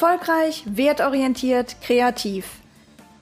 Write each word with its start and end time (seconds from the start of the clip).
Erfolgreich, 0.00 0.62
wertorientiert, 0.64 1.82
kreativ. 1.82 2.44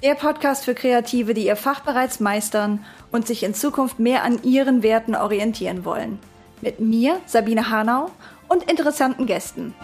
Der 0.03 0.15
Podcast 0.15 0.67
für 0.67 0.75
Kreative, 0.75 1.33
die 1.33 1.47
ihr 1.47 1.57
Fach 1.57 1.81
bereits 1.81 2.21
meistern 2.21 2.85
und 3.11 3.27
sich 3.27 3.45
in 3.45 3.55
Zukunft 3.55 3.99
mehr 3.99 4.25
an 4.25 4.43
ihren 4.43 4.83
Werten 4.83 5.15
orientieren 5.15 5.87
wollen. 5.87 6.19
Mit 6.61 6.79
mir, 6.79 7.19
Sabine 7.25 7.71
Hanau, 7.71 8.11
und 8.49 8.71
interessanten 8.71 9.25
Gästen. 9.25 9.75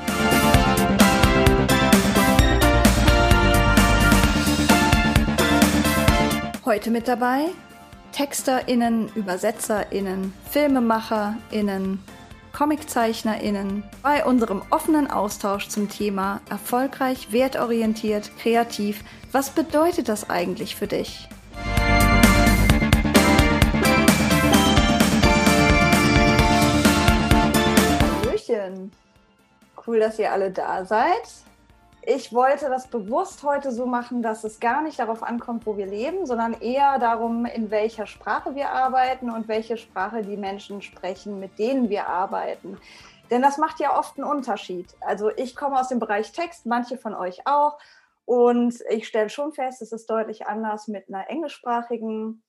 Heute 6.66 6.90
mit 6.90 7.08
dabei 7.08 7.46
TexterInnen, 8.12 9.08
ÜbersetzerInnen, 9.16 10.34
FilmemacherInnen, 10.50 12.00
ComiczeichnerInnen 12.62 13.82
bei 14.04 14.24
unserem 14.24 14.62
offenen 14.70 15.10
Austausch 15.10 15.66
zum 15.66 15.88
Thema 15.88 16.40
erfolgreich, 16.48 17.32
wertorientiert, 17.32 18.30
kreativ. 18.38 19.02
Was 19.32 19.50
bedeutet 19.50 20.08
das 20.08 20.30
eigentlich 20.30 20.76
für 20.76 20.86
dich? 20.86 21.28
Hallöchen. 28.22 28.92
Cool, 29.84 29.98
dass 29.98 30.20
ihr 30.20 30.30
alle 30.30 30.52
da 30.52 30.84
seid. 30.84 31.42
Ich 32.04 32.32
wollte 32.32 32.68
das 32.68 32.88
bewusst 32.88 33.44
heute 33.44 33.70
so 33.70 33.86
machen, 33.86 34.22
dass 34.22 34.42
es 34.42 34.58
gar 34.58 34.82
nicht 34.82 34.98
darauf 34.98 35.22
ankommt, 35.22 35.66
wo 35.66 35.76
wir 35.76 35.86
leben, 35.86 36.26
sondern 36.26 36.54
eher 36.60 36.98
darum, 36.98 37.46
in 37.46 37.70
welcher 37.70 38.06
Sprache 38.06 38.56
wir 38.56 38.70
arbeiten 38.70 39.30
und 39.30 39.46
welche 39.46 39.76
Sprache 39.76 40.22
die 40.22 40.36
Menschen 40.36 40.82
sprechen, 40.82 41.38
mit 41.38 41.60
denen 41.60 41.90
wir 41.90 42.08
arbeiten. 42.08 42.76
Denn 43.30 43.40
das 43.40 43.56
macht 43.56 43.78
ja 43.78 43.96
oft 43.96 44.18
einen 44.18 44.28
Unterschied. 44.28 44.92
Also 45.00 45.30
ich 45.36 45.54
komme 45.54 45.78
aus 45.78 45.88
dem 45.88 46.00
Bereich 46.00 46.32
Text, 46.32 46.66
manche 46.66 46.98
von 46.98 47.14
euch 47.14 47.46
auch. 47.46 47.78
Und 48.24 48.74
ich 48.90 49.06
stelle 49.06 49.30
schon 49.30 49.52
fest, 49.52 49.80
es 49.80 49.92
ist 49.92 50.10
deutlich 50.10 50.46
anders, 50.48 50.88
mit 50.88 51.08
einer 51.08 51.30
englischsprachigen 51.30 52.42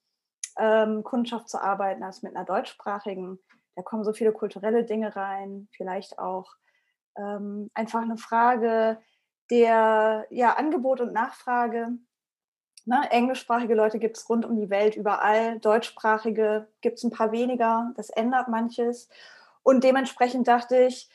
ähm, 0.58 1.04
Kundschaft 1.04 1.48
zu 1.48 1.62
arbeiten, 1.62 2.02
als 2.02 2.22
mit 2.22 2.34
einer 2.34 2.44
deutschsprachigen. 2.44 3.38
Da 3.76 3.82
kommen 3.82 4.02
so 4.02 4.12
viele 4.12 4.32
kulturelle 4.32 4.84
Dinge 4.84 5.14
rein, 5.14 5.68
vielleicht 5.70 6.18
auch 6.18 6.54
ähm, 7.16 7.70
einfach 7.74 8.02
eine 8.02 8.16
Frage, 8.16 8.98
der 9.50 10.26
ja, 10.30 10.54
Angebot 10.54 11.00
und 11.00 11.12
Nachfrage. 11.12 11.88
Ne, 12.86 13.00
englischsprachige 13.10 13.74
Leute 13.74 13.98
gibt 13.98 14.18
es 14.18 14.28
rund 14.28 14.44
um 14.44 14.56
die 14.56 14.68
Welt 14.68 14.94
überall, 14.94 15.58
deutschsprachige 15.58 16.68
gibt 16.82 16.98
es 16.98 17.04
ein 17.04 17.10
paar 17.10 17.32
weniger, 17.32 17.92
das 17.96 18.10
ändert 18.10 18.48
manches. 18.48 19.08
Und 19.62 19.84
dementsprechend 19.84 20.46
dachte 20.46 20.76
ich, 20.76 21.08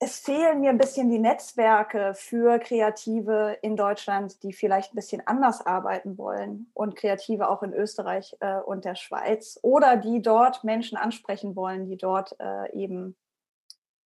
es 0.00 0.20
fehlen 0.20 0.60
mir 0.60 0.70
ein 0.70 0.78
bisschen 0.78 1.10
die 1.10 1.18
Netzwerke 1.18 2.14
für 2.14 2.60
Kreative 2.60 3.58
in 3.62 3.76
Deutschland, 3.76 4.42
die 4.44 4.52
vielleicht 4.52 4.92
ein 4.92 4.96
bisschen 4.96 5.26
anders 5.26 5.66
arbeiten 5.66 6.18
wollen 6.18 6.70
und 6.72 6.94
Kreative 6.94 7.48
auch 7.48 7.64
in 7.64 7.72
Österreich 7.72 8.36
äh, 8.40 8.60
und 8.60 8.84
der 8.84 8.94
Schweiz 8.94 9.58
oder 9.62 9.96
die 9.96 10.22
dort 10.22 10.62
Menschen 10.62 10.96
ansprechen 10.96 11.56
wollen, 11.56 11.86
die 11.86 11.96
dort 11.96 12.36
äh, 12.38 12.72
eben 12.72 13.16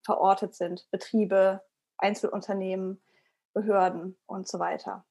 verortet 0.02 0.54
sind, 0.54 0.90
Betriebe, 0.90 1.62
Einzelunternehmen, 1.98 3.02
Behörden 3.52 4.16
und 4.26 4.48
so 4.48 4.58
weiter. 4.58 5.04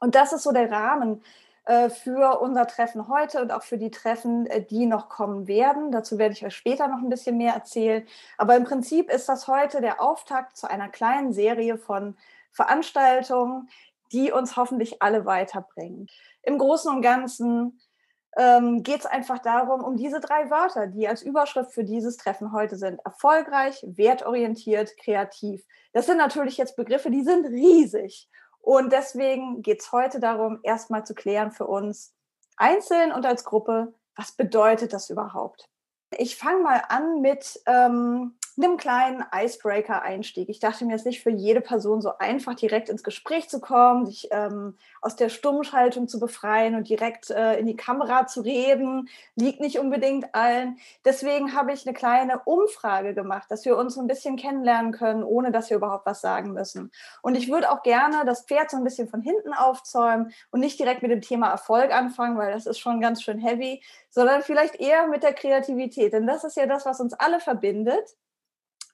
Und 0.00 0.14
das 0.14 0.32
ist 0.32 0.42
so 0.42 0.52
der 0.52 0.70
Rahmen 0.70 1.22
äh, 1.64 1.90
für 1.90 2.40
unser 2.40 2.66
Treffen 2.66 3.06
heute 3.06 3.40
und 3.40 3.52
auch 3.52 3.62
für 3.62 3.78
die 3.78 3.92
Treffen, 3.92 4.46
äh, 4.46 4.64
die 4.64 4.86
noch 4.86 5.08
kommen 5.08 5.46
werden. 5.46 5.92
Dazu 5.92 6.18
werde 6.18 6.34
ich 6.34 6.44
euch 6.44 6.56
später 6.56 6.88
noch 6.88 6.98
ein 6.98 7.08
bisschen 7.08 7.36
mehr 7.38 7.54
erzählen. 7.54 8.04
Aber 8.36 8.56
im 8.56 8.64
Prinzip 8.64 9.10
ist 9.10 9.28
das 9.28 9.46
heute 9.46 9.80
der 9.80 10.00
Auftakt 10.00 10.56
zu 10.56 10.68
einer 10.68 10.88
kleinen 10.88 11.32
Serie 11.32 11.78
von 11.78 12.16
Veranstaltungen, 12.50 13.68
die 14.10 14.32
uns 14.32 14.56
hoffentlich 14.56 15.02
alle 15.02 15.24
weiterbringen. 15.24 16.08
Im 16.42 16.58
Großen 16.58 16.92
und 16.92 17.00
Ganzen 17.00 17.78
ähm, 18.36 18.82
geht 18.82 19.00
es 19.00 19.06
einfach 19.06 19.38
darum, 19.38 19.82
um 19.82 19.96
diese 19.96 20.20
drei 20.20 20.50
Wörter, 20.50 20.86
die 20.86 21.06
als 21.06 21.22
Überschrift 21.22 21.72
für 21.72 21.84
dieses 21.84 22.16
Treffen 22.16 22.52
heute 22.52 22.76
sind. 22.76 23.00
Erfolgreich, 23.04 23.84
wertorientiert, 23.86 24.96
kreativ. 24.96 25.64
Das 25.92 26.06
sind 26.06 26.18
natürlich 26.18 26.56
jetzt 26.56 26.76
Begriffe, 26.76 27.10
die 27.10 27.24
sind 27.24 27.46
riesig. 27.46 28.28
Und 28.60 28.92
deswegen 28.92 29.60
geht 29.62 29.80
es 29.80 29.92
heute 29.92 30.20
darum, 30.20 30.60
erstmal 30.62 31.04
zu 31.04 31.14
klären 31.14 31.50
für 31.50 31.66
uns, 31.66 32.14
einzeln 32.56 33.12
und 33.12 33.26
als 33.26 33.44
Gruppe, 33.44 33.92
was 34.14 34.32
bedeutet 34.32 34.92
das 34.92 35.10
überhaupt? 35.10 35.68
Ich 36.16 36.36
fange 36.36 36.62
mal 36.62 36.82
an 36.88 37.20
mit 37.20 37.60
ähm, 37.66 38.36
einem 38.58 38.76
kleinen 38.76 39.24
Icebreaker-Einstieg. 39.34 40.48
Ich 40.48 40.58
dachte 40.58 40.84
mir, 40.84 40.94
es 40.94 41.02
ist 41.02 41.06
nicht 41.06 41.22
für 41.22 41.30
jede 41.30 41.60
Person 41.60 42.00
so 42.00 42.18
einfach, 42.18 42.54
direkt 42.54 42.88
ins 42.88 43.02
Gespräch 43.02 43.48
zu 43.48 43.60
kommen, 43.60 44.06
sich 44.06 44.28
ähm, 44.30 44.76
aus 45.00 45.16
der 45.16 45.28
Stummschaltung 45.28 46.08
zu 46.08 46.18
befreien 46.18 46.74
und 46.74 46.88
direkt 46.88 47.30
äh, 47.30 47.58
in 47.58 47.66
die 47.66 47.76
Kamera 47.76 48.26
zu 48.26 48.42
reden. 48.42 49.08
Liegt 49.36 49.60
nicht 49.60 49.78
unbedingt 49.78 50.34
allen. 50.34 50.78
Deswegen 51.04 51.54
habe 51.54 51.72
ich 51.72 51.86
eine 51.86 51.94
kleine 51.94 52.40
Umfrage 52.44 53.14
gemacht, 53.14 53.50
dass 53.50 53.64
wir 53.64 53.76
uns 53.76 53.96
ein 53.96 54.06
bisschen 54.06 54.36
kennenlernen 54.36 54.92
können, 54.92 55.22
ohne 55.22 55.50
dass 55.50 55.70
wir 55.70 55.76
überhaupt 55.76 56.06
was 56.06 56.20
sagen 56.20 56.52
müssen. 56.52 56.90
Und 57.22 57.36
ich 57.36 57.50
würde 57.50 57.70
auch 57.70 57.82
gerne 57.82 58.24
das 58.24 58.44
Pferd 58.44 58.70
so 58.70 58.76
ein 58.76 58.84
bisschen 58.84 59.08
von 59.08 59.22
hinten 59.22 59.54
aufzäumen 59.54 60.32
und 60.50 60.60
nicht 60.60 60.78
direkt 60.78 61.02
mit 61.02 61.10
dem 61.10 61.22
Thema 61.22 61.48
Erfolg 61.50 61.92
anfangen, 61.92 62.36
weil 62.36 62.52
das 62.52 62.66
ist 62.66 62.78
schon 62.78 63.00
ganz 63.00 63.22
schön 63.22 63.38
heavy, 63.38 63.82
sondern 64.10 64.42
vielleicht 64.42 64.76
eher 64.76 65.06
mit 65.06 65.22
der 65.22 65.32
Kreativität. 65.32 66.12
Denn 66.12 66.26
das 66.26 66.44
ist 66.44 66.56
ja 66.56 66.66
das, 66.66 66.84
was 66.84 67.00
uns 67.00 67.14
alle 67.14 67.40
verbindet. 67.40 68.16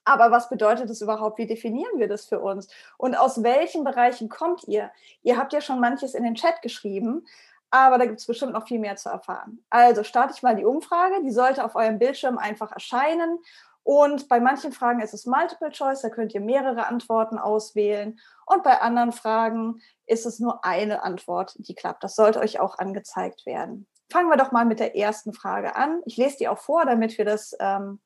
Aber 0.05 0.31
was 0.31 0.49
bedeutet 0.49 0.89
das 0.89 1.01
überhaupt? 1.01 1.37
Wie 1.37 1.47
definieren 1.47 1.99
wir 1.99 2.07
das 2.07 2.25
für 2.25 2.39
uns? 2.39 2.67
Und 2.97 3.15
aus 3.15 3.43
welchen 3.43 3.83
Bereichen 3.83 4.29
kommt 4.29 4.63
ihr? 4.67 4.91
Ihr 5.21 5.37
habt 5.37 5.53
ja 5.53 5.61
schon 5.61 5.79
manches 5.79 6.15
in 6.15 6.23
den 6.23 6.35
Chat 6.35 6.61
geschrieben, 6.61 7.25
aber 7.69 7.97
da 7.97 8.05
gibt 8.05 8.19
es 8.19 8.25
bestimmt 8.25 8.53
noch 8.53 8.67
viel 8.67 8.79
mehr 8.79 8.95
zu 8.95 9.09
erfahren. 9.09 9.63
Also 9.69 10.03
starte 10.03 10.33
ich 10.35 10.41
mal 10.41 10.55
die 10.55 10.65
Umfrage. 10.65 11.21
Die 11.23 11.31
sollte 11.31 11.63
auf 11.63 11.75
eurem 11.75 11.99
Bildschirm 11.99 12.37
einfach 12.37 12.71
erscheinen. 12.71 13.39
Und 13.83 14.27
bei 14.27 14.39
manchen 14.39 14.71
Fragen 14.71 15.01
ist 15.01 15.13
es 15.13 15.25
Multiple 15.25 15.71
Choice, 15.71 16.01
da 16.01 16.09
könnt 16.09 16.33
ihr 16.33 16.41
mehrere 16.41 16.85
Antworten 16.85 17.39
auswählen. 17.39 18.19
Und 18.45 18.63
bei 18.63 18.81
anderen 18.81 19.11
Fragen 19.11 19.81
ist 20.05 20.25
es 20.25 20.39
nur 20.39 20.63
eine 20.65 21.03
Antwort, 21.03 21.55
die 21.57 21.75
klappt. 21.75 22.03
Das 22.03 22.15
sollte 22.15 22.39
euch 22.39 22.59
auch 22.59 22.77
angezeigt 22.77 23.45
werden. 23.45 23.87
Fangen 24.11 24.29
wir 24.29 24.37
doch 24.37 24.51
mal 24.51 24.65
mit 24.65 24.79
der 24.79 24.95
ersten 24.95 25.33
Frage 25.33 25.75
an. 25.75 26.01
Ich 26.05 26.17
lese 26.17 26.37
die 26.37 26.47
auch 26.47 26.57
vor, 26.57 26.85
damit 26.85 27.17
wir 27.17 27.25
das 27.25 27.55
ähm, 27.59 27.99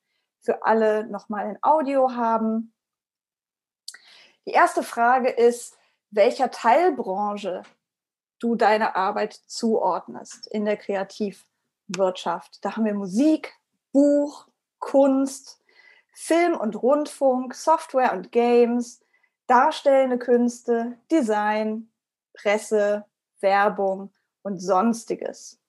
für 0.44 0.66
alle 0.66 1.06
nochmal 1.08 1.50
in 1.50 1.58
Audio 1.62 2.12
haben. 2.16 2.74
Die 4.46 4.52
erste 4.52 4.84
Frage 4.84 5.30
ist, 5.30 5.78
welcher 6.12 6.52
Teilbranche 6.52 7.64
du 8.40 8.56
deine 8.56 8.96
Arbeit 8.96 9.34
zuordnest 9.48 10.48
in 10.48 10.66
der 10.66 10.76
Kreativwirtschaft. 10.76 12.64
Da 12.64 12.76
haben 12.76 12.84
wir 12.86 12.94
Musik, 12.94 13.54
Buch, 13.94 14.48
Kunst, 14.80 15.64
Film 16.12 16.58
und 16.58 16.76
Rundfunk, 16.76 17.56
Software 17.56 18.12
und 18.12 18.34
Games, 18.34 19.02
darstellende 19.48 20.20
Künste, 20.20 20.98
Design, 21.10 21.90
Presse, 22.34 23.06
Werbung 23.40 24.14
und 24.42 24.60
sonstiges. 24.60 25.63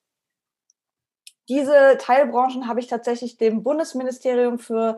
Diese 1.47 1.97
Teilbranchen 1.99 2.67
habe 2.67 2.79
ich 2.79 2.87
tatsächlich 2.87 3.37
dem 3.37 3.63
Bundesministerium 3.63 4.57
für 4.57 4.97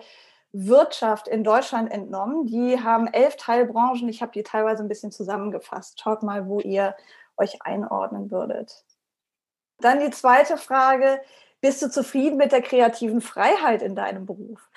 Wirtschaft 0.54 1.28
in 1.28 1.44
Deutschland 1.44 1.92
entnommen. 1.92 2.46
Die 2.46 2.82
haben 2.82 3.08
elf 3.08 3.36
Teilbranchen. 3.36 4.08
Ich 4.08 4.22
habe 4.22 4.32
die 4.32 4.44
teilweise 4.44 4.84
ein 4.84 4.88
bisschen 4.88 5.12
zusammengefasst. 5.12 6.00
Schaut 6.00 6.24
mal, 6.24 6.48
wo 6.48 6.60
ihr 6.60 6.96
euch 7.36 7.62
einordnen 7.62 8.32
würdet. 8.32 8.86
Dann 9.80 10.00
die 10.00 10.10
zweite 10.10 10.58
Frage. 10.58 11.22
Bist 11.60 11.82
du 11.82 11.90
zufrieden 11.90 12.38
mit 12.38 12.52
der 12.52 12.62
kreativen 12.62 13.20
Freiheit 13.20 13.82
in 13.82 13.96
deinem 13.96 14.26
Beruf? 14.26 14.70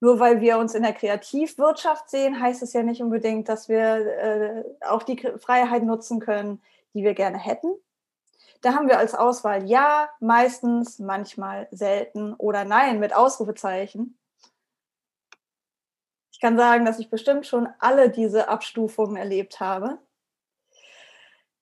Nur 0.00 0.20
weil 0.20 0.40
wir 0.40 0.58
uns 0.58 0.74
in 0.74 0.82
der 0.82 0.92
Kreativwirtschaft 0.92 2.10
sehen, 2.10 2.40
heißt 2.40 2.62
es 2.62 2.72
ja 2.72 2.82
nicht 2.82 3.00
unbedingt, 3.00 3.48
dass 3.48 3.68
wir 3.68 3.82
äh, 3.82 4.64
auch 4.86 5.02
die 5.02 5.16
Freiheit 5.38 5.84
nutzen 5.84 6.20
können, 6.20 6.60
die 6.94 7.02
wir 7.02 7.14
gerne 7.14 7.38
hätten. 7.38 7.68
Da 8.60 8.74
haben 8.74 8.88
wir 8.88 8.98
als 8.98 9.14
Auswahl 9.14 9.64
ja, 9.66 10.08
meistens, 10.20 10.98
manchmal, 10.98 11.68
selten 11.70 12.34
oder 12.34 12.64
nein 12.64 13.00
mit 13.00 13.14
Ausrufezeichen. 13.14 14.18
Ich 16.30 16.40
kann 16.40 16.56
sagen, 16.56 16.84
dass 16.84 16.98
ich 16.98 17.08
bestimmt 17.08 17.46
schon 17.46 17.68
alle 17.78 18.10
diese 18.10 18.48
Abstufungen 18.48 19.16
erlebt 19.16 19.58
habe. 19.60 19.98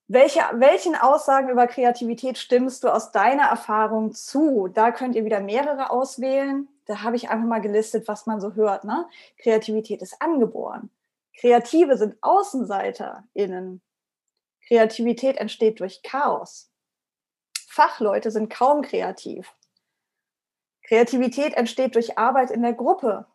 Welche, 0.08 0.40
welchen 0.54 0.96
Aussagen 0.96 1.48
über 1.48 1.66
Kreativität 1.66 2.36
stimmst 2.36 2.84
du 2.84 2.88
aus 2.88 3.10
deiner 3.10 3.44
Erfahrung 3.44 4.12
zu? 4.12 4.68
Da 4.68 4.90
könnt 4.90 5.14
ihr 5.14 5.24
wieder 5.24 5.40
mehrere 5.40 5.90
auswählen. 5.90 6.68
Da 6.86 7.02
habe 7.02 7.16
ich 7.16 7.30
einfach 7.30 7.46
mal 7.46 7.60
gelistet, 7.60 8.06
was 8.08 8.26
man 8.26 8.40
so 8.40 8.54
hört. 8.54 8.84
Ne? 8.84 9.06
Kreativität 9.38 10.02
ist 10.02 10.20
angeboren. 10.20 10.90
Kreative 11.38 11.96
sind 11.96 12.16
AußenseiterInnen. 12.20 13.80
Kreativität 14.66 15.38
entsteht 15.38 15.80
durch 15.80 16.02
Chaos. 16.02 16.70
Fachleute 17.74 18.30
sind 18.30 18.50
kaum 18.50 18.82
kreativ. 18.82 19.52
Kreativität 20.86 21.54
entsteht 21.54 21.96
durch 21.96 22.16
Arbeit 22.16 22.52
in 22.52 22.62
der 22.62 22.72
Gruppe. 22.72 23.26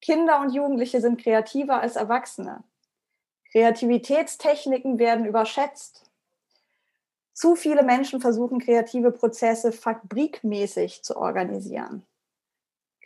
Kinder 0.00 0.40
und 0.40 0.52
Jugendliche 0.52 1.00
sind 1.00 1.22
kreativer 1.22 1.80
als 1.80 1.94
Erwachsene. 1.94 2.64
Kreativitätstechniken 3.52 4.98
werden 4.98 5.26
überschätzt. 5.26 6.10
Zu 7.32 7.54
viele 7.54 7.84
Menschen 7.84 8.20
versuchen, 8.20 8.58
kreative 8.58 9.12
Prozesse 9.12 9.70
fabrikmäßig 9.70 11.04
zu 11.04 11.16
organisieren. 11.16 12.04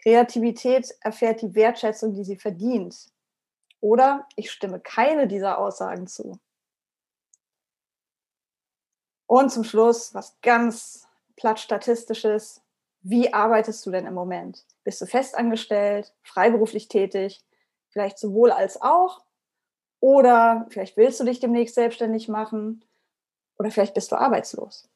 Kreativität 0.03 0.95
erfährt 1.03 1.43
die 1.43 1.55
Wertschätzung, 1.55 2.15
die 2.15 2.25
sie 2.25 2.37
verdient. 2.37 3.11
Oder 3.81 4.27
ich 4.37 4.51
stimme 4.51 4.81
keine 4.81 5.29
dieser 5.29 5.59
Aussagen 5.59 6.07
zu. 6.07 6.39
Und 9.27 9.51
zum 9.51 9.65
Schluss, 9.65 10.15
was 10.15 10.39
ganz 10.43 11.07
platt 11.37 11.61
statistisches. 11.61 12.63
Wie 13.03 13.33
arbeitest 13.33 13.85
du 13.85 13.91
denn 13.91 14.07
im 14.07 14.15
Moment? 14.15 14.65
Bist 14.83 15.01
du 15.01 15.07
festangestellt, 15.07 16.13
freiberuflich 16.23 16.89
tätig, 16.89 17.45
vielleicht 17.89 18.19
sowohl 18.19 18.51
als 18.51 18.81
auch? 18.81 19.25
Oder 20.01 20.67
vielleicht 20.71 20.97
willst 20.97 21.21
du 21.21 21.25
dich 21.25 21.41
demnächst 21.41 21.75
selbstständig 21.75 22.29
machen? 22.29 22.85
Oder 23.59 23.71
vielleicht 23.71 23.95
bist 23.95 24.13
du 24.13 24.17
arbeitslos? 24.17 24.89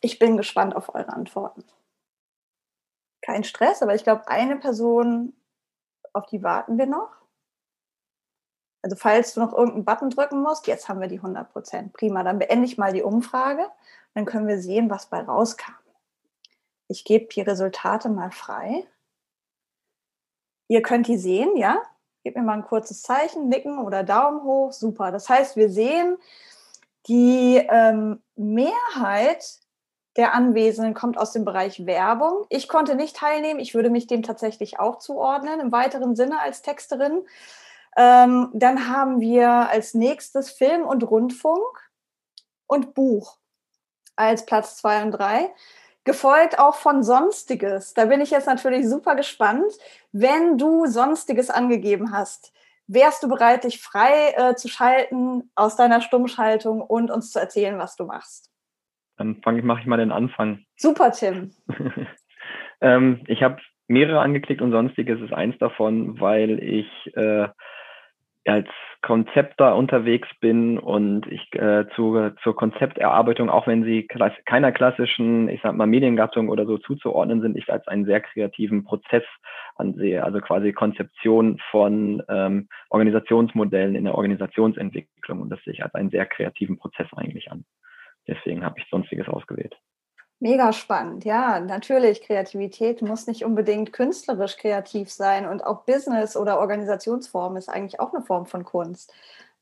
Ich 0.00 0.18
bin 0.18 0.36
gespannt 0.36 0.76
auf 0.76 0.94
eure 0.94 1.12
Antworten. 1.12 1.64
Kein 3.22 3.44
Stress, 3.44 3.82
aber 3.82 3.94
ich 3.94 4.04
glaube, 4.04 4.28
eine 4.28 4.56
Person, 4.56 5.34
auf 6.12 6.26
die 6.26 6.42
warten 6.42 6.78
wir 6.78 6.86
noch. 6.86 7.10
Also 8.82 8.96
falls 8.96 9.34
du 9.34 9.40
noch 9.40 9.52
irgendeinen 9.52 9.84
Button 9.84 10.10
drücken 10.10 10.42
musst, 10.42 10.66
jetzt 10.66 10.88
haben 10.88 11.00
wir 11.00 11.08
die 11.08 11.16
100 11.16 11.52
Prozent. 11.52 11.92
Prima, 11.92 12.22
dann 12.22 12.38
beende 12.38 12.64
ich 12.64 12.78
mal 12.78 12.92
die 12.92 13.02
Umfrage. 13.02 13.66
Dann 14.14 14.24
können 14.24 14.46
wir 14.46 14.60
sehen, 14.60 14.90
was 14.90 15.06
bei 15.06 15.20
rauskam. 15.20 15.72
Ich 16.88 17.04
gebe 17.04 17.26
die 17.26 17.40
Resultate 17.40 18.08
mal 18.08 18.30
frei. 18.30 18.86
Ihr 20.68 20.82
könnt 20.82 21.06
die 21.06 21.18
sehen, 21.18 21.56
ja? 21.56 21.82
Gebt 22.24 22.36
mir 22.36 22.42
mal 22.42 22.54
ein 22.54 22.64
kurzes 22.64 23.02
Zeichen, 23.02 23.48
nicken 23.48 23.78
oder 23.78 24.04
Daumen 24.04 24.42
hoch. 24.42 24.72
Super. 24.72 25.12
Das 25.12 25.28
heißt, 25.28 25.56
wir 25.56 25.70
sehen, 25.70 26.16
die 27.06 27.56
ähm, 27.56 28.22
Mehrheit 28.36 29.60
der 30.16 30.34
Anwesenden 30.34 30.94
kommt 30.94 31.16
aus 31.16 31.32
dem 31.32 31.44
Bereich 31.44 31.86
Werbung. 31.86 32.44
Ich 32.48 32.68
konnte 32.68 32.96
nicht 32.96 33.16
teilnehmen. 33.16 33.60
Ich 33.60 33.74
würde 33.74 33.88
mich 33.88 34.06
dem 34.06 34.22
tatsächlich 34.22 34.78
auch 34.78 34.98
zuordnen, 34.98 35.60
im 35.60 35.72
weiteren 35.72 36.16
Sinne 36.16 36.40
als 36.40 36.60
Texterin. 36.60 37.22
Ähm, 37.98 38.50
dann 38.54 38.88
haben 38.88 39.20
wir 39.20 39.50
als 39.50 39.92
nächstes 39.92 40.52
Film 40.52 40.82
und 40.82 41.02
Rundfunk 41.02 41.90
und 42.68 42.94
Buch 42.94 43.38
als 44.14 44.46
Platz 44.46 44.76
zwei 44.76 45.02
und 45.02 45.10
drei. 45.10 45.50
Gefolgt 46.04 46.60
auch 46.60 46.76
von 46.76 47.02
Sonstiges. 47.02 47.94
Da 47.94 48.04
bin 48.04 48.20
ich 48.20 48.30
jetzt 48.30 48.46
natürlich 48.46 48.88
super 48.88 49.16
gespannt. 49.16 49.72
Wenn 50.12 50.56
du 50.58 50.86
Sonstiges 50.86 51.50
angegeben 51.50 52.12
hast, 52.12 52.52
wärst 52.86 53.24
du 53.24 53.28
bereit, 53.28 53.64
dich 53.64 53.82
frei 53.82 54.32
äh, 54.36 54.54
zu 54.54 54.68
schalten 54.68 55.50
aus 55.56 55.74
deiner 55.74 56.00
Stummschaltung 56.00 56.80
und 56.80 57.10
uns 57.10 57.32
zu 57.32 57.40
erzählen, 57.40 57.78
was 57.78 57.96
du 57.96 58.06
machst? 58.06 58.52
Dann 59.16 59.42
fange 59.42 59.58
ich, 59.58 59.64
mache 59.64 59.80
ich 59.80 59.86
mal 59.86 59.96
den 59.96 60.12
Anfang. 60.12 60.64
Super, 60.76 61.10
Tim. 61.10 61.50
ähm, 62.80 63.24
ich 63.26 63.42
habe 63.42 63.58
mehrere 63.88 64.20
angeklickt 64.20 64.62
und 64.62 64.70
sonstiges 64.70 65.20
ist 65.20 65.32
eins 65.32 65.58
davon, 65.58 66.20
weil 66.20 66.62
ich 66.62 66.88
äh, 67.16 67.48
als 68.48 68.68
Konzepter 69.02 69.76
unterwegs 69.76 70.28
bin 70.40 70.78
und 70.78 71.26
ich 71.28 71.52
äh, 71.54 71.86
zu, 71.94 72.30
zur 72.42 72.56
Konzepterarbeitung, 72.56 73.48
auch 73.48 73.66
wenn 73.66 73.84
sie 73.84 74.06
klass 74.06 74.32
keiner 74.44 74.72
klassischen, 74.72 75.48
ich 75.48 75.60
sag 75.62 75.76
mal, 75.76 75.86
Mediengattung 75.86 76.48
oder 76.48 76.66
so 76.66 76.78
zuzuordnen 76.78 77.40
sind, 77.40 77.56
ich 77.56 77.70
als 77.72 77.86
einen 77.86 78.06
sehr 78.06 78.20
kreativen 78.20 78.84
Prozess 78.84 79.22
ansehe, 79.76 80.24
also 80.24 80.40
quasi 80.40 80.72
Konzeption 80.72 81.60
von 81.70 82.22
ähm, 82.28 82.68
Organisationsmodellen 82.90 83.94
in 83.94 84.04
der 84.04 84.16
Organisationsentwicklung 84.16 85.42
und 85.42 85.50
das 85.50 85.62
sehe 85.64 85.74
ich 85.74 85.84
als 85.84 85.94
einen 85.94 86.10
sehr 86.10 86.26
kreativen 86.26 86.76
Prozess 86.76 87.06
eigentlich 87.14 87.52
an. 87.52 87.64
Deswegen 88.26 88.64
habe 88.64 88.80
ich 88.80 88.86
Sonstiges 88.90 89.28
ausgewählt. 89.28 89.76
Mega 90.40 90.72
spannend, 90.72 91.24
ja, 91.24 91.58
natürlich. 91.58 92.22
Kreativität 92.22 93.02
muss 93.02 93.26
nicht 93.26 93.44
unbedingt 93.44 93.92
künstlerisch 93.92 94.56
kreativ 94.56 95.10
sein 95.12 95.48
und 95.48 95.64
auch 95.64 95.82
Business 95.84 96.36
oder 96.36 96.60
Organisationsform 96.60 97.56
ist 97.56 97.68
eigentlich 97.68 97.98
auch 97.98 98.14
eine 98.14 98.24
Form 98.24 98.46
von 98.46 98.64
Kunst. 98.64 99.12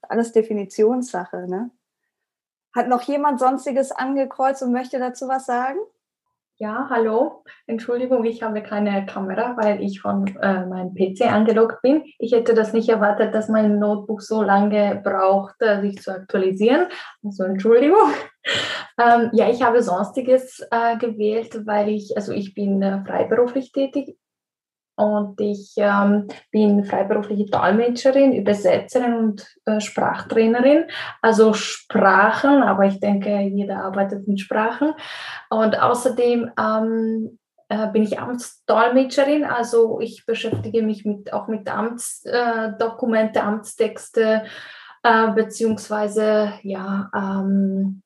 Alles 0.03 0.33
Definitionssache, 0.33 1.49
ne? 1.49 1.71
Hat 2.75 2.87
noch 2.89 3.03
jemand 3.03 3.41
Sonstiges 3.41 3.91
angekreuzt 3.91 4.63
und 4.63 4.71
möchte 4.71 5.01
dazu 5.01 5.27
was 5.27 5.47
sagen? 5.47 5.79
Ja, 6.59 6.87
hallo. 6.89 7.45
Entschuldigung, 7.67 8.25
ich 8.25 8.43
habe 8.43 8.63
keine 8.63 9.05
Kamera, 9.05 9.59
weil 9.59 9.83
ich 9.83 10.01
von 10.01 10.27
äh, 10.41 10.65
meinem 10.65 10.95
PC 10.95 11.31
angeloggt 11.31 11.83
bin. 11.83 12.03
Ich 12.19 12.33
hätte 12.33 12.55
das 12.55 12.73
nicht 12.73 12.89
erwartet, 12.89 13.35
dass 13.35 13.51
mein 13.51 13.79
Notebook 13.79 14.23
so 14.23 14.43
lange 14.43 14.99
braucht, 15.05 15.57
äh, 15.61 15.83
sich 15.83 16.01
zu 16.01 16.13
aktualisieren. 16.13 16.87
Also 17.25 17.45
Entschuldigung. 17.45 18.11
Ähm, 18.99 19.31
ja, 19.33 19.51
ich 19.51 19.61
habe 19.63 19.83
Sonstiges 19.83 20.65
äh, 20.71 20.97
gewählt, 20.99 21.67
weil 21.67 21.89
ich, 21.89 22.17
also 22.17 22.33
ich 22.33 22.55
bin 22.55 22.81
äh, 22.81 23.05
freiberuflich 23.05 23.73
tätig 23.73 24.17
und 24.97 25.39
ich 25.43 25.75
ähm, 25.77 26.27
bin 26.51 26.85
freiberufliche 26.85 27.45
Dolmetscherin, 27.47 28.33
Übersetzerin 28.33 29.15
und 29.15 29.47
äh, 29.67 29.79
Sprachtrainerin. 29.79 30.87
Also 31.21 31.53
Sprachen, 31.53 32.63
aber 32.63 32.87
ich 32.87 32.99
denke, 32.99 33.39
jeder 33.41 33.85
arbeitet 33.85 34.27
mit 34.27 34.41
Sprachen. 34.41 34.95
Und 35.51 35.79
außerdem 35.79 36.51
ähm, 36.59 37.39
äh, 37.69 37.89
bin 37.89 38.05
ich 38.05 38.19
Amtsdolmetscherin, 38.19 39.45
also 39.45 40.01
ich 40.01 40.25
beschäftige 40.25 40.83
mich 40.83 41.05
mit, 41.05 41.31
auch 41.33 41.47
mit 41.47 41.71
Amtsdokumente, 41.71 43.39
äh, 43.39 43.43
Amtstexte, 43.43 44.45
äh, 45.03 45.31
beziehungsweise 45.33 46.55
ja, 46.63 47.11
ähm, 47.15 48.03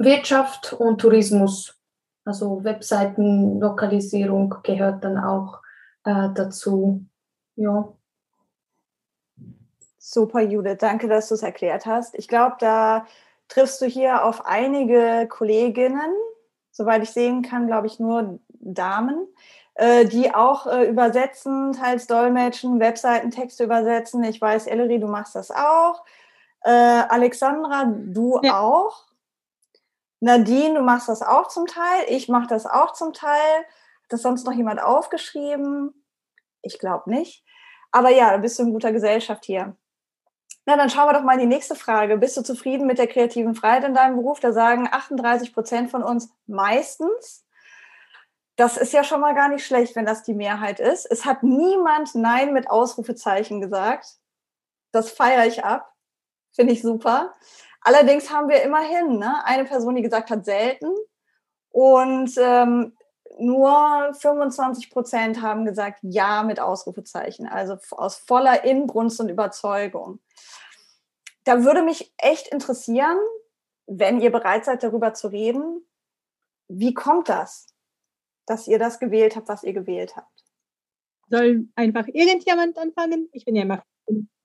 Wirtschaft 0.00 0.72
und 0.72 1.00
Tourismus. 1.00 1.78
Also 2.24 2.64
Webseitenlokalisierung 2.64 4.56
gehört 4.64 5.04
dann 5.04 5.18
auch 5.18 5.61
äh, 6.04 6.28
dazu. 6.34 7.04
Ja. 7.56 7.92
Super, 9.98 10.40
Judith. 10.40 10.78
Danke, 10.78 11.08
dass 11.08 11.28
du 11.28 11.34
es 11.34 11.42
erklärt 11.42 11.86
hast. 11.86 12.14
Ich 12.16 12.28
glaube, 12.28 12.56
da 12.58 13.06
triffst 13.48 13.80
du 13.80 13.86
hier 13.86 14.24
auf 14.24 14.46
einige 14.46 15.26
Kolleginnen, 15.28 16.12
soweit 16.70 17.02
ich 17.02 17.10
sehen 17.10 17.42
kann, 17.42 17.66
glaube 17.66 17.86
ich, 17.86 17.98
nur 18.00 18.38
Damen, 18.48 19.26
äh, 19.74 20.04
die 20.04 20.34
auch 20.34 20.66
äh, 20.66 20.88
übersetzen, 20.88 21.72
teils 21.72 22.06
dolmetschen, 22.06 22.80
Webseitentexte 22.80 23.64
übersetzen. 23.64 24.24
Ich 24.24 24.40
weiß, 24.40 24.66
Ellery, 24.66 24.98
du 24.98 25.06
machst 25.06 25.34
das 25.34 25.50
auch. 25.50 26.04
Äh, 26.62 26.70
Alexandra, 26.70 27.84
du 27.86 28.40
ja. 28.42 28.60
auch. 28.60 29.06
Nadine, 30.20 30.74
du 30.74 30.82
machst 30.82 31.08
das 31.08 31.22
auch 31.22 31.48
zum 31.48 31.66
Teil. 31.66 32.04
Ich 32.08 32.28
mache 32.28 32.46
das 32.46 32.66
auch 32.66 32.92
zum 32.92 33.12
Teil 33.12 33.64
das 34.12 34.22
sonst 34.22 34.44
noch 34.44 34.52
jemand 34.52 34.82
aufgeschrieben? 34.82 36.04
Ich 36.62 36.78
glaube 36.78 37.10
nicht. 37.10 37.44
Aber 37.90 38.10
ja, 38.10 38.30
da 38.30 38.38
bist 38.38 38.58
du 38.58 38.62
in 38.62 38.72
guter 38.72 38.92
Gesellschaft 38.92 39.44
hier. 39.44 39.76
Na, 40.64 40.76
dann 40.76 40.90
schauen 40.90 41.08
wir 41.08 41.14
doch 41.14 41.24
mal 41.24 41.38
die 41.38 41.46
nächste 41.46 41.74
Frage. 41.74 42.16
Bist 42.18 42.36
du 42.36 42.42
zufrieden 42.42 42.86
mit 42.86 42.98
der 42.98 43.08
kreativen 43.08 43.54
Freiheit 43.54 43.84
in 43.84 43.94
deinem 43.94 44.16
Beruf? 44.16 44.38
Da 44.38 44.52
sagen 44.52 44.88
38 44.90 45.52
Prozent 45.52 45.90
von 45.90 46.02
uns 46.02 46.32
meistens. 46.46 47.44
Das 48.56 48.76
ist 48.76 48.92
ja 48.92 49.02
schon 49.02 49.20
mal 49.20 49.34
gar 49.34 49.48
nicht 49.48 49.66
schlecht, 49.66 49.96
wenn 49.96 50.06
das 50.06 50.22
die 50.22 50.34
Mehrheit 50.34 50.78
ist. 50.78 51.06
Es 51.06 51.24
hat 51.24 51.42
niemand 51.42 52.14
Nein 52.14 52.52
mit 52.52 52.70
Ausrufezeichen 52.70 53.60
gesagt. 53.60 54.06
Das 54.92 55.10
feiere 55.10 55.46
ich 55.46 55.64
ab. 55.64 55.92
Finde 56.54 56.72
ich 56.74 56.82
super. 56.82 57.34
Allerdings 57.80 58.30
haben 58.30 58.48
wir 58.48 58.62
immerhin 58.62 59.18
ne, 59.18 59.44
eine 59.44 59.64
Person, 59.64 59.96
die 59.96 60.02
gesagt 60.02 60.30
hat, 60.30 60.44
selten. 60.44 60.94
Und 61.70 62.34
ähm, 62.38 62.96
nur 63.38 64.12
25 64.14 64.90
Prozent 64.90 65.42
haben 65.42 65.64
gesagt 65.64 65.98
Ja 66.02 66.42
mit 66.42 66.60
Ausrufezeichen, 66.60 67.46
also 67.46 67.76
aus 67.90 68.16
voller 68.16 68.64
Inbrunst 68.64 69.20
und 69.20 69.28
Überzeugung. 69.28 70.20
Da 71.44 71.64
würde 71.64 71.82
mich 71.82 72.12
echt 72.18 72.48
interessieren, 72.48 73.18
wenn 73.86 74.20
ihr 74.20 74.30
bereit 74.30 74.64
seid, 74.64 74.82
darüber 74.82 75.14
zu 75.14 75.28
reden, 75.28 75.86
wie 76.68 76.94
kommt 76.94 77.28
das, 77.28 77.66
dass 78.46 78.68
ihr 78.68 78.78
das 78.78 78.98
gewählt 78.98 79.36
habt, 79.36 79.48
was 79.48 79.62
ihr 79.62 79.72
gewählt 79.72 80.16
habt? 80.16 80.44
Soll 81.28 81.68
einfach 81.74 82.06
irgendjemand 82.06 82.78
anfangen? 82.78 83.28
Ich 83.32 83.44
bin 83.44 83.56
ja 83.56 83.62
immer. 83.62 83.82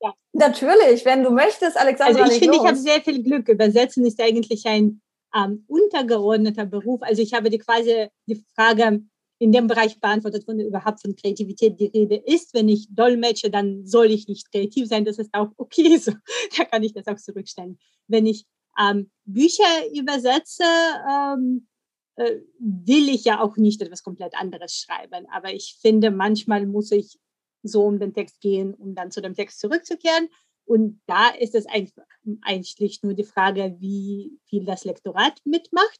Ja. 0.02 0.14
Natürlich, 0.34 1.06
wenn 1.06 1.24
du 1.24 1.32
möchtest, 1.32 1.78
Alexander. 1.78 2.22
Also 2.22 2.34
ich 2.34 2.40
finde, 2.40 2.58
ich 2.58 2.66
habe 2.66 2.76
sehr 2.76 3.02
viel 3.02 3.24
Glück. 3.24 3.50
Übersetzen 3.50 4.06
ist 4.06 4.22
eigentlich 4.22 4.66
ein 4.68 5.02
ähm, 5.38 5.64
untergeordneter 5.68 6.66
Beruf. 6.66 7.02
Also 7.02 7.22
ich 7.22 7.34
habe 7.34 7.50
die 7.50 7.60
quasi 7.60 8.08
die 8.26 8.44
Frage 8.56 9.04
in 9.40 9.52
dem 9.52 9.68
Bereich 9.68 10.00
beantwortet, 10.00 10.48
wenn 10.48 10.60
überhaupt 10.60 11.02
von 11.02 11.16
Kreativität 11.16 11.80
die 11.80 11.88
Rede 11.88 12.16
ist. 12.16 12.54
Wenn 12.54 12.70
ich 12.70 12.88
dolmetsche, 12.90 13.52
dann 13.52 13.86
soll 13.86 14.08
ich 14.08 14.28
nicht 14.28 14.52
kreativ 14.52 14.88
sein. 14.88 15.06
Das 15.06 15.20
ist 15.20 15.34
auch 15.34 15.52
okay 15.58 15.98
so. 15.98 16.12
Da 16.58 16.66
kann 16.66 16.84
ich 16.84 16.94
das 16.94 17.08
auch 17.08 17.18
zurückstellen. 17.18 17.78
Wenn 18.08 18.26
ich 18.26 18.46
ähm, 18.80 19.12
Bücher 19.26 19.64
übersetze, 19.96 20.64
ähm, 21.10 21.68
äh, 22.16 22.38
will 22.60 23.10
ich 23.10 23.26
ja 23.26 23.40
auch 23.42 23.58
nicht 23.58 23.82
etwas 23.82 24.02
komplett 24.02 24.34
anderes 24.36 24.76
schreiben. 24.76 25.28
Aber 25.32 25.54
ich 25.54 25.78
finde, 25.80 26.10
manchmal 26.10 26.66
muss 26.66 26.92
ich 26.92 27.20
so 27.62 27.84
um 27.84 28.00
den 28.00 28.14
Text 28.14 28.42
gehen, 28.42 28.74
um 28.74 28.96
dann 28.96 29.12
zu 29.12 29.22
dem 29.22 29.36
Text 29.36 29.60
zurückzukehren. 29.60 30.30
Und 30.68 31.02
da 31.08 31.30
ist 31.30 31.56
es 31.56 31.66
eigentlich 31.66 33.02
nur 33.02 33.14
die 33.14 33.24
Frage, 33.24 33.78
wie 33.80 34.38
viel 34.44 34.66
das 34.66 34.84
Lektorat 34.84 35.40
mitmacht. 35.46 36.00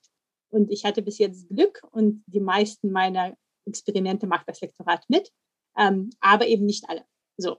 Und 0.50 0.70
ich 0.72 0.84
hatte 0.84 1.02
bis 1.02 1.20
jetzt 1.20 1.48
Glück 1.48 1.82
und 1.92 2.24
die 2.28 2.42
meisten 2.42 2.92
meiner 2.92 3.38
Experimente 3.66 4.28
macht 4.28 4.48
das 4.48 4.60
Lektorat 4.60 5.06
mit, 5.10 5.32
ähm, 5.78 6.10
aber 6.20 6.48
eben 6.48 6.66
nicht 6.66 6.90
alle. 6.90 7.06
So. 7.38 7.58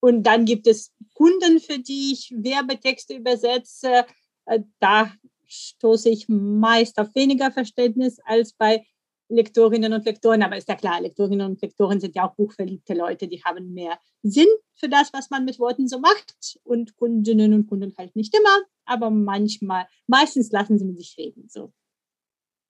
Und 0.00 0.22
dann 0.22 0.44
gibt 0.44 0.68
es 0.68 0.92
Kunden, 1.14 1.58
für 1.58 1.80
die 1.80 2.12
ich 2.12 2.32
Werbetexte 2.36 3.16
übersetze. 3.16 4.06
Äh, 4.46 4.60
da 4.78 5.12
stoße 5.48 6.08
ich 6.08 6.28
meist 6.28 7.00
auf 7.00 7.12
weniger 7.16 7.50
Verständnis 7.50 8.20
als 8.24 8.52
bei 8.52 8.86
Lektorinnen 9.28 9.92
und 9.92 10.04
Lektoren. 10.04 10.42
Aber 10.42 10.56
ist 10.56 10.68
ja 10.68 10.76
klar, 10.76 11.00
Lektorinnen 11.00 11.50
und 11.50 11.62
Lektoren 11.62 12.00
sind 12.00 12.14
ja 12.14 12.28
auch 12.28 12.34
buchverliebte 12.34 12.94
Leute, 12.94 13.28
die 13.28 13.42
haben 13.44 13.72
mehr 13.72 13.98
Sinn 14.22 14.48
für 14.74 14.88
das, 14.88 15.12
was 15.12 15.30
man 15.30 15.44
mit 15.44 15.58
Worten 15.58 15.88
so 15.88 15.98
macht. 15.98 16.58
Und 16.64 16.96
Kundinnen 16.96 17.54
und 17.54 17.66
Kunden 17.68 17.94
halt 17.96 18.16
nicht 18.16 18.34
immer, 18.36 18.64
aber 18.84 19.10
manchmal, 19.10 19.86
meistens 20.06 20.50
lassen 20.50 20.78
sie 20.78 20.84
mit 20.84 20.98
sich 20.98 21.16
reden. 21.18 21.48
So. 21.48 21.72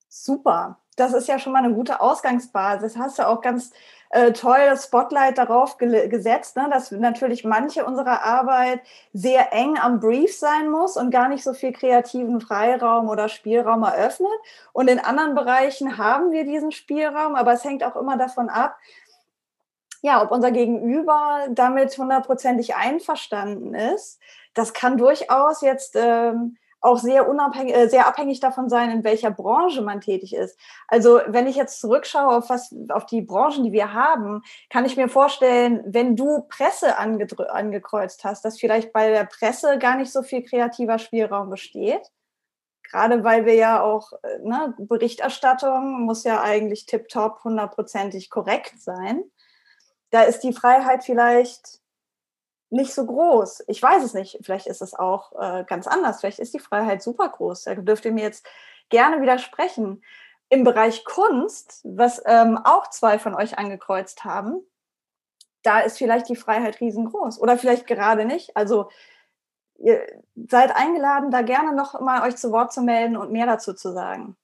Super. 0.09 0.79
Das 0.95 1.13
ist 1.13 1.27
ja 1.27 1.39
schon 1.39 1.53
mal 1.53 1.63
eine 1.63 1.73
gute 1.73 2.01
Ausgangsbasis. 2.01 2.97
Hast 2.97 3.19
du 3.19 3.27
auch 3.27 3.41
ganz 3.41 3.71
äh, 4.09 4.33
toll 4.33 4.57
das 4.65 4.85
Spotlight 4.85 5.37
darauf 5.37 5.77
ge 5.77 6.07
gesetzt, 6.09 6.57
ne, 6.57 6.67
dass 6.71 6.91
natürlich 6.91 7.45
manche 7.45 7.85
unserer 7.85 8.23
Arbeit 8.23 8.81
sehr 9.13 9.53
eng 9.53 9.77
am 9.77 9.99
Brief 9.99 10.35
sein 10.37 10.69
muss 10.69 10.97
und 10.97 11.11
gar 11.11 11.29
nicht 11.29 11.43
so 11.43 11.53
viel 11.53 11.71
kreativen 11.71 12.41
Freiraum 12.41 13.07
oder 13.07 13.29
Spielraum 13.29 13.83
eröffnet. 13.83 14.31
Und 14.73 14.89
in 14.89 14.99
anderen 14.99 15.35
Bereichen 15.35 15.97
haben 15.97 16.31
wir 16.31 16.43
diesen 16.43 16.71
Spielraum, 16.71 17.35
aber 17.35 17.53
es 17.53 17.63
hängt 17.63 17.83
auch 17.83 17.95
immer 17.95 18.17
davon 18.17 18.49
ab, 18.49 18.75
ja, 20.01 20.23
ob 20.23 20.31
unser 20.31 20.51
Gegenüber 20.51 21.47
damit 21.51 21.97
hundertprozentig 21.97 22.75
einverstanden 22.75 23.75
ist. 23.75 24.19
Das 24.53 24.73
kann 24.73 24.97
durchaus 24.97 25.61
jetzt 25.61 25.95
ähm, 25.95 26.57
auch 26.81 26.97
sehr 26.97 27.27
unabhängig, 27.27 27.75
äh, 27.75 27.87
sehr 27.89 28.07
abhängig 28.07 28.39
davon 28.39 28.69
sein, 28.69 28.89
in 28.89 29.03
welcher 29.03 29.31
Branche 29.31 29.81
man 29.81 30.01
tätig 30.01 30.33
ist. 30.33 30.57
Also 30.87 31.19
wenn 31.27 31.47
ich 31.47 31.55
jetzt 31.55 31.79
zurückschaue 31.79 32.37
auf 32.37 32.49
was, 32.49 32.73
auf 32.89 33.05
die 33.05 33.21
Branchen, 33.21 33.63
die 33.63 33.71
wir 33.71 33.93
haben, 33.93 34.41
kann 34.69 34.85
ich 34.85 34.95
mir 34.95 35.09
vorstellen, 35.09 35.83
wenn 35.85 36.15
du 36.15 36.43
Presse 36.49 36.97
angekreuzt 36.97 38.23
hast, 38.23 38.45
dass 38.45 38.59
vielleicht 38.59 38.93
bei 38.93 39.09
der 39.09 39.25
Presse 39.25 39.77
gar 39.77 39.95
nicht 39.97 40.11
so 40.11 40.23
viel 40.23 40.43
kreativer 40.43 40.99
Spielraum 40.99 41.49
besteht. 41.49 42.01
Gerade 42.89 43.23
weil 43.23 43.45
wir 43.45 43.55
ja 43.55 43.83
auch, 43.83 44.13
äh, 44.23 44.39
ne, 44.41 44.73
Berichterstattung 44.79 46.01
muss 46.05 46.23
ja 46.23 46.41
eigentlich 46.41 46.85
tiptop 46.85 47.43
hundertprozentig 47.43 48.29
korrekt 48.29 48.81
sein. 48.81 49.23
Da 50.11 50.23
ist 50.23 50.39
die 50.39 50.53
Freiheit 50.53 51.03
vielleicht 51.03 51.78
nicht 52.69 52.93
so 52.93 53.05
groß. 53.05 53.63
Ich 53.67 53.81
weiß 53.81 54.03
es 54.03 54.13
nicht. 54.13 54.39
Vielleicht 54.41 54.67
ist 54.67 54.81
es 54.81 54.93
auch 54.93 55.31
äh, 55.39 55.63
ganz 55.65 55.87
anders. 55.87 56.19
Vielleicht 56.19 56.39
ist 56.39 56.53
die 56.53 56.59
Freiheit 56.59 57.01
super 57.01 57.29
groß. 57.29 57.63
Da 57.63 57.75
dürft 57.75 58.05
ihr 58.05 58.11
mir 58.11 58.23
jetzt 58.23 58.45
gerne 58.89 59.21
widersprechen. 59.21 60.03
Im 60.49 60.63
Bereich 60.63 61.05
Kunst, 61.05 61.81
was 61.83 62.21
ähm, 62.25 62.59
auch 62.63 62.89
zwei 62.89 63.19
von 63.19 63.35
euch 63.35 63.57
angekreuzt 63.57 64.23
haben, 64.23 64.61
da 65.63 65.79
ist 65.79 65.97
vielleicht 65.97 66.29
die 66.29 66.35
Freiheit 66.35 66.79
riesengroß. 66.79 67.39
Oder 67.39 67.57
vielleicht 67.57 67.87
gerade 67.87 68.25
nicht. 68.25 68.55
Also 68.55 68.89
ihr 69.77 70.05
seid 70.47 70.75
eingeladen, 70.75 71.31
da 71.31 71.41
gerne 71.41 71.73
noch 71.73 71.99
mal 72.01 72.27
euch 72.27 72.35
zu 72.35 72.51
Wort 72.51 72.73
zu 72.73 72.81
melden 72.81 73.17
und 73.17 73.31
mehr 73.31 73.45
dazu 73.45 73.73
zu 73.73 73.91
sagen. 73.93 74.35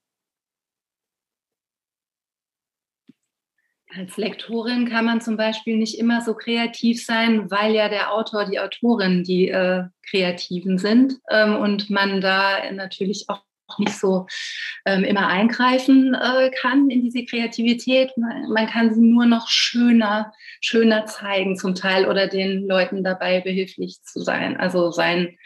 Als 3.98 4.18
Lektorin 4.18 4.90
kann 4.90 5.06
man 5.06 5.22
zum 5.22 5.38
Beispiel 5.38 5.78
nicht 5.78 5.98
immer 5.98 6.22
so 6.22 6.34
kreativ 6.34 7.06
sein, 7.06 7.50
weil 7.50 7.74
ja 7.74 7.88
der 7.88 8.12
Autor, 8.12 8.46
die 8.46 8.60
Autorin 8.60 9.24
die 9.24 9.50
äh, 9.50 9.84
Kreativen 10.10 10.78
sind 10.78 11.20
ähm, 11.30 11.56
und 11.56 11.90
man 11.90 12.20
da 12.20 12.72
natürlich 12.72 13.25
auch 13.30 13.42
nicht 13.80 13.98
so 13.98 14.28
ähm, 14.86 15.04
immer 15.04 15.28
eingreifen 15.28 16.14
äh, 16.14 16.52
kann 16.52 16.90
in 16.90 17.04
diese 17.04 17.25
Kreativität. 17.25 18.12
Man, 18.18 18.50
man, 18.52 18.68
kann 18.68 18.94
sie 18.94 19.02
nur 19.02 19.25
noch 19.25 19.48
schöner, 19.48 20.34
schöner 20.62 21.06
zeigen 21.06 21.56
zum 21.56 21.74
Teil 21.74 22.08
oder 22.08 22.28
den 22.28 22.68
Leuten 22.68 23.04
dabei 23.04 23.42
behilflich 23.42 24.02
zu 24.04 24.22
sein, 24.22 24.58
also 24.58 24.92
sein, 24.92 25.38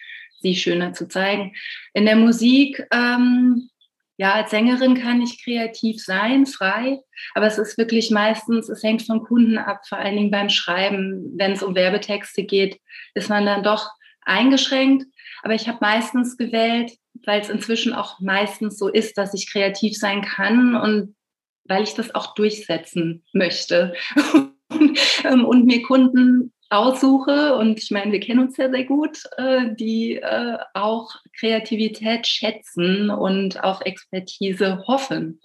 sie 0.41 0.55
schöner 0.55 0.93
zu 0.93 1.07
zeigen. 1.07 1.53
In 1.93 2.05
der 2.05 2.15
Musik 2.15 2.85
ähm, 2.91 3.69
ja, 4.19 4.33
als 4.33 4.51
Sängerin 4.51 4.95
kann 4.95 5.21
ich 5.21 5.41
kreativ 5.41 6.03
sein, 6.03 6.45
frei, 6.45 6.99
aber 7.35 7.45
es 7.47 7.57
ist 7.57 7.77
wirklich 7.77 8.11
meistens, 8.11 8.67
es 8.67 8.83
hängt 8.83 9.03
von 9.03 9.23
Kunden 9.23 9.57
ab, 9.57 9.87
vor 9.87 9.97
allen 9.97 10.17
Dingen 10.17 10.29
beim 10.29 10.49
Schreiben. 10.49 11.31
Wenn 11.37 11.53
es 11.53 11.63
um 11.63 11.73
Werbetexte 11.73 12.43
geht, 12.43 12.81
ist 13.13 13.29
man 13.29 13.45
dann 13.45 13.63
doch 13.63 13.89
eingeschränkt. 14.23 15.05
Aber 15.41 15.53
ich 15.53 15.69
habe 15.69 15.77
meistens 15.79 16.35
gewählt, 16.35 16.91
weil 17.25 17.39
es 17.39 17.49
inzwischen 17.49 17.93
auch 17.93 18.19
meistens 18.19 18.77
so 18.77 18.89
ist, 18.89 19.17
dass 19.17 19.33
ich 19.33 19.49
kreativ 19.49 19.97
sein 19.97 20.21
kann 20.21 20.75
und 20.75 21.15
weil 21.63 21.83
ich 21.83 21.93
das 21.93 22.13
auch 22.13 22.35
durchsetzen 22.35 23.23
möchte 23.31 23.93
ähm, 25.23 25.45
und 25.45 25.65
mir 25.65 25.81
Kunden 25.83 26.51
aussuche, 26.69 27.55
und 27.55 27.79
ich 27.79 27.91
meine, 27.91 28.11
wir 28.11 28.19
kennen 28.19 28.39
uns 28.39 28.57
ja 28.57 28.69
sehr 28.69 28.85
gut, 28.85 29.23
äh, 29.37 29.73
die 29.73 30.15
äh, 30.15 30.57
auch 30.73 31.15
Kreativität 31.37 32.27
schätzen 32.27 33.09
und 33.09 33.63
auf 33.63 33.81
Expertise 33.81 34.83
hoffen, 34.87 35.41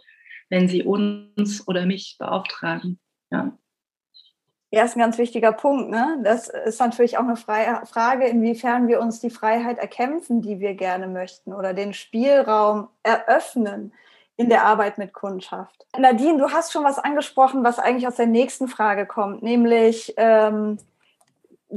wenn 0.51 0.69
sie 0.69 0.83
uns 0.83 1.67
oder 1.67 1.87
mich 1.87 2.17
beauftragen. 2.19 2.99
Ja. 3.31 3.57
Ja, 4.71 4.83
ist 4.83 4.97
ein 4.97 5.01
ganz 5.01 5.19
wichtiger 5.19 5.53
Punkt. 5.53 5.89
Ne? 5.91 6.19
Das 6.25 6.49
ist 6.49 6.81
natürlich 6.81 7.17
auch 7.17 7.23
eine 7.23 7.37
Frage, 7.37 8.27
inwiefern 8.27 8.89
wir 8.89 9.01
uns 9.01 9.21
die 9.21 9.31
Freiheit 9.31 9.79
erkämpfen, 9.79 10.43
die 10.43 10.59
wir 10.59 10.75
gerne 10.75 11.07
möchten 11.07 11.53
oder 11.53 11.75
den 11.75 11.95
Spielraum 11.95 12.89
eröffnen 13.05 13.93
in 14.37 14.49
der 14.49 14.65
Arbeit 14.65 14.99
mit 14.99 15.13
Kundschaft. 15.13 15.87
Nadine, 15.97 16.39
du 16.39 16.51
hast 16.51 16.73
schon 16.73 16.83
was 16.83 16.99
angesprochen, 16.99 17.63
was 17.63 17.79
eigentlich 17.79 18.09
aus 18.09 18.17
der 18.17 18.27
nächsten 18.27 18.67
Frage 18.67 19.07
kommt, 19.07 19.45
nämlich 19.45 20.13
ähm, 20.17 20.79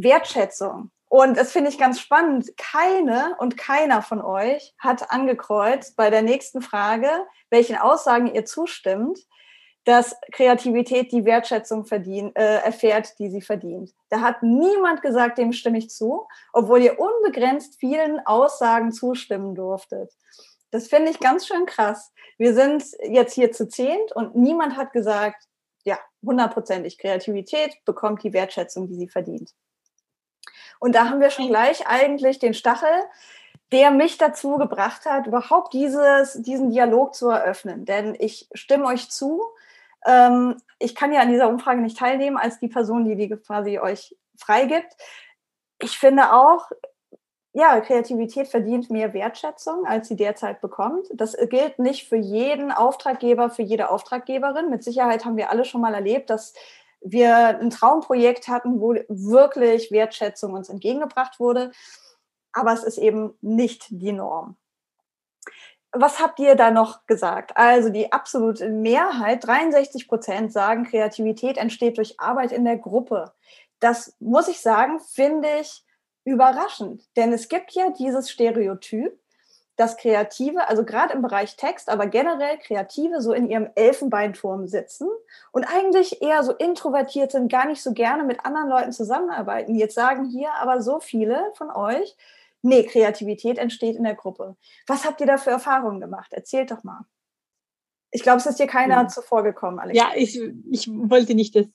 Wertschätzung. 0.04 0.92
Und 1.10 1.38
das 1.38 1.52
finde 1.52 1.70
ich 1.70 1.78
ganz 1.78 2.00
spannend. 2.00 2.56
Keine 2.58 3.36
und 3.40 3.58
keiner 3.58 4.02
von 4.02 4.22
euch 4.22 4.74
hat 4.78 5.12
angekreuzt 5.12 5.96
bei 5.96 6.10
der 6.10 6.22
nächsten 6.22 6.62
Frage, 6.62 7.10
welchen 7.50 7.78
Aussagen 7.78 8.28
ihr 8.28 8.46
zustimmt, 8.46 9.20
dass 9.86 10.18
Kreativität 10.34 11.14
die 11.14 11.24
Wertschätzung 11.24 11.86
verdient, 11.86 12.38
äh, 12.38 12.58
erfährt, 12.58 13.18
die 13.20 13.30
sie 13.30 13.42
verdient. 13.42 13.94
Da 14.10 14.20
hat 14.20 14.44
niemand 14.44 15.02
gesagt, 15.02 15.38
dem 15.38 15.54
stimme 15.54 15.78
ich 15.78 15.90
zu, 15.90 16.28
obwohl 16.52 16.82
ihr 16.82 17.00
unbegrenzt 17.00 17.80
vielen 17.80 18.20
Aussagen 18.26 18.92
zustimmen 18.92 19.56
durftet. 19.56 20.12
Das 20.72 20.88
finde 20.90 21.12
ich 21.12 21.22
ganz 21.22 21.48
schön 21.48 21.66
krass. 21.66 22.12
Wir 22.38 22.54
sind 22.54 22.84
jetzt 23.08 23.34
hier 23.34 23.54
zu 23.54 23.70
zehnt 23.70 24.12
und 24.14 24.36
niemand 24.36 24.76
hat 24.76 24.92
gesagt, 24.92 25.46
ja, 25.86 25.98
hundertprozentig 26.22 26.98
Kreativität 26.98 27.74
bekommt 27.86 28.24
die 28.24 28.34
Wertschätzung, 28.34 28.88
die 28.88 28.96
sie 28.96 29.08
verdient. 29.08 29.54
Und 30.80 30.96
da 30.96 31.10
haben 31.10 31.20
wir 31.20 31.30
schon 31.30 31.48
gleich 31.48 31.88
eigentlich 31.88 32.40
den 32.40 32.54
Stachel, 32.54 32.90
der 33.72 33.92
mich 33.92 34.18
dazu 34.18 34.58
gebracht 34.58 35.06
hat, 35.06 35.28
überhaupt 35.28 35.74
dieses, 35.74 36.42
diesen 36.42 36.72
Dialog 36.72 37.16
zu 37.16 37.30
eröffnen. 37.30 37.86
Denn 37.86 38.16
ich 38.18 38.48
stimme 38.54 38.86
euch 38.86 39.10
zu, 39.10 39.44
ähm, 40.06 40.58
ich 40.80 40.96
kann 40.96 41.12
ja 41.12 41.22
an 41.22 41.30
dieser 41.30 41.50
Umfrage 41.50 41.82
nicht 41.82 41.98
teilnehmen 41.98 42.38
als 42.38 42.60
die 42.60 42.70
Person, 42.70 43.06
die 43.06 43.16
die 43.16 43.30
quasi 43.36 43.80
euch 43.80 44.16
freigibt. 44.38 44.96
Ich 45.80 45.98
finde 45.98 46.34
auch, 46.34 46.72
ja, 47.54 47.80
Kreativität 47.82 48.48
verdient 48.48 48.92
mehr 48.92 49.14
Wertschätzung, 49.14 49.86
als 49.88 50.08
sie 50.08 50.16
derzeit 50.16 50.62
bekommt. 50.62 51.08
Das 51.14 51.36
gilt 51.50 51.80
nicht 51.80 52.08
für 52.08 52.16
jeden 52.16 52.72
Auftraggeber, 52.72 53.50
für 53.50 53.64
jede 53.64 53.90
Auftraggeberin. 53.90 54.70
Mit 54.70 54.84
Sicherheit 54.84 55.26
haben 55.26 55.38
wir 55.38 55.50
alle 55.50 55.66
schon 55.66 55.82
mal 55.82 55.96
erlebt, 55.96 56.30
dass 56.30 56.54
wir 57.02 57.60
ein 57.60 57.70
Traumprojekt 57.70 58.48
hatten, 58.48 58.80
wo 58.82 58.96
wirklich 59.08 59.92
Wertschätzung 59.92 60.54
uns 60.54 60.70
entgegengebracht 60.70 61.40
wurde. 61.40 61.72
Aber 62.54 62.74
es 62.74 62.84
ist 62.84 62.98
eben 62.98 63.38
nicht 63.42 63.88
die 63.90 64.12
Norm. 64.12 64.58
Was 65.92 66.20
habt 66.20 66.40
ihr 66.40 66.56
da 66.56 66.70
noch 66.70 67.06
gesagt? 67.06 67.56
Also 67.56 67.90
die 67.90 68.12
absolute 68.12 68.70
Mehrheit, 68.70 69.46
63 69.46 70.08
Prozent, 70.08 70.52
sagen, 70.52 70.84
Kreativität 70.84 71.58
entsteht 71.58 71.98
durch 71.98 72.20
Arbeit 72.20 72.52
in 72.52 72.66
der 72.66 72.78
Gruppe. 72.78 73.34
Das 73.80 74.16
muss 74.20 74.48
ich 74.48 74.60
sagen, 74.60 75.00
finde 75.00 75.48
ich 75.62 75.86
überraschend. 76.24 77.04
Denn 77.16 77.32
es 77.32 77.48
gibt 77.48 77.72
ja 77.72 77.90
dieses 77.92 78.30
Stereotyp, 78.30 79.18
dass 79.78 79.96
Kreative, 79.96 80.68
also 80.68 80.84
gerade 80.84 81.14
im 81.14 81.22
Bereich 81.22 81.56
Text, 81.56 81.90
aber 81.90 82.08
generell 82.08 82.58
Kreative 82.58 83.22
so 83.22 83.32
in 83.32 83.50
ihrem 83.50 83.70
Elfenbeinturm 83.76 84.68
sitzen 84.68 85.08
und 85.52 85.64
eigentlich 85.64 86.22
eher 86.22 86.44
so 86.44 86.52
introvertiert 86.52 87.32
sind, 87.32 87.52
gar 87.52 87.68
nicht 87.68 87.82
so 87.82 87.94
gerne 87.94 88.24
mit 88.24 88.46
anderen 88.46 88.70
Leuten 88.70 88.92
zusammenarbeiten. 88.92 89.76
Jetzt 89.76 89.96
sagen 89.96 90.26
hier 90.26 90.54
aber 90.56 90.82
so 90.82 91.00
viele 91.00 91.52
von 91.54 91.70
euch, 91.70 92.18
nee, 92.62 92.84
Kreativität 92.84 93.60
entsteht 93.60 93.96
in 93.96 94.04
der 94.04 94.16
Gruppe. 94.16 94.58
Was 94.88 95.06
habt 95.06 95.22
ihr 95.22 95.28
da 95.28 95.38
für 95.38 95.52
Erfahrungen 95.52 96.02
gemacht? 96.02 96.34
Erzählt 96.34 96.72
doch 96.72 96.84
mal. 96.84 97.06
Ich 98.12 98.24
glaube, 98.24 98.40
es 98.40 98.46
ist 98.46 98.60
dir 98.60 98.68
keiner 98.68 98.96
ja. 98.96 99.08
zuvor 99.08 99.44
gekommen, 99.44 99.80
Alex. 99.80 99.98
Ja, 99.98 100.12
ich, 100.16 100.40
ich 100.72 100.88
wollte 100.90 101.36
nicht 101.36 101.56
das 101.56 101.68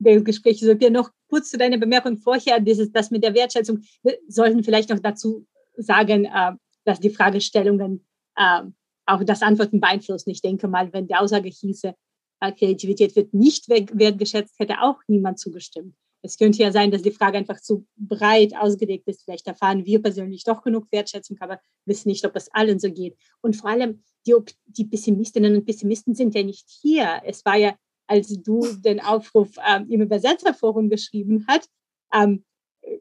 des 0.00 0.24
Gesprächs. 0.24 0.60
So, 0.60 0.74
dir 0.74 0.90
noch 0.90 1.10
kurz 1.28 1.50
zu 1.50 1.58
deiner 1.58 1.78
Bemerkung 1.78 2.16
vorher, 2.16 2.58
dieses, 2.58 2.90
das 2.90 3.10
mit 3.10 3.22
der 3.22 3.34
Wertschätzung, 3.34 3.82
wir 4.02 4.18
sollten 4.28 4.64
vielleicht 4.64 4.90
noch 4.90 4.98
dazu 4.98 5.46
sagen, 5.76 6.24
äh, 6.24 6.52
dass 6.84 7.00
die 7.00 7.10
Fragestellungen 7.10 8.06
äh, 8.36 8.62
auch 9.06 9.24
das 9.24 9.42
Antworten 9.42 9.80
beeinflussen. 9.80 10.30
Ich 10.30 10.42
denke 10.42 10.68
mal, 10.68 10.92
wenn 10.92 11.06
die 11.06 11.14
Aussage 11.14 11.48
hieße, 11.48 11.94
äh, 12.40 12.52
Kreativität 12.52 13.16
wird 13.16 13.34
nicht 13.34 13.68
wertgeschätzt, 13.68 14.58
hätte 14.58 14.80
auch 14.80 15.00
niemand 15.08 15.38
zugestimmt. 15.38 15.94
Es 16.22 16.36
könnte 16.36 16.62
ja 16.62 16.70
sein, 16.70 16.90
dass 16.90 17.02
die 17.02 17.12
Frage 17.12 17.38
einfach 17.38 17.60
zu 17.60 17.86
breit 17.96 18.54
ausgelegt 18.54 19.08
ist. 19.08 19.24
Vielleicht 19.24 19.46
erfahren 19.46 19.86
wir 19.86 20.02
persönlich 20.02 20.44
doch 20.44 20.62
genug 20.62 20.86
Wertschätzung, 20.90 21.38
aber 21.40 21.60
wissen 21.86 22.08
nicht, 22.08 22.24
ob 22.26 22.36
es 22.36 22.52
allen 22.52 22.78
so 22.78 22.92
geht. 22.92 23.16
Und 23.40 23.56
vor 23.56 23.70
allem, 23.70 24.02
die, 24.26 24.34
die 24.66 24.84
Pessimistinnen 24.84 25.54
und 25.54 25.64
Pessimisten 25.64 26.14
sind 26.14 26.34
ja 26.34 26.42
nicht 26.42 26.68
hier. 26.68 27.22
Es 27.24 27.44
war 27.46 27.56
ja, 27.56 27.74
als 28.06 28.28
du 28.42 28.60
den 28.84 29.00
Aufruf 29.00 29.56
ähm, 29.66 29.86
im 29.88 30.02
Übersetzerforum 30.02 30.90
geschrieben 30.90 31.46
hast, 31.48 31.70
ähm, 32.12 32.44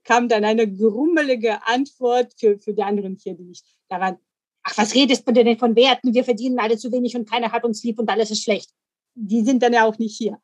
kam 0.03 0.27
dann 0.27 0.43
eine 0.43 0.71
grummelige 0.71 1.65
Antwort 1.65 2.33
für, 2.37 2.59
für 2.59 2.73
die 2.73 2.83
anderen 2.83 3.17
hier, 3.21 3.35
die 3.35 3.45
nicht 3.45 3.65
daran, 3.89 4.17
ach, 4.63 4.77
was 4.77 4.95
redest 4.95 5.27
du 5.27 5.31
denn 5.31 5.57
von 5.57 5.75
Werten? 5.75 6.13
Wir 6.13 6.23
verdienen 6.23 6.59
alle 6.59 6.77
zu 6.77 6.91
wenig 6.91 7.15
und 7.15 7.29
keiner 7.29 7.51
hat 7.51 7.63
uns 7.63 7.83
lieb 7.83 7.99
und 7.99 8.09
alles 8.09 8.31
ist 8.31 8.43
schlecht. 8.43 8.69
Die 9.15 9.43
sind 9.43 9.63
dann 9.63 9.73
ja 9.73 9.85
auch 9.85 9.97
nicht 9.97 10.17
hier. 10.17 10.39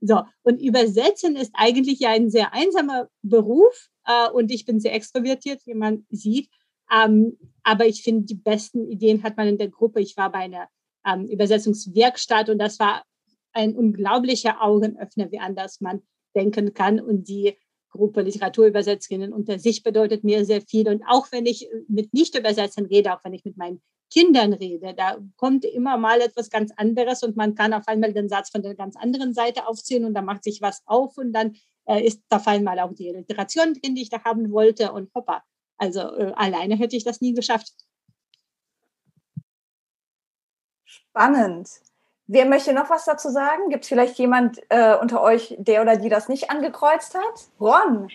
So, 0.00 0.22
und 0.42 0.62
übersetzen 0.62 1.36
ist 1.36 1.52
eigentlich 1.54 1.98
ja 1.98 2.10
ein 2.10 2.30
sehr 2.30 2.52
einsamer 2.52 3.08
Beruf 3.22 3.90
äh, 4.06 4.30
und 4.30 4.50
ich 4.52 4.64
bin 4.64 4.78
sehr 4.80 4.94
extrovertiert, 4.94 5.66
wie 5.66 5.74
man 5.74 6.06
sieht. 6.10 6.48
Ähm, 6.92 7.36
aber 7.64 7.86
ich 7.86 8.02
finde, 8.02 8.26
die 8.26 8.36
besten 8.36 8.88
Ideen 8.88 9.22
hat 9.22 9.36
man 9.36 9.48
in 9.48 9.58
der 9.58 9.68
Gruppe. 9.68 10.00
Ich 10.00 10.16
war 10.16 10.30
bei 10.30 10.38
einer 10.38 10.68
ähm, 11.04 11.26
Übersetzungswerkstatt 11.26 12.48
und 12.48 12.58
das 12.58 12.78
war 12.78 13.04
ein 13.52 13.74
unglaublicher 13.74 14.62
Augenöffner, 14.62 15.30
wie 15.32 15.40
anders 15.40 15.80
man 15.80 16.02
denken 16.34 16.74
kann. 16.74 17.00
Und 17.00 17.28
die 17.28 17.56
Gruppe 17.90 18.22
Literaturübersetzerinnen 18.22 19.32
unter 19.32 19.58
sich 19.58 19.82
bedeutet 19.82 20.24
mir 20.24 20.44
sehr 20.44 20.60
viel. 20.62 20.88
Und 20.88 21.02
auch 21.08 21.30
wenn 21.32 21.46
ich 21.46 21.68
mit 21.88 22.12
Nicht-Übersetzern 22.12 22.86
rede, 22.86 23.14
auch 23.14 23.24
wenn 23.24 23.34
ich 23.34 23.44
mit 23.44 23.56
meinen 23.56 23.80
Kindern 24.10 24.52
rede, 24.54 24.94
da 24.94 25.18
kommt 25.36 25.64
immer 25.64 25.98
mal 25.98 26.20
etwas 26.20 26.50
ganz 26.50 26.72
anderes 26.76 27.22
und 27.22 27.36
man 27.36 27.54
kann 27.54 27.74
auf 27.74 27.86
einmal 27.88 28.12
den 28.12 28.28
Satz 28.28 28.50
von 28.50 28.62
der 28.62 28.74
ganz 28.74 28.96
anderen 28.96 29.34
Seite 29.34 29.66
aufziehen 29.66 30.04
und 30.04 30.14
da 30.14 30.22
macht 30.22 30.44
sich 30.44 30.62
was 30.62 30.82
auf 30.86 31.18
und 31.18 31.32
dann 31.32 31.56
äh, 31.86 32.06
ist 32.06 32.22
auf 32.30 32.46
einmal 32.46 32.78
auch 32.80 32.94
die 32.94 33.10
Literation 33.10 33.74
drin, 33.74 33.94
die 33.94 34.02
ich 34.02 34.10
da 34.10 34.24
haben 34.24 34.50
wollte 34.50 34.92
und 34.92 35.12
hoppa. 35.14 35.42
Also 35.76 36.00
äh, 36.00 36.32
alleine 36.36 36.76
hätte 36.76 36.96
ich 36.96 37.04
das 37.04 37.20
nie 37.20 37.34
geschafft. 37.34 37.72
Spannend. 40.84 41.68
Wer 42.30 42.44
möchte 42.44 42.74
noch 42.74 42.90
was 42.90 43.06
dazu 43.06 43.30
sagen? 43.30 43.70
Gibt 43.70 43.84
es 43.84 43.88
vielleicht 43.88 44.18
jemand 44.18 44.60
äh, 44.68 44.94
unter 45.00 45.22
euch, 45.22 45.56
der 45.58 45.80
oder 45.80 45.96
die 45.96 46.10
das 46.10 46.28
nicht 46.28 46.50
angekreuzt 46.50 47.14
hat? 47.14 47.48
Ron. 47.58 48.08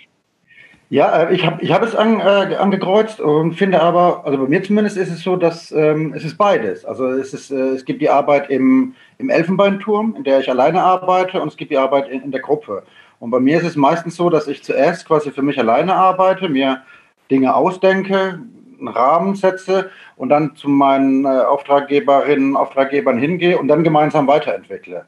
Ja, 0.91 1.24
äh, 1.24 1.34
ich 1.34 1.43
habe 1.43 1.63
ich 1.63 1.72
hab 1.72 1.82
es 1.82 1.96
an, 1.96 2.20
äh, 2.20 2.55
angekreuzt 2.55 3.20
und 3.20 3.55
finde 3.55 3.82
aber, 3.82 4.24
also 4.24 4.38
bei 4.38 4.48
mir 4.48 4.62
zumindest 4.62 4.98
ist 4.98 5.12
es 5.12 5.24
so, 5.24 5.36
dass 5.36 5.72
ähm, 5.72 6.13
es 6.15 6.24
ist 6.24 6.38
beides. 6.38 6.86
Also 6.86 7.08
es, 7.08 7.34
ist, 7.34 7.50
äh, 7.50 7.70
es 7.70 7.86
gibt 7.86 8.03
die 8.03 8.10
Arbeit 8.12 8.51
im, 8.51 8.93
im 9.17 9.32
Elfenbeinturm, 9.32 10.15
in 10.15 10.24
der 10.24 10.41
ich 10.41 10.50
alleine 10.50 10.84
arbeite, 10.84 11.41
und 11.41 11.48
es 11.48 11.58
gibt 11.58 11.72
die 11.72 11.79
Arbeit 11.79 12.08
in, 12.10 12.22
in 12.22 12.32
der 12.32 12.41
Gruppe. 12.41 12.84
Und 13.20 13.32
bei 13.32 13.39
mir 13.39 13.58
ist 13.58 13.65
es 13.65 13.75
meistens 13.75 14.15
so, 14.15 14.29
dass 14.29 14.48
ich 14.48 14.63
zuerst 14.63 15.08
quasi 15.08 15.32
für 15.32 15.41
mich 15.41 15.58
alleine 15.58 15.96
arbeite, 15.96 16.50
mir 16.50 16.84
Dinge 17.32 17.55
ausdenke, 17.55 18.39
einen 18.86 18.96
Rahmen 18.96 19.36
setze 19.36 19.90
und 20.16 20.30
dann 20.30 20.56
zu 20.56 20.70
meinen 20.70 21.25
äh, 21.25 21.28
Auftraggeberinnen, 21.28 22.56
Auftraggebern 22.56 23.18
hingehe 23.18 23.58
und 23.58 23.68
dann 23.68 23.84
gemeinsam 23.84 24.28
weiterentwickle. 24.28 25.06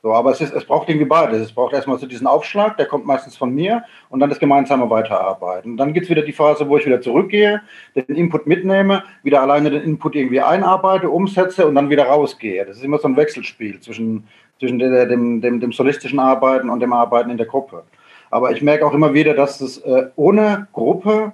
So, 0.00 0.12
aber 0.12 0.30
es, 0.30 0.40
ist, 0.40 0.54
es 0.54 0.64
braucht 0.64 0.88
irgendwie 0.88 1.06
beides. 1.06 1.42
Es 1.42 1.52
braucht 1.52 1.74
erstmal 1.74 1.98
so 1.98 2.06
diesen 2.06 2.28
Aufschlag, 2.28 2.76
der 2.76 2.86
kommt 2.86 3.04
meistens 3.04 3.36
von 3.36 3.52
mir, 3.52 3.82
und 4.10 4.20
dann 4.20 4.30
das 4.30 4.38
gemeinsame 4.38 4.88
Weiterarbeiten. 4.88 5.72
Und 5.72 5.76
dann 5.76 5.92
gibt 5.92 6.04
es 6.04 6.10
wieder 6.10 6.22
die 6.22 6.32
Phase, 6.32 6.68
wo 6.68 6.76
ich 6.76 6.86
wieder 6.86 7.00
zurückgehe, 7.00 7.62
den 7.96 8.14
Input 8.14 8.46
mitnehme, 8.46 9.02
wieder 9.24 9.42
alleine 9.42 9.70
den 9.70 9.82
Input 9.82 10.14
irgendwie 10.14 10.40
einarbeite, 10.40 11.10
umsetze 11.10 11.66
und 11.66 11.74
dann 11.74 11.90
wieder 11.90 12.04
rausgehe. 12.04 12.64
Das 12.64 12.76
ist 12.76 12.84
immer 12.84 12.98
so 12.98 13.08
ein 13.08 13.16
Wechselspiel 13.16 13.80
zwischen, 13.80 14.28
zwischen 14.60 14.78
dem, 14.78 15.40
dem, 15.40 15.60
dem 15.60 15.72
solistischen 15.72 16.20
Arbeiten 16.20 16.70
und 16.70 16.78
dem 16.78 16.92
Arbeiten 16.92 17.30
in 17.30 17.36
der 17.36 17.46
Gruppe. 17.46 17.82
Aber 18.30 18.52
ich 18.52 18.62
merke 18.62 18.86
auch 18.86 18.94
immer 18.94 19.14
wieder, 19.14 19.34
dass 19.34 19.60
es 19.60 19.78
äh, 19.78 20.06
ohne 20.14 20.68
Gruppe, 20.72 21.32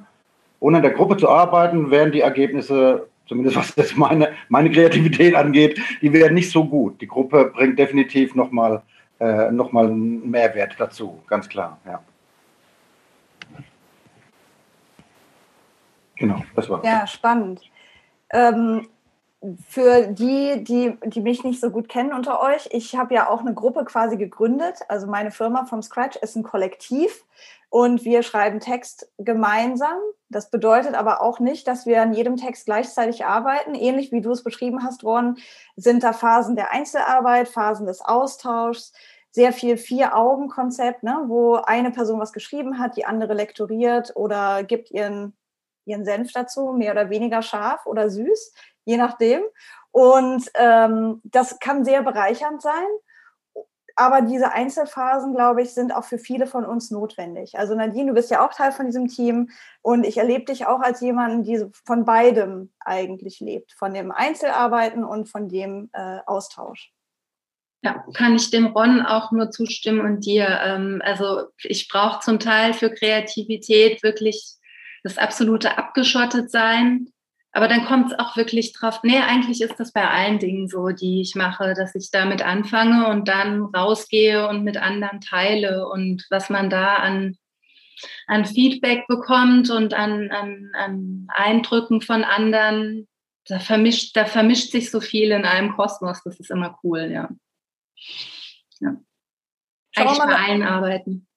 ohne 0.65 0.79
in 0.79 0.83
der 0.83 0.93
Gruppe 0.93 1.19
zu 1.19 1.29
arbeiten, 1.29 1.91
werden 1.91 2.11
die 2.11 2.23
Ergebnisse 2.23 3.07
zumindest 3.27 3.57
was 3.57 3.75
das 3.75 3.97
meine, 3.97 4.33
meine 4.49 4.71
Kreativität 4.71 5.35
angeht, 5.35 5.79
die 6.01 6.13
werden 6.13 6.35
nicht 6.35 6.51
so 6.51 6.65
gut. 6.65 7.01
Die 7.01 7.07
Gruppe 7.07 7.53
bringt 7.55 7.79
definitiv 7.79 8.35
nochmal 8.35 8.83
äh, 9.21 9.51
noch 9.51 9.75
einen 9.75 10.31
Mehrwert 10.31 10.75
dazu, 10.79 11.23
ganz 11.27 11.49
klar, 11.49 11.79
ja. 11.85 12.03
Genau, 16.17 16.43
das 16.55 16.71
war. 16.71 16.83
Ja, 16.85 17.07
spannend. 17.07 17.61
Ähm, 18.33 18.89
für 19.69 20.07
die, 20.07 20.65
die, 20.65 20.97
die 21.05 21.21
mich 21.21 21.45
nicht 21.45 21.61
so 21.61 21.71
gut 21.71 21.89
kennen 21.89 22.13
unter 22.13 22.41
euch, 22.41 22.69
ich 22.71 22.97
habe 22.97 23.15
ja 23.15 23.29
auch 23.29 23.41
eine 23.41 23.55
Gruppe 23.55 23.85
quasi 23.85 24.17
gegründet. 24.17 24.79
Also 24.89 25.07
meine 25.07 25.31
Firma 25.31 25.67
vom 25.67 25.83
Scratch 25.83 26.17
ist 26.17 26.37
ein 26.37 26.43
Kollektiv 26.43 27.25
und 27.69 28.05
wir 28.05 28.23
schreiben 28.23 28.61
Text 28.61 29.11
gemeinsam. 29.19 29.99
Das 30.31 30.51
bedeutet 30.51 30.95
aber 30.95 31.21
auch 31.21 31.41
nicht, 31.41 31.69
dass 31.69 31.87
wir 31.87 32.01
an 32.01 32.15
jedem 32.15 32.37
Text 32.37 32.65
gleichzeitig 32.65 33.25
arbeiten. 33.25 33.75
Ähnlich 33.75 34.13
wie 34.13 34.21
du 34.21 34.31
es 34.31 34.43
beschrieben 34.43 34.83
hast, 34.83 35.05
Ron, 35.05 35.37
sind 35.77 36.03
da 36.03 36.13
Phasen 36.13 36.57
der 36.57 36.71
Einzelarbeit, 36.71 37.49
Phasen 37.49 37.87
des 37.87 38.01
Austauschs, 38.01 38.93
sehr 39.31 39.53
viel 39.53 39.77
Vier-Augen-Konzept, 39.77 41.03
ne, 41.03 41.25
wo 41.27 41.57
eine 41.57 41.91
Person 41.91 42.21
was 42.21 42.33
geschrieben 42.33 42.79
hat, 42.79 42.97
die 42.97 43.05
andere 43.05 43.35
lektoriert 43.35 44.13
oder 44.15 44.63
gibt 44.63 44.93
ihren, 44.93 45.37
ihren 45.85 46.05
Senf 46.05 46.33
dazu, 46.33 46.73
mehr 46.73 46.93
oder 46.93 47.11
weniger 47.11 47.43
scharf 47.43 47.85
oder 47.87 48.09
süß, 48.09 48.55
je 48.85 48.97
nachdem. 48.97 49.43
Und 49.91 50.51
ähm, 50.55 51.21
das 51.25 51.59
kann 51.59 51.85
sehr 51.85 52.03
bereichernd 52.03 52.63
sein 52.63 52.87
aber 53.97 54.23
diese 54.23 54.53
Einzelphasen, 54.53 55.35
glaube 55.35 55.63
ich, 55.63 55.73
sind 55.73 55.95
auch 55.95 56.05
für 56.05 56.19
viele 56.19 56.47
von 56.47 56.65
uns 56.65 56.91
notwendig. 56.91 57.57
Also 57.57 57.75
Nadine, 57.75 58.09
du 58.09 58.15
bist 58.15 58.31
ja 58.31 58.45
auch 58.45 58.53
Teil 58.53 58.73
von 58.73 58.87
diesem 58.87 59.09
Team 59.09 59.51
und 59.83 60.05
ich 60.05 60.17
erlebe 60.17 60.45
dich 60.45 60.67
auch 60.67 60.81
als 60.81 61.01
jemanden, 61.01 61.45
der 61.45 61.71
von 61.85 62.05
beidem 62.05 62.73
eigentlich 62.81 63.41
lebt, 63.41 63.73
von 63.73 63.95
dem 63.95 64.11
Einzelarbeiten 64.11 65.05
und 65.05 65.29
von 65.29 65.49
dem 65.49 65.91
äh, 65.93 66.19
Austausch. 66.27 66.93
Ja, 67.83 68.05
kann 68.15 68.35
ich 68.35 68.51
dem 68.51 68.67
Ron 68.67 69.03
auch 69.03 69.31
nur 69.31 69.51
zustimmen 69.51 70.01
und 70.01 70.25
dir. 70.25 70.49
Ähm, 70.65 71.01
also 71.05 71.49
ich 71.63 71.89
brauche 71.89 72.21
zum 72.21 72.39
Teil 72.41 72.73
für 72.73 72.91
Kreativität 72.91 74.03
wirklich 74.03 74.55
das 75.03 75.19
absolute 75.19 75.77
Abgeschottetsein 75.77 77.13
aber 77.55 77.69
dann 77.69 77.85
kommt 77.85 78.11
es 78.11 78.19
auch 78.19 78.37
wirklich 78.37 78.73
drauf. 78.73 79.01
Nee, 79.05 79.21
eigentlich 79.21 79.61
ist 79.61 79.79
das 79.79 79.93
bei 79.93 80.09
allen 80.09 80.41
Dingen 80.41 80.67
so, 80.67 80.89
die 80.89 81.21
ich 81.21 81.37
mache, 81.37 81.75
dass 81.75 81.95
ich 81.95 82.11
damit 82.11 82.43
anfange 82.43 83.07
und 83.09 83.29
dann 83.29 83.63
rausgehe 83.63 84.49
und 84.49 84.65
mit 84.65 84.77
anderen 84.77 85.21
teile 85.21 85.87
und 85.89 86.27
was 86.31 86.51
man 86.51 86.69
da 86.69 86.97
an, 86.97 87.37
an 88.27 88.45
Feedback 88.45 89.07
bekommt 89.07 89.71
und 89.71 89.95
an, 89.95 90.33
an, 90.33 90.73
an 90.75 91.29
Eindrücken 91.33 92.01
von 92.01 92.25
anderen, 92.25 93.07
da 93.47 93.61
vermischt, 93.61 94.17
da 94.17 94.25
vermischt 94.25 94.73
sich 94.73 94.91
so 94.91 95.01
viel 95.01 95.31
in 95.31 95.45
einem 95.45 95.77
Kosmos. 95.77 96.23
Das 96.25 96.41
ist 96.41 96.51
immer 96.51 96.77
cool, 96.83 97.09
ja. 97.13 97.29
ja. 98.81 98.97
Eigentlich 99.95 100.19
bei 100.19 100.35
allen 100.35 100.65
arbeiten. 100.65 101.29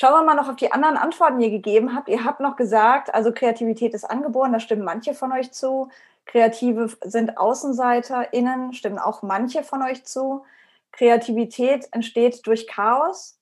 Schauen 0.00 0.12
wir 0.12 0.22
mal 0.22 0.34
noch 0.34 0.48
auf 0.48 0.54
die 0.54 0.70
anderen 0.70 0.96
Antworten, 0.96 1.40
die 1.40 1.46
ihr 1.46 1.50
gegeben 1.50 1.92
habt. 1.92 2.08
Ihr 2.08 2.24
habt 2.24 2.38
noch 2.38 2.54
gesagt, 2.54 3.12
also 3.12 3.32
Kreativität 3.32 3.94
ist 3.94 4.04
angeboren, 4.04 4.52
da 4.52 4.60
stimmen 4.60 4.84
manche 4.84 5.12
von 5.12 5.32
euch 5.32 5.50
zu. 5.50 5.88
Kreative 6.24 6.88
sind 7.02 7.36
AußenseiterInnen, 7.36 8.74
stimmen 8.74 9.00
auch 9.00 9.22
manche 9.22 9.64
von 9.64 9.82
euch 9.82 10.04
zu. 10.04 10.44
Kreativität 10.92 11.88
entsteht 11.90 12.46
durch 12.46 12.68
Chaos, 12.68 13.40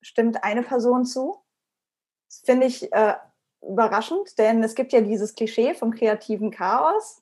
stimmt 0.00 0.42
eine 0.44 0.62
Person 0.62 1.04
zu. 1.04 1.42
Das 2.26 2.40
finde 2.42 2.68
ich 2.68 2.90
äh, 2.90 3.16
überraschend, 3.60 4.38
denn 4.38 4.64
es 4.64 4.74
gibt 4.74 4.94
ja 4.94 5.02
dieses 5.02 5.34
Klischee 5.34 5.74
vom 5.74 5.94
kreativen 5.94 6.50
Chaos. 6.50 7.20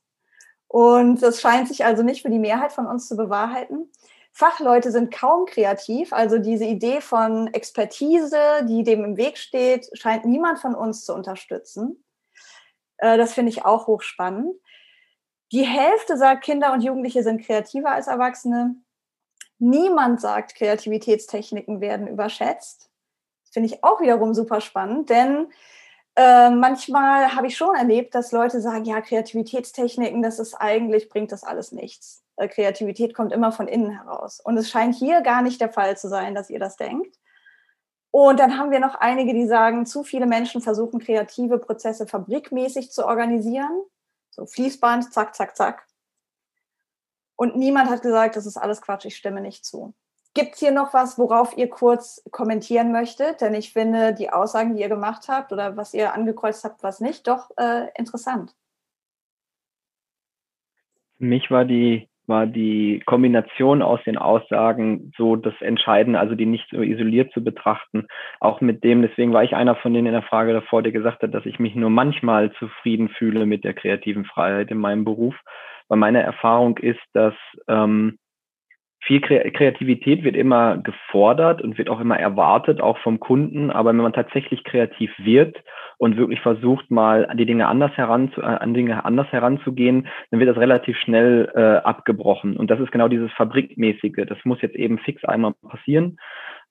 Und 0.69 1.23
das 1.23 1.41
scheint 1.41 1.67
sich 1.67 1.85
also 1.85 2.05
nicht 2.05 2.23
für 2.23 2.31
die 2.31 2.39
Mehrheit 2.39 2.71
von 2.71 2.87
uns 2.87 3.09
zu 3.09 3.17
bewahrheiten. 3.17 3.91
Fachleute 4.37 4.91
sind 4.91 5.15
kaum 5.15 5.47
kreativ. 5.47 6.13
Also 6.13 6.37
diese 6.37 6.67
Idee 6.67 7.01
von 7.01 7.47
Expertise, 7.55 8.39
die 8.65 8.83
dem 8.83 9.03
im 9.03 9.17
Weg 9.17 9.39
steht, 9.39 9.89
scheint 9.95 10.27
niemand 10.27 10.59
von 10.59 10.75
uns 10.75 11.07
zu 11.07 11.15
unterstützen. 11.15 12.05
Äh, 12.99 13.17
das 13.17 13.33
finde 13.33 13.49
ich 13.49 13.65
auch 13.65 13.87
hochspannend. 13.87 14.55
Die 15.53 15.63
Hälfte 15.63 16.19
sagt, 16.19 16.45
Kinder 16.45 16.75
und 16.75 16.83
Jugendliche 16.83 17.23
sind 17.23 17.47
kreativer 17.47 17.93
als 17.93 18.09
Erwachsene. 18.09 18.75
Niemand 19.59 20.21
sagt, 20.21 20.55
Kreativitätstechniken 20.55 21.81
werden 21.81 22.07
überschätzt. 22.07 22.91
Das 23.43 23.55
finde 23.55 23.69
ich 23.71 23.83
auch 23.85 24.03
wiederum 24.03 24.35
super 24.35 24.61
spannend, 24.61 25.09
denn 25.09 25.51
äh, 26.15 26.51
manchmal 26.51 27.35
habe 27.35 27.47
ich 27.47 27.57
schon 27.57 27.75
erlebt, 27.75 28.15
dass 28.15 28.33
Leute 28.33 28.61
sagen, 28.61 28.85
ja, 28.85 29.01
Kreativitätstechniken, 29.01 30.21
das 30.21 30.39
ist 30.39 30.53
eigentlich, 30.53 31.09
bringt 31.09 31.33
das 31.33 31.43
alles 31.43 31.73
nichts 31.73 32.26
Kreativität 32.37 33.15
kommt 33.15 33.33
immer 33.33 33.53
von 33.53 33.69
innen 33.69 33.91
heraus. 33.91 34.41
Und 34.41 34.57
es 34.57 34.71
scheint 34.71 34.95
hier 34.95 35.23
gar 35.23 35.43
nicht 35.43 35.61
der 35.61 35.73
Fall 35.73 35.97
zu 35.97 36.09
sein, 36.09 36.35
dass 36.35 36.51
ihr 36.51 36.59
das 36.59 36.77
denkt. 36.77 37.17
Und 38.11 38.41
dann 38.41 38.59
haben 38.59 38.71
wir 38.71 38.81
noch 38.81 38.95
einige, 38.95 39.35
die 39.35 39.47
sagen, 39.47 39.85
zu 39.85 40.03
viele 40.03 40.27
Menschen 40.27 40.61
versuchen, 40.63 41.01
kreative 41.01 41.59
Prozesse 41.59 42.07
fabrikmäßig 42.07 42.91
zu 42.91 43.07
organisieren. 43.07 43.83
So 44.31 44.47
Fließband, 44.47 45.13
zack, 45.13 45.35
zack, 45.35 45.57
zack. 45.57 45.87
Und 47.37 47.57
niemand 47.57 47.91
hat 47.91 48.03
gesagt, 48.03 48.37
das 48.37 48.47
ist 48.47 48.57
alles 48.57 48.81
Quatsch, 48.81 49.05
ich 49.05 49.17
stimme 49.17 49.41
nicht 49.41 49.65
zu. 49.65 49.95
Gibt 50.33 50.55
es 50.55 50.61
hier 50.61 50.71
noch 50.71 50.93
was, 50.93 51.19
worauf 51.19 51.57
ihr 51.57 51.69
kurz 51.69 52.23
kommentieren 52.31 52.93
möchtet? 52.93 53.41
Denn 53.41 53.55
ich 53.55 53.73
finde 53.73 54.15
die 54.15 54.31
Aussagen, 54.31 54.75
die 54.75 54.83
ihr 54.83 54.89
gemacht 54.89 55.29
habt 55.29 55.53
oder 55.53 55.77
was 55.77 55.95
ihr 55.95 56.13
angekreuzt 56.13 56.65
habt, 56.65 56.83
was 56.83 57.01
nicht, 57.01 57.27
doch 57.27 57.51
äh, 57.57 57.89
interessant. 57.95 58.55
Für 61.17 61.25
mich 61.25 61.51
war 61.51 61.65
die, 61.65 62.09
war 62.27 62.47
die 62.47 63.03
Kombination 63.07 63.83
aus 63.83 64.01
den 64.05 64.19
Aussagen 64.19 65.13
so 65.17 65.37
das 65.37 65.55
Entscheidende, 65.61 66.19
also 66.19 66.35
die 66.35 66.47
nicht 66.47 66.69
so 66.71 66.81
isoliert 66.81 67.33
zu 67.33 67.43
betrachten. 67.43 68.07
Auch 68.41 68.61
mit 68.61 68.85
dem, 68.85 69.03
deswegen 69.03 69.33
war 69.33 69.45
ich 69.45 69.55
einer 69.55 69.77
von 69.77 69.95
denen 69.95 70.07
in 70.07 70.13
der 70.13 70.23
Frage 70.23 70.53
davor, 70.53 70.83
der 70.83 70.93
gesagt 70.93 71.23
hat, 71.23 71.35
dass 71.35 71.47
ich 71.47 71.59
mich 71.59 71.75
nur 71.75 71.91
manchmal 71.91 72.53
zufrieden 72.53 73.09
fühle 73.09 73.47
mit 73.47 73.65
der 73.65 73.75
kreativen 73.75 74.25
Freiheit 74.25 74.71
in 74.71 74.79
meinem 74.79 75.05
Beruf. 75.05 75.35
Weil 75.89 75.99
meine 75.99 76.23
Erfahrung 76.23 76.79
ist, 76.79 77.01
dass 77.13 77.35
ähm, 77.69 78.19
viel 79.07 79.21
Kreativität 79.21 80.25
wird 80.25 80.35
immer 80.35 80.79
gefordert 80.79 81.63
und 81.63 81.79
wird 81.79 81.89
auch 81.89 82.01
immer 82.01 82.19
erwartet, 82.19 82.81
auch 82.81 82.99
vom 82.99 83.21
Kunden. 83.21 83.71
Aber 83.71 83.91
wenn 83.91 83.97
man 83.99 84.13
tatsächlich 84.13 84.65
kreativ 84.65 85.13
wird 85.19 85.57
und 85.99 86.17
wirklich 86.17 86.41
versucht, 86.41 86.91
mal 86.91 87.25
an 87.27 87.37
die 87.37 87.47
Dinge 87.47 87.69
anders 87.69 87.93
heranzu, 87.97 88.43
an 88.43 88.75
Dinge 88.75 89.05
anders 89.05 89.31
heranzugehen, 89.31 90.09
dann 90.31 90.41
wird 90.41 90.51
das 90.51 90.61
relativ 90.61 90.99
schnell 90.99 91.51
äh, 91.55 91.87
abgebrochen. 91.87 92.57
Und 92.57 92.69
das 92.69 92.81
ist 92.81 92.91
genau 92.91 93.07
dieses 93.07 93.31
Fabrikmäßige. 93.33 94.27
Das 94.27 94.39
muss 94.45 94.61
jetzt 94.61 94.75
eben 94.75 94.99
fix 94.99 95.25
einmal 95.25 95.55
passieren. 95.69 96.19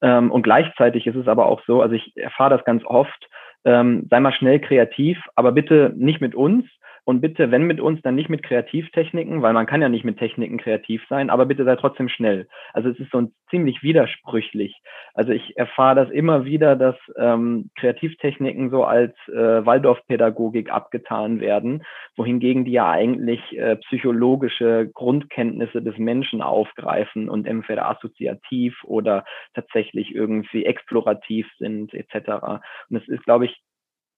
Ähm, 0.01 0.29
und 0.29 0.43
gleichzeitig 0.43 1.07
ist 1.07 1.15
es 1.15 1.29
aber 1.29 1.45
auch 1.45 1.61
so, 1.65 1.81
also 1.81 1.95
ich 1.95 2.17
erfahre 2.17 2.49
das 2.49 2.65
ganz 2.65 2.83
oft, 2.83 3.29
ähm, 3.63 4.07
sei 4.09 4.19
mal 4.19 4.33
schnell 4.33 4.59
kreativ, 4.59 5.17
aber 5.35 5.53
bitte 5.53 5.93
nicht 5.95 6.19
mit 6.19 6.35
uns, 6.35 6.65
und 7.05 7.21
bitte, 7.21 7.51
wenn 7.51 7.63
mit 7.63 7.79
uns, 7.79 8.01
dann 8.01 8.15
nicht 8.15 8.29
mit 8.29 8.41
Kreativtechniken, 8.41 9.43
weil 9.43 9.53
man 9.53 9.67
kann 9.67 9.81
ja 9.81 9.89
nicht 9.89 10.03
mit 10.03 10.17
Techniken 10.17 10.57
kreativ 10.57 11.03
sein, 11.07 11.29
aber 11.29 11.45
bitte 11.45 11.63
sei 11.63 11.75
trotzdem 11.75 12.09
schnell. 12.09 12.47
Also 12.73 12.89
es 12.89 12.99
ist 12.99 13.11
so 13.11 13.19
ein 13.19 13.31
ziemlich 13.51 13.83
widersprüchlich. 13.83 14.81
Also 15.13 15.31
ich 15.31 15.55
erfahre 15.55 15.95
das 15.95 16.09
immer 16.09 16.45
wieder, 16.45 16.75
dass 16.75 16.95
ähm, 17.15 17.69
Kreativtechniken 17.75 18.71
so 18.71 18.85
als 18.85 19.13
äh, 19.27 19.65
Waldorfpädagogik 19.65 20.71
abgetan 20.71 21.39
werden, 21.39 21.83
wohingegen 22.17 22.65
die 22.65 22.71
ja 22.71 22.89
eigentlich 22.89 23.55
äh, 23.55 23.75
psychologische 23.75 24.89
Grundkenntnisse 24.91 25.83
des 25.83 25.99
Menschen 25.99 26.41
aufgreifen 26.41 27.29
und 27.29 27.45
entweder 27.45 27.87
assoziativ 27.87 28.83
oder 28.83 29.25
tatsächlich 29.53 30.15
irgendwie 30.15 30.65
explorativ 30.65 31.47
sind 31.59 31.93
etc. 31.93 32.61
Und 32.89 32.97
es 32.97 33.07
ist, 33.07 33.23
glaube 33.25 33.45
ich, 33.45 33.61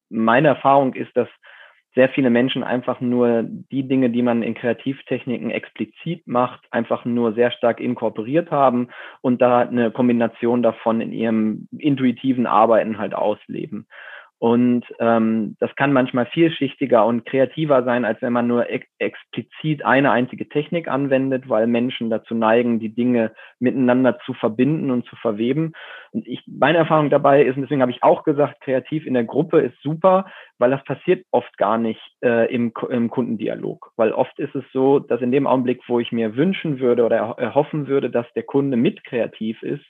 meine 0.09 0.47
Erfahrung 0.47 0.93
ist, 0.93 1.15
dass 1.17 1.27
sehr 1.97 2.09
viele 2.09 2.29
Menschen 2.29 2.63
einfach 2.63 3.01
nur 3.01 3.41
die 3.43 3.87
Dinge, 3.87 4.11
die 4.11 4.21
man 4.21 4.43
in 4.43 4.53
Kreativtechniken 4.53 5.49
explizit 5.49 6.27
macht, 6.27 6.61
einfach 6.69 7.05
nur 7.05 7.33
sehr 7.33 7.49
stark 7.49 7.79
inkorporiert 7.79 8.51
haben 8.51 8.89
und 9.21 9.41
da 9.41 9.61
eine 9.61 9.89
Kombination 9.89 10.61
davon 10.61 11.01
in 11.01 11.11
ihrem 11.11 11.67
intuitiven 11.75 12.45
Arbeiten 12.45 12.99
halt 12.99 13.15
ausleben. 13.15 13.87
Und 14.39 14.85
ähm, 14.99 15.55
das 15.59 15.75
kann 15.75 15.93
manchmal 15.93 16.27
vielschichtiger 16.27 17.03
und 17.05 17.25
kreativer 17.25 17.83
sein, 17.83 18.05
als 18.05 18.21
wenn 18.21 18.33
man 18.33 18.45
nur 18.45 18.69
ex 18.69 18.85
explizit 18.99 19.83
eine 19.83 20.11
einzige 20.11 20.47
Technik 20.47 20.87
anwendet, 20.87 21.49
weil 21.49 21.65
Menschen 21.65 22.11
dazu 22.11 22.35
neigen, 22.35 22.79
die 22.79 22.93
Dinge 22.93 23.31
miteinander 23.59 24.19
zu 24.25 24.33
verbinden 24.33 24.91
und 24.91 25.05
zu 25.05 25.15
verweben. 25.15 25.73
Und 26.11 26.27
ich, 26.27 26.43
meine 26.45 26.77
Erfahrung 26.77 27.09
dabei 27.09 27.43
ist, 27.43 27.55
und 27.55 27.63
deswegen 27.63 27.81
habe 27.81 27.91
ich 27.91 28.03
auch 28.03 28.23
gesagt, 28.23 28.61
kreativ 28.61 29.07
in 29.07 29.15
der 29.15 29.23
Gruppe 29.23 29.59
ist 29.59 29.81
super, 29.81 30.27
weil 30.59 30.69
das 30.69 30.83
passiert 30.83 31.25
oft 31.31 31.57
gar 31.57 31.79
nicht 31.79 32.01
äh, 32.23 32.53
im, 32.53 32.71
im 32.89 33.09
Kundendialog. 33.09 33.91
Weil 33.95 34.11
oft 34.11 34.37
ist 34.37 34.53
es 34.53 34.63
so, 34.71 34.99
dass 34.99 35.21
in 35.21 35.31
dem 35.31 35.47
Augenblick, 35.47 35.81
wo 35.87 35.99
ich 35.99 36.11
mir 36.11 36.35
wünschen 36.35 36.79
würde 36.79 37.05
oder 37.05 37.17
erhoffen 37.17 37.87
würde, 37.87 38.11
dass 38.11 38.31
der 38.33 38.43
Kunde 38.43 38.77
mit 38.77 39.03
kreativ 39.03 39.63
ist, 39.63 39.85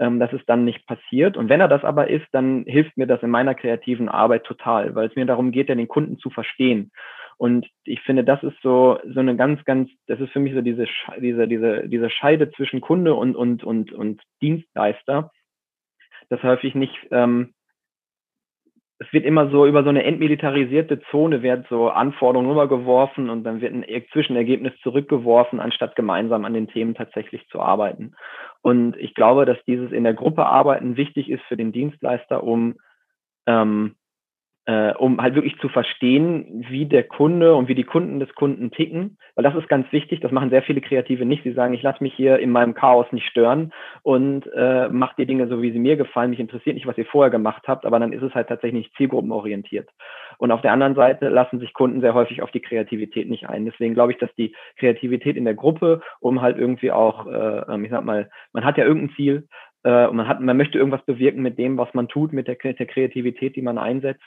ähm, 0.00 0.18
dass 0.18 0.32
es 0.32 0.40
dann 0.46 0.64
nicht 0.64 0.86
passiert. 0.86 1.36
Und 1.36 1.48
wenn 1.48 1.60
er 1.60 1.68
das 1.68 1.84
aber 1.84 2.08
ist, 2.08 2.26
dann 2.32 2.64
hilft 2.66 2.96
mir 2.96 3.06
das 3.06 3.22
in 3.22 3.30
meiner 3.30 3.54
kreativen 3.54 4.08
Arbeit 4.08 4.44
total, 4.44 4.94
weil 4.94 5.06
es 5.06 5.14
mir 5.14 5.26
darum 5.26 5.52
geht, 5.52 5.68
ja 5.68 5.74
den 5.74 5.88
Kunden 5.88 6.18
zu 6.18 6.30
verstehen. 6.30 6.90
Und 7.36 7.66
ich 7.84 8.00
finde, 8.00 8.24
das 8.24 8.42
ist 8.42 8.56
so, 8.62 8.98
so 9.04 9.20
eine 9.20 9.36
ganz, 9.36 9.64
ganz, 9.64 9.90
das 10.06 10.20
ist 10.20 10.32
für 10.32 10.40
mich 10.40 10.54
so 10.54 10.62
diese, 10.62 10.86
diese, 11.18 11.46
diese, 11.46 11.88
diese 11.88 12.10
Scheide 12.10 12.50
zwischen 12.52 12.80
Kunde 12.80 13.14
und, 13.14 13.36
und, 13.36 13.62
und, 13.62 13.92
und 13.92 14.22
Dienstleister, 14.42 15.30
dass 16.30 16.42
häufig 16.42 16.74
nicht, 16.74 16.96
ähm, 17.10 17.52
es 19.00 19.10
wird 19.14 19.24
immer 19.24 19.48
so 19.50 19.66
über 19.66 19.82
so 19.82 19.88
eine 19.88 20.04
entmilitarisierte 20.04 21.00
Zone 21.10 21.42
wird 21.42 21.66
so 21.70 21.88
Anforderungen 21.88 22.50
rübergeworfen 22.50 23.30
und 23.30 23.44
dann 23.44 23.62
wird 23.62 23.72
ein 23.72 23.84
Zwischenergebnis 24.12 24.74
zurückgeworfen, 24.82 25.58
anstatt 25.58 25.96
gemeinsam 25.96 26.44
an 26.44 26.52
den 26.52 26.68
Themen 26.68 26.94
tatsächlich 26.94 27.48
zu 27.48 27.60
arbeiten. 27.60 28.14
Und 28.60 28.98
ich 28.98 29.14
glaube, 29.14 29.46
dass 29.46 29.56
dieses 29.66 29.90
in 29.90 30.04
der 30.04 30.12
Gruppe 30.12 30.44
arbeiten 30.44 30.98
wichtig 30.98 31.30
ist 31.30 31.42
für 31.44 31.56
den 31.56 31.72
Dienstleister, 31.72 32.44
um 32.44 32.74
ähm, 33.46 33.96
äh, 34.66 34.92
um 34.94 35.20
halt 35.20 35.34
wirklich 35.34 35.58
zu 35.58 35.68
verstehen, 35.68 36.64
wie 36.68 36.86
der 36.86 37.04
Kunde 37.04 37.54
und 37.54 37.68
wie 37.68 37.74
die 37.74 37.84
Kunden 37.84 38.20
des 38.20 38.34
Kunden 38.34 38.70
ticken. 38.70 39.16
Weil 39.34 39.44
das 39.44 39.54
ist 39.54 39.68
ganz 39.68 39.90
wichtig, 39.90 40.20
das 40.20 40.32
machen 40.32 40.50
sehr 40.50 40.62
viele 40.62 40.80
Kreative 40.80 41.24
nicht. 41.24 41.42
Sie 41.44 41.52
sagen, 41.52 41.72
ich 41.74 41.82
lasse 41.82 42.02
mich 42.02 42.14
hier 42.14 42.38
in 42.38 42.50
meinem 42.50 42.74
Chaos 42.74 43.06
nicht 43.10 43.26
stören 43.26 43.72
und 44.02 44.46
äh, 44.54 44.88
mache 44.88 45.14
die 45.18 45.26
Dinge 45.26 45.48
so, 45.48 45.62
wie 45.62 45.72
sie 45.72 45.78
mir 45.78 45.96
gefallen. 45.96 46.30
Mich 46.30 46.40
interessiert 46.40 46.74
nicht, 46.74 46.86
was 46.86 46.98
ihr 46.98 47.06
vorher 47.06 47.30
gemacht 47.30 47.62
habt, 47.66 47.86
aber 47.86 47.98
dann 47.98 48.12
ist 48.12 48.22
es 48.22 48.34
halt 48.34 48.48
tatsächlich 48.48 48.84
nicht 48.84 48.96
zielgruppenorientiert. 48.96 49.88
Und 50.38 50.52
auf 50.52 50.60
der 50.60 50.72
anderen 50.72 50.94
Seite 50.94 51.28
lassen 51.28 51.58
sich 51.58 51.72
Kunden 51.72 52.00
sehr 52.00 52.14
häufig 52.14 52.42
auf 52.42 52.50
die 52.50 52.60
Kreativität 52.60 53.28
nicht 53.28 53.48
ein. 53.48 53.64
Deswegen 53.64 53.94
glaube 53.94 54.12
ich, 54.12 54.18
dass 54.18 54.34
die 54.36 54.54
Kreativität 54.76 55.36
in 55.36 55.44
der 55.44 55.54
Gruppe, 55.54 56.00
um 56.20 56.42
halt 56.42 56.58
irgendwie 56.58 56.92
auch, 56.92 57.26
äh, 57.26 57.62
ähm, 57.72 57.84
ich 57.84 57.90
sag 57.90 58.04
mal, 58.04 58.30
man 58.52 58.64
hat 58.64 58.76
ja 58.76 58.84
irgendein 58.84 59.14
Ziel, 59.16 59.48
äh, 59.82 60.06
und 60.06 60.16
man 60.16 60.28
hat, 60.28 60.40
man 60.40 60.56
möchte 60.56 60.78
irgendwas 60.78 61.04
bewirken 61.04 61.42
mit 61.42 61.58
dem, 61.58 61.78
was 61.78 61.92
man 61.94 62.08
tut, 62.08 62.32
mit 62.32 62.48
der, 62.48 62.56
der 62.56 62.86
Kreativität, 62.86 63.56
die 63.56 63.62
man 63.62 63.78
einsetzt. 63.78 64.22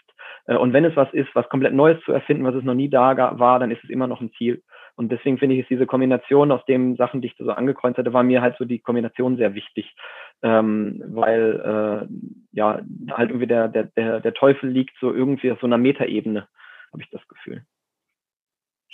Äh, 0.48 0.56
und 0.56 0.74
wenn 0.74 0.86
es 0.86 0.96
was 0.96 1.12
ist, 1.14 1.30
was 1.34 1.50
komplett 1.50 1.74
Neues 1.74 2.02
zu 2.04 2.12
erfinden, 2.12 2.44
was 2.44 2.56
es 2.56 2.64
noch 2.64 2.74
nie 2.74 2.90
da 2.90 3.40
war, 3.40 3.60
dann 3.60 3.72
ist 3.72 3.84
es 3.84 3.90
immer 3.90 4.08
noch 4.08 4.22
ein 4.22 4.32
Ziel. 4.38 4.64
Und 4.96 5.12
deswegen 5.12 5.40
finde 5.40 5.56
ich, 5.56 5.62
ist 5.62 5.70
diese 5.70 5.88
Kombination 5.88 6.52
aus 6.52 6.64
den 6.66 6.96
Sachen, 6.96 7.22
die 7.22 7.28
ich 7.28 7.36
so 7.38 7.50
angekreuzt 7.50 7.98
hatte, 7.98 8.14
war 8.14 8.24
mir 8.24 8.42
halt 8.42 8.58
so 8.58 8.66
die 8.66 8.80
Kombination 8.80 9.38
sehr 9.38 9.56
wichtig, 9.56 9.96
ähm, 10.44 11.04
weil 11.08 12.06
äh, 12.06 12.56
ja 12.56 12.80
halt 13.12 13.30
irgendwie 13.30 13.48
der, 13.48 13.70
der, 13.70 13.86
der, 13.86 14.20
der 14.20 14.34
Teufel 14.34 14.70
liegt 14.70 14.96
so 15.00 15.12
irgendwie 15.12 15.52
auf 15.52 15.60
so 15.60 15.66
einer 15.66 15.80
Metaebene, 15.80 16.48
habe 16.92 17.02
ich 17.02 17.10
das 17.10 17.28
Gefühl. 17.28 17.64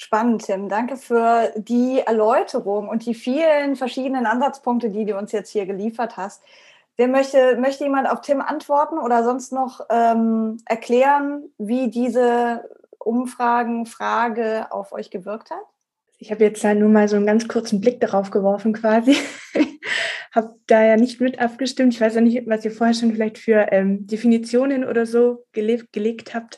Spannend, 0.01 0.45
Tim. 0.45 0.69
Danke 0.69 0.95
für 0.95 1.51
die 1.57 1.99
Erläuterung 1.99 2.87
und 2.87 3.05
die 3.05 3.13
vielen 3.13 3.75
verschiedenen 3.75 4.25
Ansatzpunkte, 4.25 4.91
die 4.91 5.03
du 5.03 5.17
uns 5.17 5.33
jetzt 5.33 5.49
hier 5.49 5.65
geliefert 5.65 6.15
hast. 6.15 6.41
Wer 6.95 7.09
möchte, 7.09 7.57
möchte 7.57 7.83
jemand 7.83 8.09
auf 8.09 8.21
Tim 8.21 8.39
antworten 8.39 8.97
oder 8.97 9.25
sonst 9.25 9.51
noch 9.51 9.81
ähm, 9.89 10.55
erklären, 10.63 11.49
wie 11.57 11.89
diese 11.89 12.63
Umfragenfrage 12.97 14.71
auf 14.71 14.93
euch 14.93 15.11
gewirkt 15.11 15.51
hat? 15.51 15.65
Ich 16.17 16.31
habe 16.31 16.45
jetzt 16.45 16.63
da 16.63 16.73
nur 16.73 16.87
mal 16.87 17.09
so 17.09 17.17
einen 17.17 17.25
ganz 17.25 17.49
kurzen 17.49 17.81
Blick 17.81 17.99
darauf 17.99 18.31
geworfen 18.31 18.71
quasi. 18.71 19.17
habe 20.31 20.55
da 20.67 20.81
ja 20.81 20.95
nicht 20.95 21.19
mit 21.19 21.39
abgestimmt. 21.39 21.93
Ich 21.93 21.99
weiß 21.99 22.15
ja 22.15 22.21
nicht, 22.21 22.47
was 22.47 22.63
ihr 22.63 22.71
vorher 22.71 22.93
schon 22.93 23.11
vielleicht 23.11 23.37
für 23.37 23.67
ähm, 23.73 24.07
Definitionen 24.07 24.85
oder 24.85 25.05
so 25.05 25.43
gele 25.51 25.83
gelegt 25.91 26.33
habt 26.33 26.57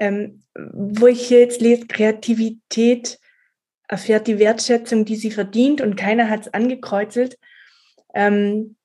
ähm, 0.00 0.42
wo 0.54 1.06
ich 1.06 1.28
hier 1.28 1.40
jetzt 1.40 1.60
lese, 1.60 1.86
Kreativität 1.86 3.18
erfährt 3.86 4.26
die 4.26 4.38
Wertschätzung, 4.38 5.04
die 5.04 5.16
sie 5.16 5.30
verdient 5.30 5.80
und 5.80 5.96
keiner 5.96 6.28
hat 6.28 6.42
es 6.42 6.54
angekreuzelt. 6.54 7.38
Ähm, 8.14 8.76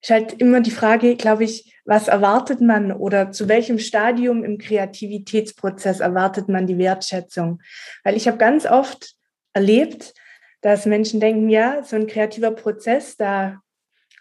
ist 0.00 0.10
halt 0.10 0.34
immer 0.34 0.60
die 0.60 0.70
Frage, 0.70 1.16
glaube 1.16 1.44
ich, 1.44 1.74
was 1.84 2.08
erwartet 2.08 2.60
man 2.60 2.92
oder 2.92 3.32
zu 3.32 3.48
welchem 3.48 3.78
Stadium 3.78 4.44
im 4.44 4.58
Kreativitätsprozess 4.58 6.00
erwartet 6.00 6.48
man 6.48 6.66
die 6.66 6.78
Wertschätzung? 6.78 7.60
Weil 8.04 8.16
ich 8.16 8.28
habe 8.28 8.38
ganz 8.38 8.66
oft 8.66 9.14
erlebt, 9.52 10.14
dass 10.60 10.86
Menschen 10.86 11.20
denken, 11.20 11.48
ja, 11.48 11.82
so 11.82 11.96
ein 11.96 12.06
kreativer 12.06 12.50
Prozess, 12.50 13.16
da 13.16 13.60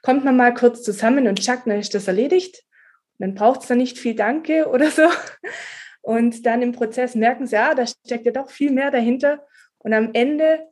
kommt 0.01 0.23
man 0.23 0.38
mal 0.38 0.53
kurz 0.53 0.83
zusammen 0.83 1.27
und 1.27 1.39
tschack, 1.39 1.63
dann 1.65 1.79
ist 1.79 1.93
das 1.93 2.07
erledigt. 2.07 2.63
Und 3.17 3.27
dann 3.27 3.36
braucht 3.36 3.62
es 3.62 3.67
da 3.67 3.75
nicht 3.75 3.97
viel 3.97 4.15
Danke 4.15 4.67
oder 4.67 4.89
so. 4.91 5.03
Und 6.08 6.46
dann 6.46 6.62
im 6.62 6.72
Prozess 6.72 7.15
merken 7.15 7.48
sie, 7.48 7.56
ja, 7.56 7.76
da 7.76 7.86
steckt 7.86 8.26
ja 8.26 8.32
doch 8.32 8.50
viel 8.50 8.72
mehr 8.72 8.91
dahinter. 8.91 9.46
Und 9.80 9.93
am 9.93 10.12
Ende 10.13 10.65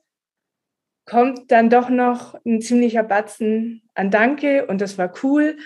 kommt 1.03 1.51
dann 1.51 1.69
doch 1.69 1.89
noch 1.89 2.35
ein 2.45 2.61
ziemlicher 2.61 3.03
Batzen 3.03 3.85
an 3.95 4.11
Danke 4.11 4.65
und 4.65 4.79
das 4.79 4.97
war 4.97 5.13
cool. 5.23 5.57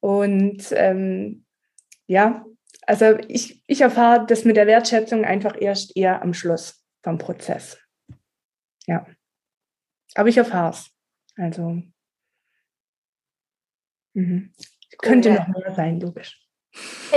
Und 0.00 0.72
ähm, 0.72 1.44
ja, 2.08 2.44
also 2.84 3.16
ich, 3.28 3.62
ich 3.68 3.82
erfahre 3.82 4.26
das 4.26 4.44
mit 4.44 4.56
der 4.56 4.66
Wertschätzung 4.66 5.24
einfach 5.24 5.54
erst 5.56 5.96
eher 5.96 6.20
am 6.20 6.34
Schluss 6.34 6.84
vom 7.04 7.18
Prozess. 7.18 7.78
Ja. 8.88 9.06
Aber 10.16 10.28
ich 10.30 10.36
erfahre 10.36 10.70
es. 10.70 10.90
Also 11.36 11.80
mhm. 14.14 14.52
könnte 14.98 15.30
okay. 15.30 15.38
noch 15.38 15.58
mehr 15.60 15.74
sein, 15.76 16.00
logisch. 16.00 16.41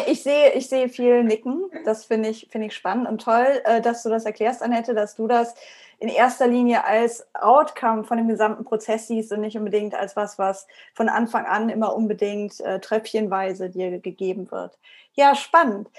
Ich 0.07 0.23
sehe, 0.23 0.51
ich 0.53 0.67
sehe 0.67 0.89
viel 0.89 1.23
Nicken. 1.23 1.69
Das 1.85 2.05
finde 2.05 2.29
ich, 2.29 2.47
finde 2.51 2.67
ich 2.67 2.75
spannend 2.75 3.07
und 3.07 3.21
toll, 3.21 3.61
äh, 3.63 3.81
dass 3.81 4.03
du 4.03 4.09
das 4.09 4.25
erklärst, 4.25 4.61
Annette, 4.61 4.93
dass 4.93 5.15
du 5.15 5.27
das 5.27 5.55
in 5.99 6.09
erster 6.09 6.47
Linie 6.47 6.83
als 6.85 7.25
Outcome 7.33 8.03
von 8.03 8.17
dem 8.17 8.27
gesamten 8.27 8.65
Prozess 8.65 9.07
siehst 9.07 9.31
und 9.31 9.41
nicht 9.41 9.57
unbedingt 9.57 9.95
als 9.95 10.15
was, 10.15 10.37
was 10.37 10.67
von 10.93 11.07
Anfang 11.07 11.45
an 11.45 11.69
immer 11.69 11.95
unbedingt 11.95 12.59
äh, 12.59 12.79
tröpfchenweise 12.79 13.69
dir 13.69 13.99
gegeben 13.99 14.51
wird. 14.51 14.77
Ja, 15.13 15.35
spannend. 15.35 15.89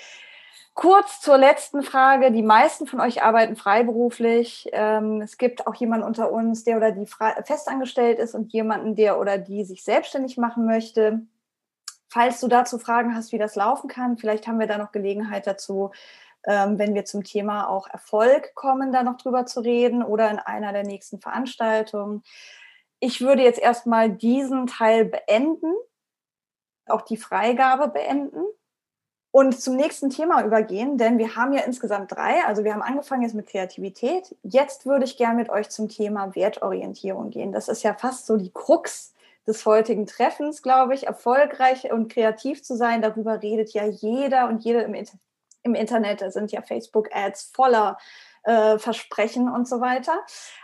Kurz 0.74 1.22
zur 1.22 1.38
letzten 1.38 1.82
Frage. 1.82 2.30
Die 2.30 2.42
meisten 2.42 2.86
von 2.86 3.00
euch 3.00 3.22
arbeiten 3.22 3.56
freiberuflich. 3.56 4.68
Ähm, 4.72 5.22
es 5.22 5.38
gibt 5.38 5.66
auch 5.66 5.74
jemanden 5.74 6.06
unter 6.06 6.30
uns, 6.30 6.64
der 6.64 6.76
oder 6.76 6.92
die 6.92 7.06
festangestellt 7.06 8.18
ist 8.18 8.34
und 8.34 8.52
jemanden, 8.52 8.94
der 8.94 9.18
oder 9.18 9.38
die 9.38 9.64
sich 9.64 9.82
selbstständig 9.82 10.36
machen 10.36 10.66
möchte. 10.66 11.22
Falls 12.16 12.40
du 12.40 12.48
dazu 12.48 12.78
Fragen 12.78 13.14
hast, 13.14 13.32
wie 13.32 13.38
das 13.38 13.56
laufen 13.56 13.88
kann, 13.88 14.16
vielleicht 14.16 14.46
haben 14.46 14.58
wir 14.58 14.66
da 14.66 14.78
noch 14.78 14.90
Gelegenheit 14.90 15.46
dazu, 15.46 15.90
ähm, 16.46 16.78
wenn 16.78 16.94
wir 16.94 17.04
zum 17.04 17.24
Thema 17.24 17.68
auch 17.68 17.90
Erfolg 17.90 18.54
kommen, 18.54 18.90
da 18.90 19.02
noch 19.02 19.18
drüber 19.18 19.44
zu 19.44 19.60
reden 19.60 20.02
oder 20.02 20.30
in 20.30 20.38
einer 20.38 20.72
der 20.72 20.84
nächsten 20.84 21.20
Veranstaltungen. 21.20 22.22
Ich 23.00 23.20
würde 23.20 23.42
jetzt 23.42 23.58
erstmal 23.58 24.08
diesen 24.08 24.66
Teil 24.66 25.04
beenden, 25.04 25.74
auch 26.86 27.02
die 27.02 27.18
Freigabe 27.18 27.88
beenden 27.88 28.46
und 29.30 29.60
zum 29.60 29.76
nächsten 29.76 30.08
Thema 30.08 30.42
übergehen, 30.42 30.96
denn 30.96 31.18
wir 31.18 31.36
haben 31.36 31.52
ja 31.52 31.64
insgesamt 31.64 32.12
drei. 32.12 32.46
Also 32.46 32.64
wir 32.64 32.72
haben 32.72 32.80
angefangen 32.80 33.24
jetzt 33.24 33.34
mit 33.34 33.48
Kreativität. 33.48 34.34
Jetzt 34.42 34.86
würde 34.86 35.04
ich 35.04 35.18
gerne 35.18 35.36
mit 35.36 35.50
euch 35.50 35.68
zum 35.68 35.90
Thema 35.90 36.34
Wertorientierung 36.34 37.28
gehen. 37.28 37.52
Das 37.52 37.68
ist 37.68 37.82
ja 37.82 37.92
fast 37.92 38.24
so 38.24 38.38
die 38.38 38.52
Krux 38.54 39.12
des 39.46 39.64
heutigen 39.64 40.06
Treffens, 40.06 40.62
glaube 40.62 40.94
ich, 40.94 41.06
erfolgreich 41.06 41.90
und 41.92 42.12
kreativ 42.12 42.62
zu 42.62 42.76
sein. 42.76 43.02
Darüber 43.02 43.42
redet 43.42 43.72
ja 43.72 43.86
jeder 43.86 44.48
und 44.48 44.64
jede 44.64 44.80
im, 44.80 44.94
im 45.62 45.74
Internet. 45.74 46.22
Da 46.22 46.30
sind 46.30 46.52
ja 46.52 46.62
Facebook-Ads 46.62 47.52
voller 47.54 47.98
äh, 48.42 48.78
Versprechen 48.78 49.50
und 49.50 49.68
so 49.68 49.80
weiter. 49.80 50.14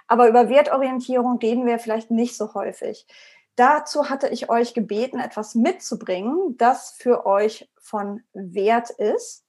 Aber 0.07 0.29
über 0.29 0.49
Wertorientierung 0.49 1.38
reden 1.38 1.66
wir 1.66 1.79
vielleicht 1.79 2.11
nicht 2.11 2.37
so 2.37 2.55
häufig. 2.55 3.07
Dazu 3.57 4.09
hatte 4.09 4.29
ich 4.29 4.49
euch 4.49 4.73
gebeten, 4.73 5.21
etwas 5.21 5.55
mitzubringen, 5.55 6.57
das 6.57 6.92
für 6.99 7.27
euch 7.27 7.71
von 7.79 8.23
Wert 8.33 8.90
ist. 8.90 9.42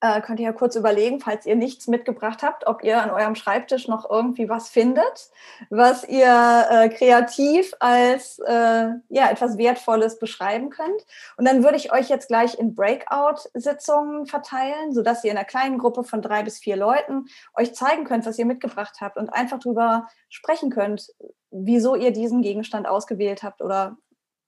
Äh, 0.00 0.20
könnt 0.20 0.40
ihr 0.40 0.44
ja 0.46 0.52
kurz 0.52 0.76
überlegen, 0.76 1.20
falls 1.20 1.46
ihr 1.46 1.56
nichts 1.56 1.86
mitgebracht 1.86 2.42
habt, 2.42 2.66
ob 2.66 2.84
ihr 2.84 3.02
an 3.02 3.10
eurem 3.10 3.34
Schreibtisch 3.34 3.88
noch 3.88 4.08
irgendwie 4.08 4.46
was 4.46 4.68
findet, 4.68 5.30
was 5.70 6.06
ihr 6.06 6.66
äh, 6.70 6.90
kreativ 6.90 7.72
als 7.80 8.38
äh, 8.40 8.90
ja, 9.08 9.30
etwas 9.30 9.56
Wertvolles 9.56 10.18
beschreiben 10.18 10.68
könnt. 10.68 11.06
Und 11.38 11.48
dann 11.48 11.64
würde 11.64 11.78
ich 11.78 11.94
euch 11.94 12.10
jetzt 12.10 12.28
gleich 12.28 12.58
in 12.58 12.74
Breakout-Sitzungen 12.74 14.26
verteilen, 14.26 14.92
sodass 14.92 15.24
ihr 15.24 15.30
in 15.30 15.38
einer 15.38 15.46
kleinen 15.46 15.78
Gruppe 15.78 16.04
von 16.04 16.20
drei 16.20 16.42
bis 16.42 16.58
vier 16.58 16.76
Leuten 16.76 17.24
euch 17.54 17.74
zeigen 17.74 18.04
könnt, 18.04 18.26
was 18.26 18.38
ihr 18.38 18.44
mitgebracht 18.46 18.96
habt 19.00 19.16
und 19.16 19.30
einfach 19.30 19.60
darüber 19.60 20.08
sprechen 20.28 20.68
könnt, 20.68 21.08
wieso 21.50 21.94
ihr 21.94 22.10
diesen 22.10 22.42
Gegenstand 22.42 22.86
ausgewählt 22.86 23.42
habt 23.42 23.62
oder 23.62 23.96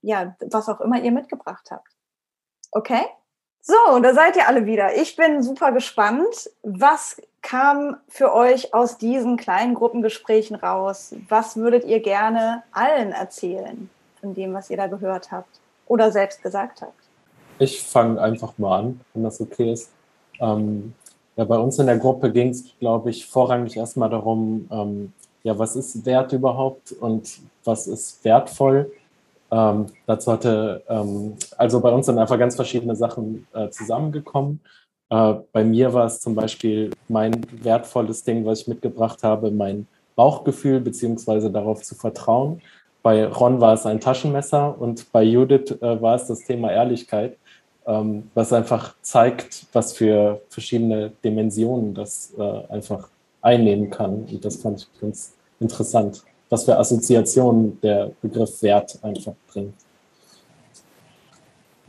ja, 0.03 0.37
was 0.41 0.69
auch 0.69 0.83
immer 0.83 1.03
ihr 1.03 1.11
mitgebracht 1.11 1.69
habt. 1.71 1.89
Okay? 2.71 3.07
So, 3.61 3.99
da 4.01 4.15
seid 4.15 4.37
ihr 4.37 4.49
alle 4.49 4.67
wieder. 4.67 4.97
Ich 4.97 5.17
bin 5.17 5.43
super 5.43 5.73
gespannt. 5.73 6.51
Was 6.63 7.21
kam 7.43 7.97
für 8.09 8.35
euch 8.35 8.75
aus 8.75 8.99
diesen 8.99 9.37
kleinen 9.37 9.75
Gruppengesprächen 9.75 10.57
raus? 10.57 11.15
Was 11.29 11.57
würdet 11.57 11.85
ihr 11.85 12.01
gerne 12.01 12.63
allen 12.73 13.13
erzählen 13.13 13.91
von 14.21 14.35
dem, 14.35 14.55
was 14.55 14.71
ihr 14.71 14.77
da 14.77 14.87
gehört 14.87 15.31
habt 15.31 15.61
oder 15.87 16.11
selbst 16.11 16.43
gesagt 16.43 16.83
habt? 16.83 16.95
Ich 17.59 17.83
fange 17.83 18.21
einfach 18.21 18.57
mal 18.59 18.79
an, 18.79 19.01
wenn 19.15 19.25
das 19.25 19.41
okay 19.41 19.73
ist. 19.73 19.91
Ähm, 20.41 20.95
ja, 21.37 21.45
bei 21.45 21.59
uns 21.59 21.79
in 21.79 21.87
der 21.87 21.99
Gruppe 21.99 22.33
ging 22.33 22.51
es, 22.51 22.65
glaube 22.79 23.11
ich, 23.11 23.27
vorrangig 23.27 23.77
erstmal 23.77 24.11
darum, 24.11 24.69
ähm, 24.71 25.13
ja, 25.43 25.59
was 25.59 25.77
ist 25.77 26.05
Wert 26.05 26.33
überhaupt 26.33 26.93
und 26.93 27.39
was 27.65 27.87
ist 27.87 28.25
wertvoll? 28.25 28.91
Ähm, 29.51 29.87
dazu 30.07 30.33
hatte, 30.33 30.83
ähm, 30.89 31.35
also 31.57 31.81
bei 31.81 31.91
uns 31.91 32.07
sind 32.07 32.19
einfach 32.19 32.39
ganz 32.39 32.57
verschiedene 32.57 32.97
Sachen 32.97 33.47
äh, 33.55 33.71
zusammengekommen. 33.71 34.61
Äh, 35.11 35.35
bei 35.53 35.65
mir 35.65 35.93
war 35.95 36.07
es 36.07 36.21
zum 36.21 36.35
Beispiel 36.35 36.91
mein 37.09 37.47
wertvolles 37.63 38.25
Ding, 38.25 38.45
was 38.45 38.63
ich 38.63 38.69
mitgebracht 38.69 39.23
habe, 39.23 39.51
mein 39.51 39.87
Bauchgefühl 40.17 40.81
beziehungsweise 40.81 41.51
darauf 41.51 41.83
zu 41.83 41.95
vertrauen. 41.95 42.61
Bei 43.03 43.27
Ron 43.27 43.61
war 43.61 43.75
es 43.75 43.87
ein 43.87 44.01
Taschenmesser 44.01 44.79
und 44.79 45.11
bei 45.13 45.23
Judith 45.23 45.71
äh, 45.81 46.03
war 46.03 46.17
es 46.17 46.27
das 46.27 46.41
Thema 46.41 46.71
Ehrlichkeit, 46.71 47.39
ähm, 47.87 48.31
was 48.35 48.53
einfach 48.53 48.97
zeigt, 49.01 49.67
was 49.73 49.95
für 49.95 50.43
verschiedene 50.51 51.13
Dimensionen 51.25 51.95
das 51.95 52.35
äh, 52.37 52.43
einfach 52.69 53.09
einnehmen 53.41 53.89
kann. 53.89 54.27
Und 54.31 54.45
das 54.45 54.57
fand 54.57 54.81
ich 54.81 55.01
ganz 55.01 55.35
interessant 55.61 56.23
was 56.51 56.65
für 56.65 56.77
Assoziationen 56.79 57.81
der 57.81 58.11
Begriff 58.23 58.63
Wert 58.63 58.99
einfach 59.03 59.35
bringt. 59.53 59.75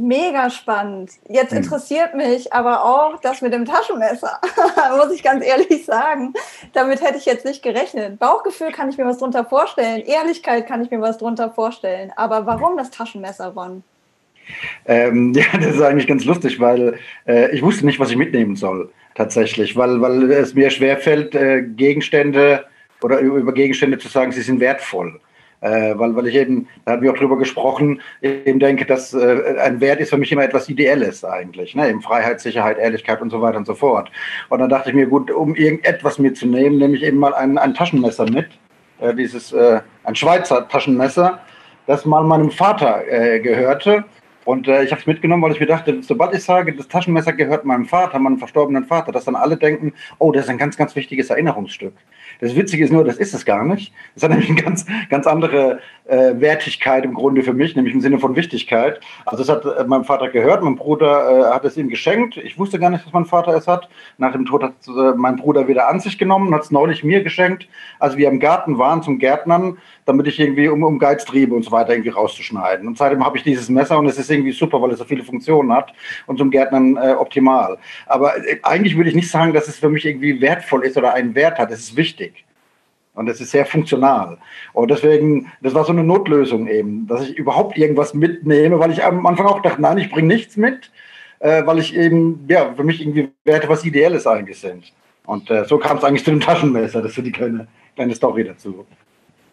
Mega 0.01 0.49
spannend. 0.49 1.11
Jetzt 1.27 1.51
hm. 1.51 1.57
interessiert 1.57 2.15
mich 2.15 2.53
aber 2.53 2.85
auch 2.85 3.19
das 3.19 3.41
mit 3.41 3.51
dem 3.51 3.65
Taschenmesser, 3.65 4.39
muss 4.97 5.13
ich 5.13 5.21
ganz 5.21 5.45
ehrlich 5.45 5.85
sagen. 5.85 6.33
Damit 6.71 7.01
hätte 7.01 7.17
ich 7.17 7.25
jetzt 7.25 7.43
nicht 7.43 7.61
gerechnet. 7.61 8.17
Bauchgefühl 8.17 8.71
kann 8.71 8.89
ich 8.89 8.97
mir 8.97 9.05
was 9.05 9.17
drunter 9.17 9.43
vorstellen, 9.43 10.01
Ehrlichkeit 10.05 10.67
kann 10.67 10.81
ich 10.81 10.89
mir 10.89 11.01
was 11.01 11.17
drunter 11.17 11.51
vorstellen. 11.51 12.13
Aber 12.15 12.45
warum 12.45 12.77
das 12.77 12.91
Taschenmesser, 12.91 13.47
Ron? 13.47 13.83
Ähm, 14.85 15.33
ja, 15.35 15.43
das 15.53 15.75
ist 15.75 15.81
eigentlich 15.81 16.07
ganz 16.07 16.23
lustig, 16.23 16.61
weil 16.61 16.97
äh, 17.27 17.51
ich 17.51 17.61
wusste 17.61 17.85
nicht, 17.85 17.99
was 17.99 18.09
ich 18.09 18.15
mitnehmen 18.15 18.55
soll, 18.55 18.89
tatsächlich, 19.15 19.75
weil, 19.75 19.99
weil 19.99 20.31
es 20.31 20.53
mir 20.53 20.69
schwerfällt, 20.69 21.35
äh, 21.35 21.61
Gegenstände 21.61 22.65
oder 23.01 23.19
über 23.19 23.53
Gegenstände 23.53 23.97
zu 23.97 24.07
sagen, 24.07 24.31
sie 24.31 24.41
sind 24.41 24.59
wertvoll. 24.59 25.19
Äh, 25.61 25.97
weil, 25.97 26.15
weil 26.15 26.27
ich 26.27 26.35
eben, 26.35 26.69
da 26.85 26.93
haben 26.93 27.01
wir 27.01 27.11
auch 27.11 27.17
drüber 27.17 27.37
gesprochen, 27.37 28.01
eben 28.21 28.61
denke, 28.61 28.85
dass 28.85 29.13
äh, 29.13 29.57
ein 29.59 29.81
Wert 29.81 29.99
ist 29.99 30.09
für 30.09 30.17
mich 30.17 30.31
immer 30.31 30.43
etwas 30.43 30.69
Ideelles 30.69 31.25
eigentlich, 31.25 31.75
ne? 31.75 31.89
eben 31.89 32.01
Freiheit, 32.01 32.39
Sicherheit, 32.39 32.77
Ehrlichkeit 32.77 33.21
und 33.21 33.29
so 33.29 33.41
weiter 33.41 33.57
und 33.57 33.67
so 33.67 33.75
fort. 33.75 34.09
Und 34.47 34.59
dann 34.59 34.69
dachte 34.69 34.89
ich 34.89 34.95
mir, 34.95 35.07
gut, 35.07 35.29
um 35.29 35.55
irgendetwas 35.55 36.17
mitzunehmen, 36.17 36.79
nehme 36.79 36.95
ich 36.95 37.03
eben 37.03 37.17
mal 37.17 37.33
ein, 37.33 37.57
ein 37.57 37.73
Taschenmesser 37.73 38.31
mit, 38.31 38.47
äh, 39.01 39.13
dieses, 39.13 39.51
äh, 39.51 39.81
ein 40.05 40.15
Schweizer 40.15 40.65
Taschenmesser, 40.65 41.41
das 41.87 42.05
mal 42.05 42.23
meinem 42.23 42.51
Vater 42.51 43.03
äh, 43.09 43.41
gehörte 43.41 44.05
und 44.49 44.67
äh, 44.67 44.83
ich 44.83 44.91
habe 44.91 44.99
es 44.99 45.05
mitgenommen, 45.05 45.43
weil 45.43 45.51
ich 45.51 45.59
mir 45.59 45.67
dachte, 45.67 46.01
sobald 46.01 46.33
ich 46.33 46.43
sage, 46.43 46.73
das 46.73 46.87
Taschenmesser 46.87 47.33
gehört 47.33 47.65
meinem 47.65 47.85
Vater, 47.85 48.17
meinem 48.17 48.39
verstorbenen 48.39 48.85
Vater, 48.85 49.11
dass 49.11 49.25
dann 49.25 49.35
alle 49.35 49.57
denken, 49.57 49.93
oh, 50.17 50.31
das 50.31 50.45
ist 50.45 50.49
ein 50.49 50.57
ganz, 50.57 50.75
ganz 50.75 50.95
wichtiges 50.95 51.29
Erinnerungsstück. 51.29 51.93
Das 52.39 52.55
Witzige 52.55 52.85
ist 52.85 52.91
nur, 52.91 53.03
das 53.03 53.17
ist 53.17 53.33
es 53.33 53.45
gar 53.45 53.65
nicht. 53.65 53.93
Das 54.15 54.23
hat 54.23 54.31
nämlich 54.31 54.49
eine 54.49 54.61
ganz, 54.61 54.85
ganz 55.09 55.27
andere 55.27 55.79
äh, 56.05 56.39
Wertigkeit 56.39 57.03
im 57.03 57.13
Grunde 57.13 57.43
für 57.43 57.53
mich, 57.53 57.75
nämlich 57.75 57.93
im 57.93 58.01
Sinne 58.01 58.17
von 58.17 58.35
Wichtigkeit. 58.35 59.01
Also 59.25 59.43
es 59.43 59.49
hat 59.49 59.65
äh, 59.65 59.83
meinem 59.83 60.05
Vater 60.05 60.29
gehört, 60.29 60.63
mein 60.63 60.77
Bruder 60.77 61.49
äh, 61.49 61.53
hat 61.53 61.65
es 61.65 61.75
ihm 61.75 61.89
geschenkt. 61.89 62.37
Ich 62.37 62.57
wusste 62.57 62.79
gar 62.79 62.89
nicht, 62.89 63.05
dass 63.05 63.13
mein 63.13 63.25
Vater 63.25 63.53
es 63.55 63.67
hat. 63.67 63.89
Nach 64.17 64.31
dem 64.31 64.45
Tod 64.45 64.63
hat 64.63 64.73
äh, 64.87 65.15
mein 65.17 65.35
Bruder 65.35 65.67
wieder 65.67 65.89
an 65.89 65.99
sich 65.99 66.17
genommen, 66.17 66.53
hat 66.55 66.63
es 66.63 66.71
neulich 66.71 67.03
mir 67.03 67.23
geschenkt, 67.23 67.67
als 67.99 68.15
wir 68.15 68.29
im 68.29 68.39
Garten 68.39 68.77
waren 68.77 69.03
zum 69.03 69.19
Gärtnern, 69.19 69.77
damit 70.09 70.27
ich 70.27 70.39
irgendwie 70.39 70.67
um, 70.67 70.83
um 70.83 70.99
Geiztriebe 70.99 71.55
und 71.55 71.63
so 71.63 71.71
weiter 71.71 71.91
irgendwie 71.91 72.09
rauszuschneiden. 72.09 72.87
Und 72.87 72.97
seitdem 72.97 73.23
habe 73.23 73.37
ich 73.37 73.43
dieses 73.43 73.69
Messer 73.69 73.97
und 73.99 74.07
es 74.07 74.17
ist 74.17 74.29
irgendwie 74.29 74.51
super, 74.51 74.81
weil 74.81 74.91
es 74.91 74.99
so 74.99 75.05
viele 75.05 75.23
Funktionen 75.23 75.71
hat 75.71 75.93
und 76.25 76.37
zum 76.37 76.49
Gärtnern 76.49 76.97
äh, 76.97 77.13
optimal. 77.13 77.77
Aber 78.07 78.35
äh, 78.37 78.59
eigentlich 78.63 78.97
würde 78.97 79.09
ich 79.09 79.15
nicht 79.15 79.29
sagen, 79.29 79.53
dass 79.53 79.67
es 79.67 79.77
für 79.77 79.89
mich 79.89 80.05
irgendwie 80.05 80.41
wertvoll 80.41 80.83
ist 80.83 80.97
oder 80.97 81.13
einen 81.13 81.35
Wert 81.35 81.59
hat. 81.59 81.71
Es 81.71 81.79
ist 81.79 81.95
wichtig. 81.95 82.43
Und 83.13 83.29
es 83.29 83.39
ist 83.39 83.51
sehr 83.51 83.65
funktional. 83.65 84.37
Und 84.73 84.89
deswegen, 84.89 85.51
das 85.61 85.73
war 85.73 85.83
so 85.85 85.91
eine 85.91 86.03
Notlösung 86.03 86.67
eben, 86.67 87.05
dass 87.07 87.27
ich 87.27 87.37
überhaupt 87.37 87.77
irgendwas 87.77 88.13
mitnehme, 88.13 88.79
weil 88.79 88.91
ich 88.91 89.03
am 89.03 89.25
Anfang 89.25 89.45
auch 89.45 89.61
dachte, 89.61 89.81
nein, 89.81 89.97
ich 89.97 90.09
bringe 90.09 90.27
nichts 90.27 90.57
mit, 90.57 90.91
äh, 91.39 91.65
weil 91.65 91.79
ich 91.79 91.95
eben, 91.95 92.45
ja, 92.47 92.73
für 92.73 92.83
mich 92.83 93.01
irgendwie 93.01 93.29
Werte 93.43 93.69
was 93.69 93.85
Ideelles 93.85 94.25
eigentlich 94.25 94.59
sind. 94.59 94.93
Und 95.25 95.51
äh, 95.51 95.65
so 95.65 95.77
kam 95.77 95.97
es 95.97 96.03
eigentlich 96.03 96.23
zu 96.23 96.31
dem 96.31 96.39
Taschenmesser. 96.39 97.01
Das 97.01 97.17
ist 97.17 97.23
die 97.23 97.31
kleine, 97.31 97.67
kleine 97.95 98.15
Story 98.15 98.43
dazu. 98.45 98.85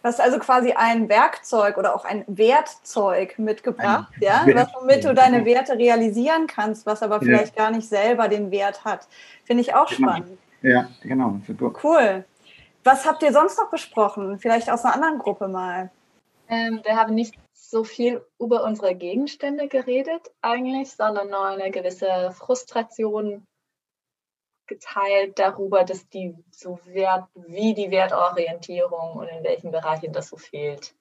Du 0.07 0.13
hast 0.13 0.21
also 0.21 0.39
quasi 0.39 0.71
ein 0.71 1.09
Werkzeug 1.09 1.79
oder 1.79 1.93
auch 1.93 2.05
ein 2.05 2.25
Wertzeug 2.29 3.41
mitgebracht, 3.41 4.07
ein 4.15 4.23
ja, 4.23 4.47
Wert, 4.47 4.69
was, 4.73 4.81
womit 4.81 5.05
du 5.05 5.13
deine 5.13 5.45
Werte 5.45 5.77
realisieren 5.77 6.47
kannst, 6.47 6.87
was 6.87 7.03
aber 7.03 7.19
vielleicht 7.19 7.57
ja. 7.57 7.65
gar 7.65 7.73
nicht 7.73 7.89
selber 7.89 8.29
den 8.29 8.53
Wert 8.53 8.85
hat. 8.85 9.09
Finde 9.43 9.63
ich 9.63 9.75
auch 9.75 9.89
genau. 9.89 10.13
spannend. 10.13 10.39
Ja, 10.63 10.89
genau. 11.03 11.41
Super. 11.45 11.73
Cool. 11.83 12.25
Was 12.85 13.05
habt 13.05 13.25
ihr 13.25 13.33
sonst 13.33 13.59
noch 13.59 13.69
besprochen? 13.69 14.39
Vielleicht 14.39 14.71
aus 14.71 14.85
einer 14.85 14.95
anderen 14.95 15.19
Gruppe 15.19 15.49
mal. 15.49 15.91
Ähm, 16.49 16.83
wir 16.85 16.95
haben 16.95 17.17
nicht 17.17 17.35
so 17.53 17.83
viel 17.83 18.25
über 18.39 18.63
unsere 18.63 18.95
Gegenstände 18.95 19.67
geredet 19.67 20.31
eigentlich, 20.41 20.93
sondern 20.93 21.31
nur 21.31 21.47
eine 21.47 21.73
gewisse 21.73 22.31
Frustration 22.31 23.43
geteilt 24.67 25.39
darüber, 25.39 25.85
dass 25.85 26.09
die 26.09 26.35
so 26.51 26.79
Wert, 26.85 27.25
wie 27.35 27.75
die 27.75 27.91
Wertorientierung 27.91 29.17
und 29.17 29.29
in 29.29 29.45
welchen 29.45 29.71
Bereichen 29.71 30.13
das 30.13 30.29
so 30.29 30.37
fehlt 30.37 30.95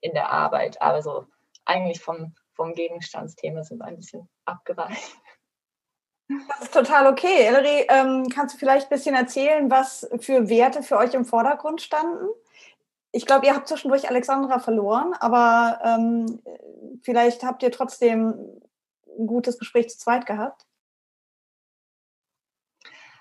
in 0.00 0.12
der 0.14 0.30
Arbeit. 0.30 0.80
Aber 0.80 1.02
so 1.02 1.26
eigentlich 1.64 2.00
vom, 2.00 2.34
vom 2.54 2.74
Gegenstandsthema 2.74 3.62
sind 3.62 3.78
wir 3.78 3.86
ein 3.86 3.96
bisschen 3.96 4.28
abgeweicht. 4.44 5.16
Das 6.48 6.60
ist 6.62 6.74
total 6.74 7.06
okay. 7.06 7.46
Ellery, 7.46 7.86
ähm, 7.88 8.28
kannst 8.28 8.54
du 8.54 8.58
vielleicht 8.58 8.86
ein 8.86 8.94
bisschen 8.94 9.14
erzählen, 9.14 9.70
was 9.70 10.06
für 10.20 10.48
Werte 10.48 10.82
für 10.82 10.98
euch 10.98 11.14
im 11.14 11.24
Vordergrund 11.24 11.80
standen? 11.80 12.28
Ich 13.12 13.24
glaube, 13.24 13.46
ihr 13.46 13.54
habt 13.54 13.68
zwischendurch 13.68 14.08
Alexandra 14.10 14.58
verloren, 14.58 15.14
aber 15.18 15.80
ähm, 15.82 16.42
vielleicht 17.02 17.42
habt 17.42 17.62
ihr 17.62 17.72
trotzdem 17.72 18.60
ein 19.18 19.26
gutes 19.26 19.58
Gespräch 19.58 19.88
zu 19.88 19.98
zweit 19.98 20.26
gehabt. 20.26 20.67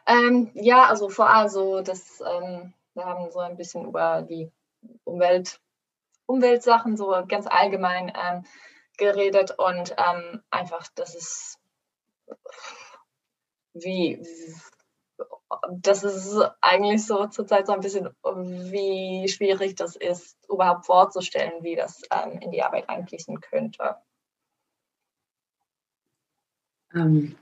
Ähm, 0.08 0.52
ja, 0.54 0.86
also 0.86 1.10
vor 1.10 1.30
allem 1.30 1.50
so, 1.50 1.82
dass 1.82 2.22
ähm, 2.22 2.74
wir 2.94 3.06
haben 3.06 3.30
so 3.30 3.40
ein 3.40 3.58
bisschen 3.58 3.86
über 3.86 4.22
die 4.22 4.50
Umwelt, 5.04 5.60
Umweltsachen 6.26 6.96
so 6.96 7.14
ganz 7.28 7.46
allgemein 7.48 8.12
ähm, 8.16 8.46
geredet 8.98 9.52
und 9.58 9.96
ähm, 9.98 10.42
einfach, 10.50 10.88
dass 10.96 11.14
es 11.14 11.60
wie, 13.74 14.26
das 15.70 16.04
ist 16.04 16.38
eigentlich 16.62 17.06
so 17.06 17.28
zurzeit 17.28 17.68
so 17.68 17.74
ein 17.74 17.82
bisschen, 17.82 18.10
wie 18.24 19.28
schwierig 19.28 19.76
das 19.76 19.96
ist, 19.96 20.38
überhaupt 20.50 20.86
vorzustellen, 20.86 21.64
wie 21.64 21.76
das 21.76 22.02
ähm, 22.12 22.40
in 22.40 22.52
die 22.52 22.64
Arbeit 22.64 22.90
einfließen 22.90 23.40
könnte. 23.42 23.98
Ähm, 26.94 27.38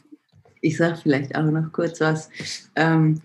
ich 0.61 0.77
sage 0.77 0.97
vielleicht 0.97 1.35
auch 1.35 1.43
noch 1.43 1.71
kurz 1.71 2.01
was. 2.01 2.29
Ähm, 2.75 3.21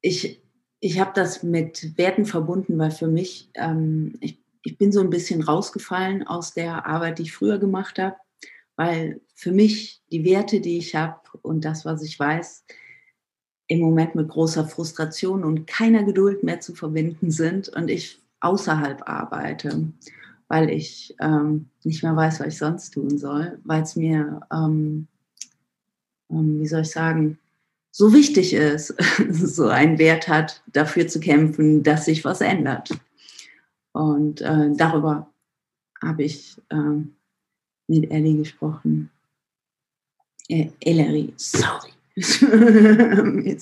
ich 0.00 0.40
ich 0.84 1.00
habe 1.00 1.12
das 1.14 1.42
mit 1.42 1.96
Werten 1.96 2.26
verbunden, 2.26 2.78
weil 2.78 2.90
für 2.90 3.06
mich, 3.06 3.48
ähm, 3.54 4.16
ich, 4.20 4.38
ich 4.62 4.76
bin 4.76 4.92
so 4.92 5.00
ein 5.00 5.08
bisschen 5.08 5.40
rausgefallen 5.42 6.26
aus 6.26 6.52
der 6.52 6.84
Arbeit, 6.84 7.18
die 7.18 7.22
ich 7.22 7.32
früher 7.32 7.56
gemacht 7.56 7.98
habe, 7.98 8.16
weil 8.76 9.22
für 9.34 9.50
mich 9.50 10.02
die 10.12 10.26
Werte, 10.26 10.60
die 10.60 10.76
ich 10.76 10.94
habe 10.94 11.20
und 11.40 11.64
das, 11.64 11.86
was 11.86 12.02
ich 12.02 12.20
weiß, 12.20 12.66
im 13.68 13.80
Moment 13.80 14.14
mit 14.14 14.28
großer 14.28 14.66
Frustration 14.66 15.42
und 15.42 15.66
keiner 15.66 16.04
Geduld 16.04 16.42
mehr 16.42 16.60
zu 16.60 16.74
verbinden 16.74 17.30
sind 17.30 17.70
und 17.70 17.88
ich 17.88 18.18
außerhalb 18.40 19.08
arbeite, 19.08 19.90
weil 20.48 20.68
ich 20.68 21.16
ähm, 21.18 21.70
nicht 21.82 22.02
mehr 22.02 22.14
weiß, 22.14 22.40
was 22.40 22.48
ich 22.48 22.58
sonst 22.58 22.90
tun 22.90 23.16
soll, 23.16 23.58
weil 23.64 23.82
es 23.82 23.96
mir 23.96 24.42
ähm, 24.52 25.08
wie 26.34 26.66
soll 26.66 26.82
ich 26.82 26.90
sagen, 26.90 27.38
so 27.90 28.12
wichtig 28.12 28.54
ist, 28.54 28.88
so 29.30 29.68
einen 29.68 29.98
Wert 29.98 30.28
hat, 30.28 30.62
dafür 30.66 31.06
zu 31.06 31.20
kämpfen, 31.20 31.82
dass 31.82 32.06
sich 32.06 32.24
was 32.24 32.40
ändert. 32.40 32.90
Und 33.92 34.40
äh, 34.40 34.70
darüber 34.72 35.30
habe 36.02 36.24
ich 36.24 36.60
äh, 36.70 37.04
mit 37.86 38.10
Ellie 38.10 38.36
gesprochen. 38.38 39.10
Äh, 40.48 40.70
Ellery, 40.80 41.32
sorry. 41.36 41.92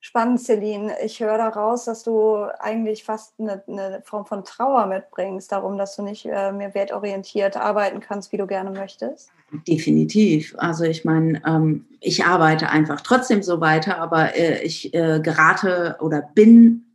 Spannend, 0.00 0.40
Celine. 0.40 0.94
Ich 1.04 1.20
höre 1.20 1.38
daraus, 1.38 1.84
dass 1.84 2.02
du 2.02 2.46
eigentlich 2.58 3.04
fast 3.04 3.34
eine, 3.38 3.62
eine, 3.66 4.02
Form 4.04 4.26
von 4.26 4.44
Trauer 4.44 4.86
mitbringst, 4.86 5.50
darum, 5.52 5.78
dass 5.78 5.96
du 5.96 6.02
nicht 6.02 6.26
äh, 6.26 6.52
mehr 6.52 6.74
wertorientiert 6.74 7.56
arbeiten 7.56 8.00
kannst, 8.00 8.32
wie 8.32 8.36
du 8.36 8.46
gerne 8.46 8.70
möchtest. 8.70 9.30
Definitiv. 9.68 10.54
Also 10.56 10.84
ich 10.84 11.04
meine, 11.04 11.42
ähm, 11.46 11.84
ich 12.00 12.24
arbeite 12.24 12.70
einfach 12.70 13.02
trotzdem 13.02 13.42
so 13.42 13.60
weiter, 13.60 13.98
aber 13.98 14.34
äh, 14.34 14.62
ich 14.62 14.94
äh, 14.94 15.20
gerate 15.22 15.96
oder 16.00 16.22
bin 16.34 16.86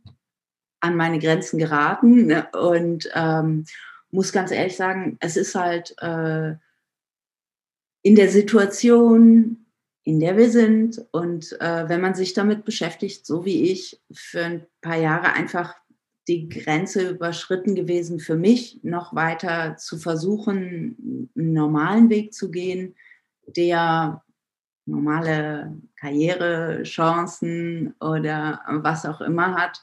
an 0.80 0.96
meine 0.96 1.20
Grenzen 1.20 1.58
geraten 1.58 2.26
ne? 2.26 2.48
und 2.52 3.08
ähm, 3.14 3.64
muss 4.10 4.32
ganz 4.32 4.50
ehrlich 4.50 4.76
sagen, 4.76 5.16
es 5.20 5.36
ist 5.36 5.54
halt 5.54 5.94
äh, 6.00 6.54
in 8.02 8.14
der 8.16 8.28
Situation, 8.28 9.66
in 10.02 10.18
der 10.18 10.36
wir 10.36 10.50
sind 10.50 11.04
und 11.12 11.60
äh, 11.60 11.88
wenn 11.88 12.00
man 12.00 12.14
sich 12.14 12.32
damit 12.32 12.64
beschäftigt, 12.64 13.24
so 13.24 13.44
wie 13.44 13.70
ich, 13.70 14.00
für 14.12 14.44
ein 14.44 14.66
paar 14.80 14.96
Jahre 14.96 15.32
einfach 15.32 15.74
die 16.28 16.48
Grenze 16.48 17.10
überschritten 17.10 17.74
gewesen 17.74 18.20
für 18.20 18.36
mich, 18.36 18.80
noch 18.82 19.14
weiter 19.14 19.76
zu 19.76 19.96
versuchen, 19.98 21.30
einen 21.34 21.52
normalen 21.52 22.10
Weg 22.10 22.34
zu 22.34 22.50
gehen, 22.50 22.94
der 23.46 24.22
normale 24.84 25.76
Karrierechancen 25.96 27.94
oder 28.00 28.60
was 28.68 29.06
auch 29.06 29.20
immer 29.20 29.54
hat, 29.54 29.82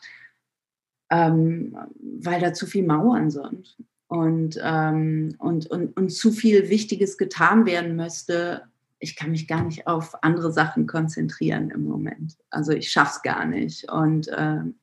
ähm, 1.10 1.77
weil 1.99 2.39
da 2.41 2.53
zu 2.53 2.65
viel 2.67 2.86
Mauern 2.86 3.29
sind 3.31 3.75
und, 4.08 4.60
ähm, 4.62 5.36
und, 5.39 5.67
und, 5.67 5.97
und 5.97 6.10
zu 6.10 6.31
viel 6.31 6.69
Wichtiges 6.69 7.17
getan 7.17 7.65
werden 7.65 7.95
müsste. 7.95 8.63
Ich 8.99 9.15
kann 9.15 9.31
mich 9.31 9.47
gar 9.47 9.63
nicht 9.63 9.88
auf 9.88 10.23
andere 10.23 10.51
Sachen 10.51 10.88
konzentrieren 10.88 11.69
im 11.69 11.84
Moment. 11.84 12.38
Also 12.49 12.71
ich 12.71 12.91
schaffe 12.91 13.13
es 13.17 13.21
gar 13.21 13.45
nicht. 13.45 13.91
Und 13.91 14.29
ähm, 14.36 14.75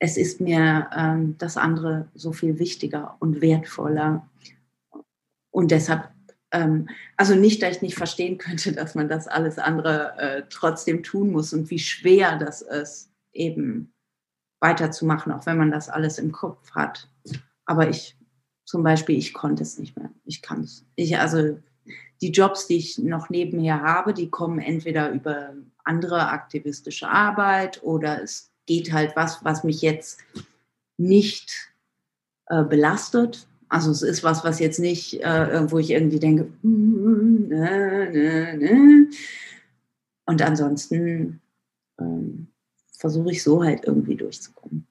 es 0.00 0.16
ist 0.16 0.40
mir 0.40 0.88
ähm, 0.96 1.36
das 1.38 1.56
andere 1.56 2.08
so 2.14 2.32
viel 2.32 2.58
wichtiger 2.58 3.16
und 3.20 3.42
wertvoller. 3.42 4.28
Und 5.50 5.70
deshalb, 5.70 6.08
ähm, 6.52 6.88
also 7.18 7.34
nicht, 7.34 7.62
dass 7.62 7.76
ich 7.76 7.82
nicht 7.82 7.96
verstehen 7.96 8.38
könnte, 8.38 8.72
dass 8.74 8.94
man 8.94 9.08
das 9.08 9.28
alles 9.28 9.58
andere 9.58 10.18
äh, 10.18 10.42
trotzdem 10.48 11.02
tun 11.02 11.30
muss 11.30 11.52
und 11.52 11.70
wie 11.70 11.78
schwer 11.78 12.38
das 12.38 12.62
ist, 12.62 13.10
eben 13.32 13.92
weiterzumachen, 14.60 15.32
auch 15.32 15.46
wenn 15.46 15.58
man 15.58 15.70
das 15.70 15.88
alles 15.88 16.18
im 16.18 16.32
Kopf 16.32 16.70
hat. 16.72 17.08
Aber 17.66 17.88
ich, 17.88 18.16
zum 18.64 18.82
Beispiel, 18.82 19.16
ich 19.16 19.34
konnte 19.34 19.62
es 19.62 19.78
nicht 19.78 19.96
mehr. 19.96 20.10
Ich 20.24 20.40
kann 20.40 20.62
es. 20.62 20.86
Ich, 20.96 21.18
also 21.18 21.58
die 22.22 22.30
Jobs, 22.30 22.66
die 22.66 22.76
ich 22.76 22.98
noch 22.98 23.28
nebenher 23.28 23.82
habe, 23.82 24.14
die 24.14 24.30
kommen 24.30 24.60
entweder 24.60 25.10
über 25.10 25.54
andere 25.84 26.28
aktivistische 26.28 27.08
Arbeit 27.08 27.82
oder 27.82 28.22
es 28.22 28.49
geht 28.66 28.92
halt 28.92 29.16
was, 29.16 29.44
was 29.44 29.64
mich 29.64 29.82
jetzt 29.82 30.20
nicht 30.96 31.72
äh, 32.46 32.64
belastet. 32.64 33.46
Also 33.68 33.90
es 33.90 34.02
ist 34.02 34.24
was, 34.24 34.44
was 34.44 34.58
jetzt 34.58 34.78
nicht, 34.78 35.22
äh, 35.22 35.70
wo 35.70 35.78
ich 35.78 35.90
irgendwie 35.90 36.18
denke, 36.18 36.44
mm, 36.62 37.48
ne, 37.48 38.56
ne. 38.58 39.08
und 40.26 40.42
ansonsten 40.42 41.40
ähm, 42.00 42.48
versuche 42.98 43.30
ich 43.30 43.42
so 43.42 43.62
halt 43.62 43.84
irgendwie 43.84 44.16
durchzukommen. 44.16 44.86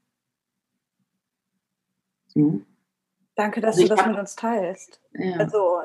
So. 2.27 2.61
Danke, 3.35 3.61
dass 3.61 3.75
also 3.75 3.83
du 3.83 3.89
das 3.89 3.99
hab, 3.99 4.11
mit 4.11 4.19
uns 4.19 4.35
teilst. 4.35 4.99
Ja. 5.13 5.37
Also, 5.37 5.81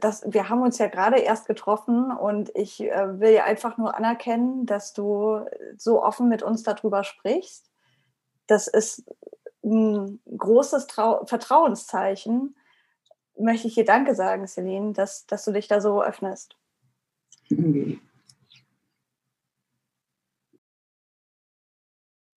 das, 0.00 0.22
wir 0.26 0.48
haben 0.48 0.62
uns 0.62 0.78
ja 0.78 0.88
gerade 0.88 1.18
erst 1.18 1.46
getroffen 1.46 2.10
und 2.12 2.50
ich 2.54 2.80
äh, 2.82 3.20
will 3.20 3.38
einfach 3.38 3.78
nur 3.78 3.96
anerkennen, 3.96 4.66
dass 4.66 4.92
du 4.92 5.40
so 5.76 6.02
offen 6.02 6.28
mit 6.28 6.42
uns 6.42 6.62
darüber 6.62 7.04
sprichst. 7.04 7.70
Das 8.46 8.68
ist 8.68 9.04
ein 9.64 10.20
großes 10.36 10.86
Trau 10.86 11.24
Vertrauenszeichen. 11.26 12.56
Möchte 13.38 13.68
ich 13.68 13.74
dir 13.74 13.84
Danke 13.84 14.14
sagen, 14.14 14.46
Celine, 14.46 14.92
dass, 14.92 15.26
dass 15.26 15.44
du 15.44 15.52
dich 15.52 15.68
da 15.68 15.80
so 15.80 16.02
öffnest. 16.02 16.56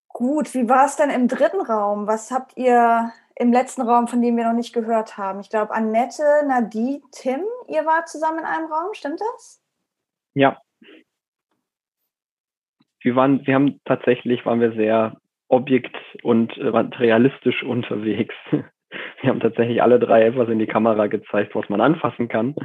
Gut, 0.07 0.53
wie 0.53 0.69
war 0.69 0.85
es 0.85 0.95
denn 0.95 1.09
im 1.09 1.27
dritten 1.27 1.61
Raum? 1.61 2.05
Was 2.07 2.31
habt 2.31 2.55
ihr 2.55 3.11
im 3.35 3.51
letzten 3.51 3.81
Raum, 3.81 4.07
von 4.07 4.21
dem 4.21 4.37
wir 4.37 4.45
noch 4.45 4.53
nicht 4.53 4.73
gehört 4.73 5.17
haben. 5.17 5.39
Ich 5.39 5.49
glaube, 5.49 5.73
Annette, 5.73 6.23
Nadie, 6.47 7.01
Tim, 7.11 7.41
ihr 7.67 7.85
wart 7.85 8.09
zusammen 8.09 8.39
in 8.39 8.45
einem 8.45 8.71
Raum, 8.71 8.93
stimmt 8.93 9.19
das? 9.19 9.61
Ja. 10.33 10.61
Wir 13.01 13.15
waren, 13.15 13.45
wir 13.45 13.55
haben 13.55 13.79
tatsächlich, 13.85 14.45
waren 14.45 14.59
wir 14.59 14.73
sehr 14.73 15.17
objekt- 15.47 15.97
und 16.23 16.55
äh, 16.57 16.71
materialistisch 16.71 17.63
unterwegs. 17.63 18.35
Wir 19.21 19.29
haben 19.29 19.39
tatsächlich 19.39 19.81
alle 19.81 19.99
drei 19.99 20.25
etwas 20.25 20.49
in 20.49 20.59
die 20.59 20.67
Kamera 20.67 21.07
gezeigt, 21.07 21.55
was 21.55 21.69
man 21.69 21.79
anfassen 21.79 22.27
kann. 22.27 22.55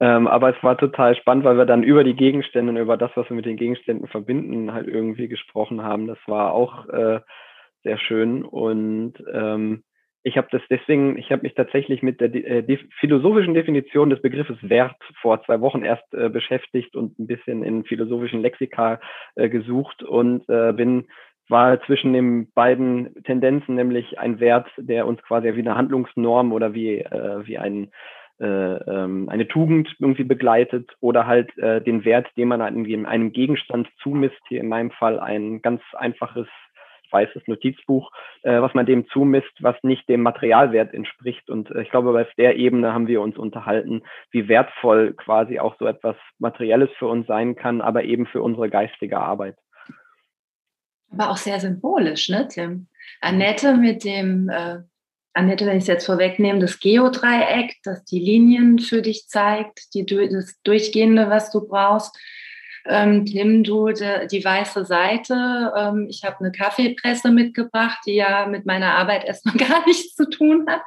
Ähm, 0.00 0.26
aber 0.26 0.56
es 0.56 0.62
war 0.62 0.78
total 0.78 1.14
spannend, 1.14 1.44
weil 1.44 1.58
wir 1.58 1.66
dann 1.66 1.82
über 1.82 2.02
die 2.02 2.16
Gegenstände 2.16 2.72
und 2.72 2.78
über 2.78 2.96
das, 2.96 3.10
was 3.14 3.28
wir 3.28 3.36
mit 3.36 3.44
den 3.44 3.58
Gegenständen 3.58 4.08
verbinden, 4.08 4.72
halt 4.72 4.88
irgendwie 4.88 5.28
gesprochen 5.28 5.82
haben. 5.82 6.06
Das 6.06 6.18
war 6.26 6.52
auch 6.52 6.88
äh, 6.88 7.20
sehr 7.82 7.98
schön. 7.98 8.44
Und 8.44 9.14
ähm, 9.32 9.82
ich 10.22 10.36
habe 10.36 10.48
das 10.50 10.60
deswegen, 10.68 11.16
ich 11.16 11.32
habe 11.32 11.42
mich 11.42 11.54
tatsächlich 11.54 12.02
mit 12.02 12.20
der 12.20 12.34
äh, 12.34 12.78
philosophischen 12.98 13.54
Definition 13.54 14.10
des 14.10 14.20
Begriffes 14.20 14.58
Wert 14.60 14.96
vor 15.20 15.42
zwei 15.44 15.60
Wochen 15.60 15.82
erst 15.82 16.12
äh, 16.12 16.28
beschäftigt 16.28 16.94
und 16.94 17.18
ein 17.18 17.26
bisschen 17.26 17.62
in 17.62 17.84
philosophischen 17.84 18.42
Lexika 18.42 19.00
äh, 19.34 19.48
gesucht 19.48 20.02
und 20.02 20.46
äh, 20.48 20.72
bin 20.72 21.06
war 21.48 21.82
zwischen 21.82 22.12
den 22.12 22.52
beiden 22.52 23.12
Tendenzen, 23.24 23.74
nämlich 23.74 24.20
ein 24.20 24.38
Wert, 24.38 24.68
der 24.76 25.06
uns 25.08 25.20
quasi 25.22 25.52
wie 25.56 25.60
eine 25.60 25.74
Handlungsnorm 25.74 26.52
oder 26.52 26.74
wie, 26.74 26.98
äh, 26.98 27.44
wie 27.44 27.58
ein 27.58 27.90
äh, 28.38 28.44
ähm, 28.46 29.28
eine 29.28 29.48
Tugend 29.48 29.94
irgendwie 29.98 30.24
begleitet 30.24 30.92
oder 31.00 31.26
halt 31.26 31.50
den 31.56 32.04
Wert, 32.04 32.28
den 32.36 32.48
man 32.48 32.86
in 32.86 33.04
einem 33.04 33.32
Gegenstand 33.32 33.88
zumisst, 34.02 34.40
hier 34.48 34.60
in 34.60 34.68
meinem 34.68 34.92
Fall 34.92 35.18
ein 35.18 35.60
ganz 35.60 35.82
einfaches 35.94 36.46
weißes 37.10 37.42
Notizbuch, 37.46 38.10
äh, 38.42 38.60
was 38.60 38.74
man 38.74 38.86
dem 38.86 39.08
zumisst, 39.08 39.52
was 39.60 39.76
nicht 39.82 40.08
dem 40.08 40.22
Materialwert 40.22 40.94
entspricht. 40.94 41.50
Und 41.50 41.70
äh, 41.70 41.82
ich 41.82 41.90
glaube, 41.90 42.18
auf 42.18 42.34
der 42.36 42.56
Ebene 42.56 42.92
haben 42.92 43.06
wir 43.06 43.20
uns 43.20 43.36
unterhalten, 43.36 44.02
wie 44.30 44.48
wertvoll 44.48 45.14
quasi 45.14 45.58
auch 45.58 45.76
so 45.78 45.86
etwas 45.86 46.16
Materielles 46.38 46.90
für 46.98 47.06
uns 47.06 47.26
sein 47.26 47.56
kann, 47.56 47.80
aber 47.80 48.04
eben 48.04 48.26
für 48.26 48.42
unsere 48.42 48.70
geistige 48.70 49.18
Arbeit. 49.18 49.56
Aber 51.12 51.30
auch 51.30 51.36
sehr 51.36 51.58
symbolisch, 51.58 52.28
ne, 52.28 52.46
Tim? 52.48 52.86
Annette 53.20 53.76
mit 53.76 54.04
dem, 54.04 54.48
äh, 54.48 54.78
Annette, 55.34 55.66
wenn 55.66 55.78
ich 55.78 55.84
es 55.84 55.88
jetzt 55.88 56.06
vorwegnehme, 56.06 56.60
das 56.60 56.78
Geodreieck, 56.80 57.76
das 57.82 58.04
die 58.04 58.18
Linien 58.18 58.78
für 58.78 59.02
dich 59.02 59.26
zeigt, 59.28 59.94
die, 59.94 60.06
das 60.06 60.60
Durchgehende, 60.62 61.30
was 61.30 61.50
du 61.50 61.66
brauchst 61.66 62.16
ähm, 62.90 63.24
Tim, 63.24 63.62
du, 63.62 63.86
de, 63.92 64.26
die 64.26 64.44
weiße 64.44 64.84
Seite. 64.84 65.72
Ähm, 65.76 66.06
ich 66.10 66.24
habe 66.24 66.40
eine 66.40 66.52
Kaffeepresse 66.52 67.30
mitgebracht, 67.30 67.98
die 68.06 68.14
ja 68.14 68.46
mit 68.46 68.66
meiner 68.66 68.94
Arbeit 68.94 69.24
erstmal 69.26 69.56
gar 69.56 69.86
nichts 69.86 70.14
zu 70.16 70.28
tun 70.28 70.66
hat. 70.68 70.82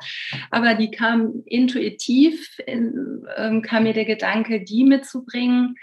Aber 0.51 0.75
die 0.75 0.91
kam 0.91 1.43
intuitiv, 1.45 2.59
in, 2.67 3.25
ähm, 3.37 3.61
kam 3.61 3.83
mir 3.83 3.93
der 3.93 4.05
Gedanke, 4.05 4.63
die 4.63 4.83
mitzubringen. 4.83 5.75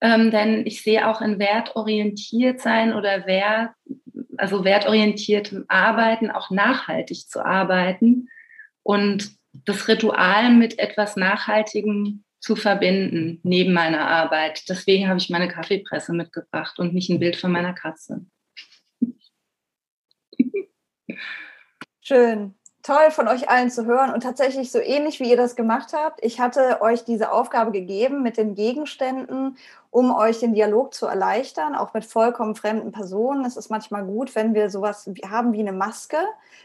Ähm, 0.00 0.30
denn 0.30 0.66
ich 0.66 0.82
sehe 0.82 1.06
auch 1.06 1.20
in 1.20 1.38
wertorientiert 1.38 2.60
sein 2.60 2.94
oder 2.94 3.26
Wert, 3.26 3.70
also 4.38 4.64
wertorientiertem 4.64 5.66
Arbeiten, 5.68 6.30
auch 6.30 6.50
nachhaltig 6.50 7.28
zu 7.28 7.44
arbeiten 7.44 8.28
und 8.82 9.30
das 9.52 9.88
Ritual 9.88 10.54
mit 10.54 10.78
etwas 10.78 11.16
Nachhaltigem 11.16 12.24
zu 12.40 12.56
verbinden 12.56 13.40
neben 13.42 13.72
meiner 13.72 14.08
Arbeit. 14.08 14.68
Deswegen 14.68 15.08
habe 15.08 15.18
ich 15.18 15.30
meine 15.30 15.48
Kaffeepresse 15.48 16.12
mitgebracht 16.12 16.78
und 16.78 16.94
nicht 16.94 17.10
ein 17.10 17.20
Bild 17.20 17.36
von 17.36 17.52
meiner 17.52 17.74
Katze. 17.74 18.26
Schön. 22.00 22.59
Toll 22.82 23.10
von 23.10 23.28
euch 23.28 23.50
allen 23.50 23.70
zu 23.70 23.84
hören 23.84 24.10
und 24.10 24.22
tatsächlich 24.22 24.72
so 24.72 24.78
ähnlich 24.78 25.20
wie 25.20 25.30
ihr 25.30 25.36
das 25.36 25.54
gemacht 25.54 25.92
habt. 25.92 26.18
Ich 26.22 26.40
hatte 26.40 26.80
euch 26.80 27.04
diese 27.04 27.30
Aufgabe 27.30 27.72
gegeben 27.72 28.22
mit 28.22 28.38
den 28.38 28.54
Gegenständen, 28.54 29.58
um 29.90 30.14
euch 30.14 30.40
den 30.40 30.54
Dialog 30.54 30.94
zu 30.94 31.06
erleichtern, 31.06 31.74
auch 31.74 31.92
mit 31.92 32.06
vollkommen 32.06 32.54
fremden 32.54 32.90
Personen. 32.90 33.44
Es 33.44 33.58
ist 33.58 33.70
manchmal 33.70 34.04
gut, 34.06 34.34
wenn 34.34 34.54
wir 34.54 34.70
sowas 34.70 35.10
haben 35.28 35.52
wie 35.52 35.60
eine 35.60 35.72
Maske, 35.72 36.16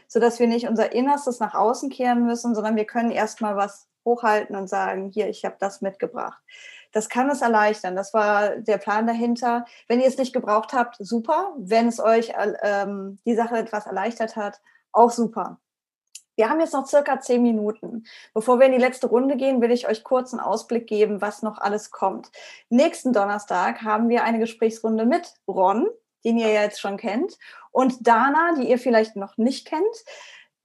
sodass 0.08 0.40
wir 0.40 0.46
nicht 0.46 0.68
unser 0.68 0.92
Innerstes 0.92 1.38
nach 1.38 1.54
außen 1.54 1.90
kehren 1.90 2.24
müssen, 2.24 2.54
sondern 2.54 2.76
wir 2.76 2.86
können 2.86 3.10
erstmal 3.10 3.56
was 3.56 3.86
hochhalten 4.06 4.56
und 4.56 4.68
sagen, 4.68 5.10
hier, 5.12 5.28
ich 5.28 5.44
habe 5.44 5.56
das 5.58 5.82
mitgebracht. 5.82 6.42
Das 6.92 7.10
kann 7.10 7.28
es 7.28 7.42
erleichtern. 7.42 7.94
Das 7.94 8.14
war 8.14 8.56
der 8.56 8.78
Plan 8.78 9.06
dahinter. 9.06 9.66
Wenn 9.86 10.00
ihr 10.00 10.06
es 10.06 10.16
nicht 10.16 10.32
gebraucht 10.32 10.72
habt, 10.72 10.96
super. 10.98 11.52
Wenn 11.58 11.88
es 11.88 12.00
euch 12.00 12.32
ähm, 12.62 13.18
die 13.26 13.34
Sache 13.34 13.58
etwas 13.58 13.84
erleichtert 13.84 14.36
hat, 14.36 14.62
auch 14.92 15.10
super. 15.10 15.58
Wir 16.36 16.50
haben 16.50 16.60
jetzt 16.60 16.74
noch 16.74 16.86
circa 16.86 17.18
zehn 17.18 17.42
Minuten. 17.42 18.04
Bevor 18.34 18.60
wir 18.60 18.66
in 18.66 18.72
die 18.72 18.78
letzte 18.78 19.08
Runde 19.08 19.36
gehen, 19.36 19.60
will 19.60 19.72
ich 19.72 19.88
euch 19.88 20.04
kurz 20.04 20.32
einen 20.32 20.40
Ausblick 20.40 20.86
geben, 20.86 21.20
was 21.20 21.42
noch 21.42 21.58
alles 21.58 21.90
kommt. 21.90 22.30
Nächsten 22.68 23.12
Donnerstag 23.12 23.82
haben 23.82 24.08
wir 24.08 24.22
eine 24.22 24.38
Gesprächsrunde 24.38 25.06
mit 25.06 25.34
Ron, 25.48 25.88
den 26.24 26.38
ihr 26.38 26.52
jetzt 26.52 26.80
schon 26.80 26.98
kennt, 26.98 27.38
und 27.72 28.06
Dana, 28.06 28.54
die 28.58 28.68
ihr 28.68 28.78
vielleicht 28.78 29.16
noch 29.16 29.36
nicht 29.36 29.66
kennt. 29.66 30.04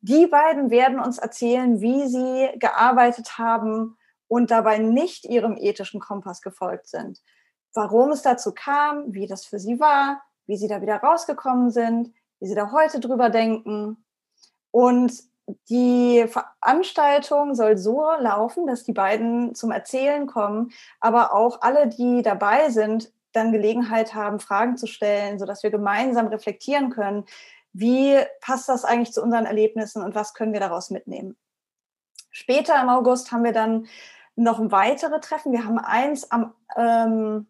Die 0.01 0.28
beiden 0.28 0.72
werden 0.72 0.99
uns 0.99 1.19
erzählen, 1.19 1.80
wie 1.80 2.07
sie 2.07 2.49
gearbeitet 2.57 3.38
haben 3.38 3.97
und 4.28 4.49
dabei 4.49 4.78
nicht 4.78 5.26
ihrem 5.26 5.57
ethischen 5.57 5.99
Kompass 5.99 6.41
gefolgt 6.41 6.88
sind. 6.88 7.22
Warum 7.74 8.11
es 8.11 8.22
dazu 8.22 8.53
kam, 8.53 9.13
wie 9.13 9.28
das 9.28 9.45
für 9.45 9.59
sie 9.59 9.80
war, 9.80 10.22
wie 10.47 10.57
sie 10.57 10.67
da 10.67 10.82
wieder 10.82 10.97
rausgekommen 10.97 11.69
sind, 11.69 12.13
wie 12.39 12.47
sie 12.47 12.55
da 12.55 12.72
heute 12.72 12.99
drüber 12.99 13.30
denken. 13.30 14.03
Und 14.72 15.30
die 15.69 16.25
Veranstaltung 16.27 17.55
soll 17.55 17.77
so 17.77 18.03
laufen, 18.19 18.67
dass 18.67 18.83
die 18.83 18.93
beiden 18.93 19.55
zum 19.55 19.71
Erzählen 19.71 20.27
kommen, 20.27 20.71
aber 20.99 21.33
auch 21.33 21.61
alle, 21.61 21.87
die 21.87 22.21
dabei 22.21 22.69
sind, 22.69 23.11
dann 23.33 23.51
Gelegenheit 23.51 24.13
haben, 24.13 24.39
Fragen 24.39 24.77
zu 24.77 24.87
stellen, 24.87 25.39
sodass 25.39 25.63
wir 25.63 25.71
gemeinsam 25.71 26.27
reflektieren 26.27 26.89
können, 26.89 27.25
wie 27.73 28.17
passt 28.41 28.67
das 28.67 28.83
eigentlich 28.83 29.13
zu 29.13 29.21
unseren 29.21 29.45
Erlebnissen 29.45 30.03
und 30.03 30.15
was 30.15 30.33
können 30.33 30.53
wir 30.53 30.59
daraus 30.59 30.89
mitnehmen. 30.89 31.37
Später 32.31 32.81
im 32.81 32.89
August 32.89 33.31
haben 33.31 33.43
wir 33.43 33.53
dann 33.53 33.87
noch 34.35 34.59
weitere 34.71 35.19
Treffen. 35.19 35.51
Wir 35.51 35.65
haben 35.65 35.79
eins 35.79 36.31
am 36.31 36.53
ähm, 36.75 37.47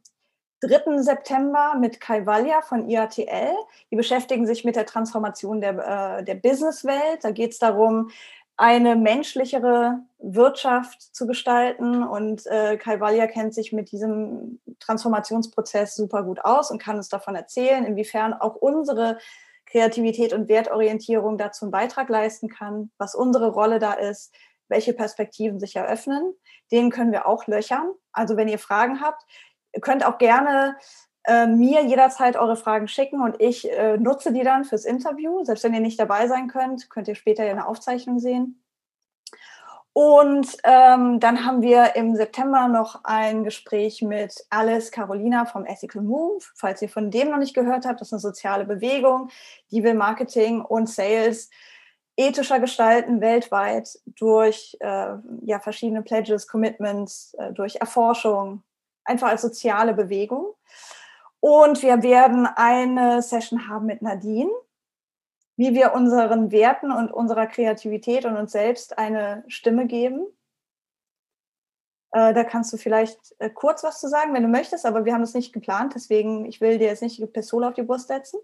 3. 0.61 1.01
September 1.01 1.75
mit 1.79 1.99
Kai 1.99 2.25
Walja 2.25 2.61
von 2.61 2.87
IATL. 2.87 3.55
Die 3.91 3.95
beschäftigen 3.95 4.45
sich 4.45 4.63
mit 4.63 4.75
der 4.75 4.85
Transformation 4.85 5.59
der, 5.59 6.19
äh, 6.19 6.23
der 6.23 6.35
Businesswelt. 6.35 7.23
Da 7.23 7.31
geht 7.31 7.51
es 7.51 7.59
darum, 7.59 8.11
eine 8.57 8.95
menschlichere 8.95 10.01
Wirtschaft 10.19 11.01
zu 11.15 11.25
gestalten. 11.25 12.03
Und 12.03 12.45
äh, 12.45 12.77
Kai 12.77 12.99
Walja 12.99 13.25
kennt 13.25 13.55
sich 13.55 13.73
mit 13.73 13.91
diesem 13.91 14.59
Transformationsprozess 14.79 15.95
super 15.95 16.23
gut 16.23 16.45
aus 16.45 16.69
und 16.69 16.81
kann 16.81 16.97
uns 16.97 17.09
davon 17.09 17.35
erzählen, 17.35 17.83
inwiefern 17.85 18.33
auch 18.33 18.55
unsere 18.55 19.17
Kreativität 19.65 20.33
und 20.33 20.47
Wertorientierung 20.47 21.37
dazu 21.37 21.65
einen 21.65 21.71
Beitrag 21.71 22.09
leisten 22.09 22.49
kann, 22.49 22.91
was 22.97 23.15
unsere 23.15 23.49
Rolle 23.49 23.79
da 23.79 23.93
ist, 23.93 24.31
welche 24.67 24.93
Perspektiven 24.93 25.59
sich 25.59 25.75
eröffnen. 25.75 26.33
Den 26.71 26.91
können 26.91 27.11
wir 27.11 27.25
auch 27.25 27.47
löchern. 27.47 27.89
Also 28.11 28.37
wenn 28.37 28.47
ihr 28.47 28.59
Fragen 28.59 29.01
habt, 29.01 29.23
ihr 29.73 29.81
könnt 29.81 30.05
auch 30.05 30.17
gerne 30.17 30.75
äh, 31.23 31.47
mir 31.47 31.83
jederzeit 31.83 32.35
eure 32.35 32.55
Fragen 32.55 32.87
schicken 32.87 33.21
und 33.21 33.39
ich 33.39 33.71
äh, 33.71 33.97
nutze 33.97 34.33
die 34.33 34.43
dann 34.43 34.65
fürs 34.65 34.85
Interview. 34.85 35.43
Selbst 35.43 35.63
wenn 35.63 35.73
ihr 35.73 35.79
nicht 35.79 35.99
dabei 35.99 36.27
sein 36.27 36.47
könnt, 36.47 36.89
könnt 36.89 37.07
ihr 37.07 37.15
später 37.15 37.43
eine 37.43 37.67
Aufzeichnung 37.67 38.19
sehen. 38.19 38.63
Und 39.93 40.57
ähm, 40.63 41.19
dann 41.19 41.45
haben 41.45 41.61
wir 41.61 41.97
im 41.97 42.15
September 42.15 42.69
noch 42.69 43.01
ein 43.03 43.43
Gespräch 43.43 44.01
mit 44.01 44.33
Alice 44.49 44.89
Carolina 44.89 45.45
vom 45.45 45.65
Ethical 45.65 46.01
Move. 46.01 46.45
Falls 46.55 46.81
ihr 46.81 46.87
von 46.87 47.11
dem 47.11 47.29
noch 47.29 47.39
nicht 47.39 47.53
gehört 47.53 47.85
habt, 47.85 47.99
das 47.99 48.07
ist 48.07 48.13
eine 48.13 48.19
soziale 48.21 48.63
Bewegung, 48.63 49.29
die 49.69 49.83
will 49.83 49.93
Marketing 49.93 50.61
und 50.61 50.89
Sales 50.89 51.49
ethischer 52.15 52.59
gestalten 52.59 53.19
weltweit 53.19 53.99
durch 54.05 54.77
äh, 54.79 55.15
ja, 55.41 55.59
verschiedene 55.59 56.03
Pledges, 56.03 56.47
Commitments, 56.47 57.33
äh, 57.37 57.51
durch 57.51 57.77
Erforschung, 57.77 58.63
einfach 59.11 59.29
als 59.29 59.41
soziale 59.41 59.93
Bewegung. 59.93 60.53
Und 61.39 61.81
wir 61.81 62.03
werden 62.03 62.47
eine 62.47 63.21
Session 63.21 63.67
haben 63.67 63.85
mit 63.85 64.01
Nadine 64.01 64.51
wie 65.61 65.75
wir 65.75 65.93
unseren 65.93 66.51
Werten 66.51 66.91
und 66.91 67.11
unserer 67.11 67.45
Kreativität 67.45 68.25
und 68.25 68.35
uns 68.35 68.51
selbst 68.51 68.97
eine 68.97 69.43
Stimme 69.47 69.85
geben. 69.85 70.25
Äh, 72.13 72.33
da 72.33 72.43
kannst 72.43 72.73
du 72.73 72.77
vielleicht 72.77 73.35
äh, 73.37 73.51
kurz 73.51 73.83
was 73.83 73.99
zu 73.99 74.09
sagen, 74.09 74.33
wenn 74.33 74.41
du 74.41 74.49
möchtest, 74.49 74.87
aber 74.87 75.05
wir 75.05 75.13
haben 75.13 75.21
es 75.21 75.35
nicht 75.35 75.53
geplant, 75.53 75.93
deswegen 75.93 76.45
ich 76.45 76.61
will 76.61 76.79
dir 76.79 76.87
jetzt 76.87 77.03
nicht 77.03 77.19
die 77.19 77.27
Pistole 77.27 77.67
auf 77.67 77.75
die 77.75 77.83
Brust 77.83 78.07
setzen. 78.07 78.39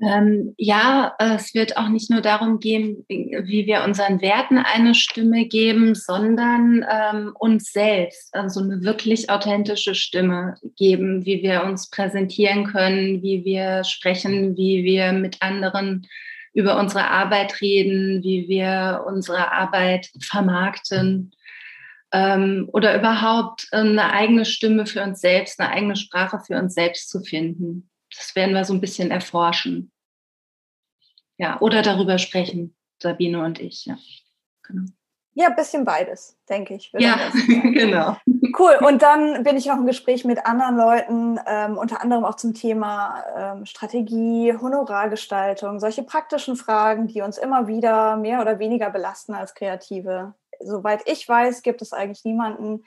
Ähm, 0.00 0.54
ja, 0.56 1.14
es 1.18 1.54
wird 1.54 1.76
auch 1.76 1.88
nicht 1.88 2.08
nur 2.08 2.20
darum 2.20 2.60
gehen, 2.60 3.04
wie 3.08 3.66
wir 3.66 3.82
unseren 3.82 4.20
Werten 4.20 4.58
eine 4.58 4.94
Stimme 4.94 5.46
geben, 5.46 5.96
sondern 5.96 6.86
ähm, 6.88 7.32
uns 7.36 7.72
selbst, 7.72 8.32
also 8.32 8.60
eine 8.60 8.82
wirklich 8.84 9.28
authentische 9.28 9.96
Stimme 9.96 10.54
geben, 10.76 11.26
wie 11.26 11.42
wir 11.42 11.64
uns 11.64 11.90
präsentieren 11.90 12.64
können, 12.64 13.22
wie 13.22 13.44
wir 13.44 13.82
sprechen, 13.82 14.56
wie 14.56 14.84
wir 14.84 15.12
mit 15.12 15.42
anderen 15.42 16.06
über 16.52 16.78
unsere 16.78 17.08
Arbeit 17.08 17.60
reden, 17.60 18.22
wie 18.22 18.48
wir 18.48 19.04
unsere 19.06 19.50
Arbeit 19.50 20.10
vermarkten 20.20 21.32
ähm, 22.12 22.68
oder 22.72 22.96
überhaupt 22.96 23.66
eine 23.72 24.12
eigene 24.12 24.44
Stimme 24.44 24.86
für 24.86 25.02
uns 25.02 25.20
selbst, 25.20 25.60
eine 25.60 25.70
eigene 25.70 25.96
Sprache 25.96 26.40
für 26.46 26.58
uns 26.58 26.74
selbst 26.74 27.10
zu 27.10 27.20
finden. 27.20 27.88
Das 28.18 28.34
werden 28.34 28.54
wir 28.54 28.64
so 28.64 28.74
ein 28.74 28.80
bisschen 28.80 29.10
erforschen. 29.10 29.92
Ja, 31.36 31.60
oder 31.60 31.82
darüber 31.82 32.18
sprechen, 32.18 32.76
Sabine 33.00 33.44
und 33.44 33.60
ich. 33.60 33.86
Ja, 33.86 33.96
genau. 34.64 34.86
Ja, 35.34 35.46
ein 35.46 35.54
bisschen 35.54 35.84
beides, 35.84 36.36
denke 36.48 36.74
ich. 36.74 36.90
Ja, 36.98 37.16
genau. 37.46 38.16
Cool. 38.58 38.76
Und 38.84 39.02
dann 39.02 39.44
bin 39.44 39.56
ich 39.56 39.66
noch 39.66 39.76
im 39.76 39.86
Gespräch 39.86 40.24
mit 40.24 40.44
anderen 40.44 40.76
Leuten, 40.76 41.38
ähm, 41.46 41.78
unter 41.78 42.00
anderem 42.02 42.24
auch 42.24 42.34
zum 42.34 42.54
Thema 42.54 43.22
ähm, 43.36 43.64
Strategie, 43.64 44.52
Honorargestaltung, 44.60 45.78
solche 45.78 46.02
praktischen 46.02 46.56
Fragen, 46.56 47.06
die 47.06 47.20
uns 47.20 47.38
immer 47.38 47.68
wieder 47.68 48.16
mehr 48.16 48.40
oder 48.40 48.58
weniger 48.58 48.90
belasten 48.90 49.32
als 49.32 49.54
Kreative. 49.54 50.34
Soweit 50.58 51.08
ich 51.08 51.28
weiß, 51.28 51.62
gibt 51.62 51.82
es 51.82 51.92
eigentlich 51.92 52.24
niemanden, 52.24 52.84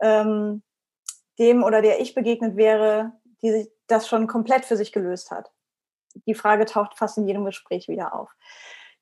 ähm, 0.00 0.62
dem 1.40 1.64
oder 1.64 1.82
der 1.82 2.00
ich 2.00 2.14
begegnet 2.14 2.56
wäre, 2.56 3.14
die 3.42 3.66
das 3.90 4.08
schon 4.08 4.26
komplett 4.26 4.64
für 4.64 4.76
sich 4.76 4.92
gelöst 4.92 5.30
hat 5.30 5.50
die 6.26 6.34
Frage 6.34 6.64
taucht 6.66 6.96
fast 6.96 7.18
in 7.18 7.26
jedem 7.26 7.44
Gespräch 7.44 7.88
wieder 7.88 8.14
auf. 8.14 8.34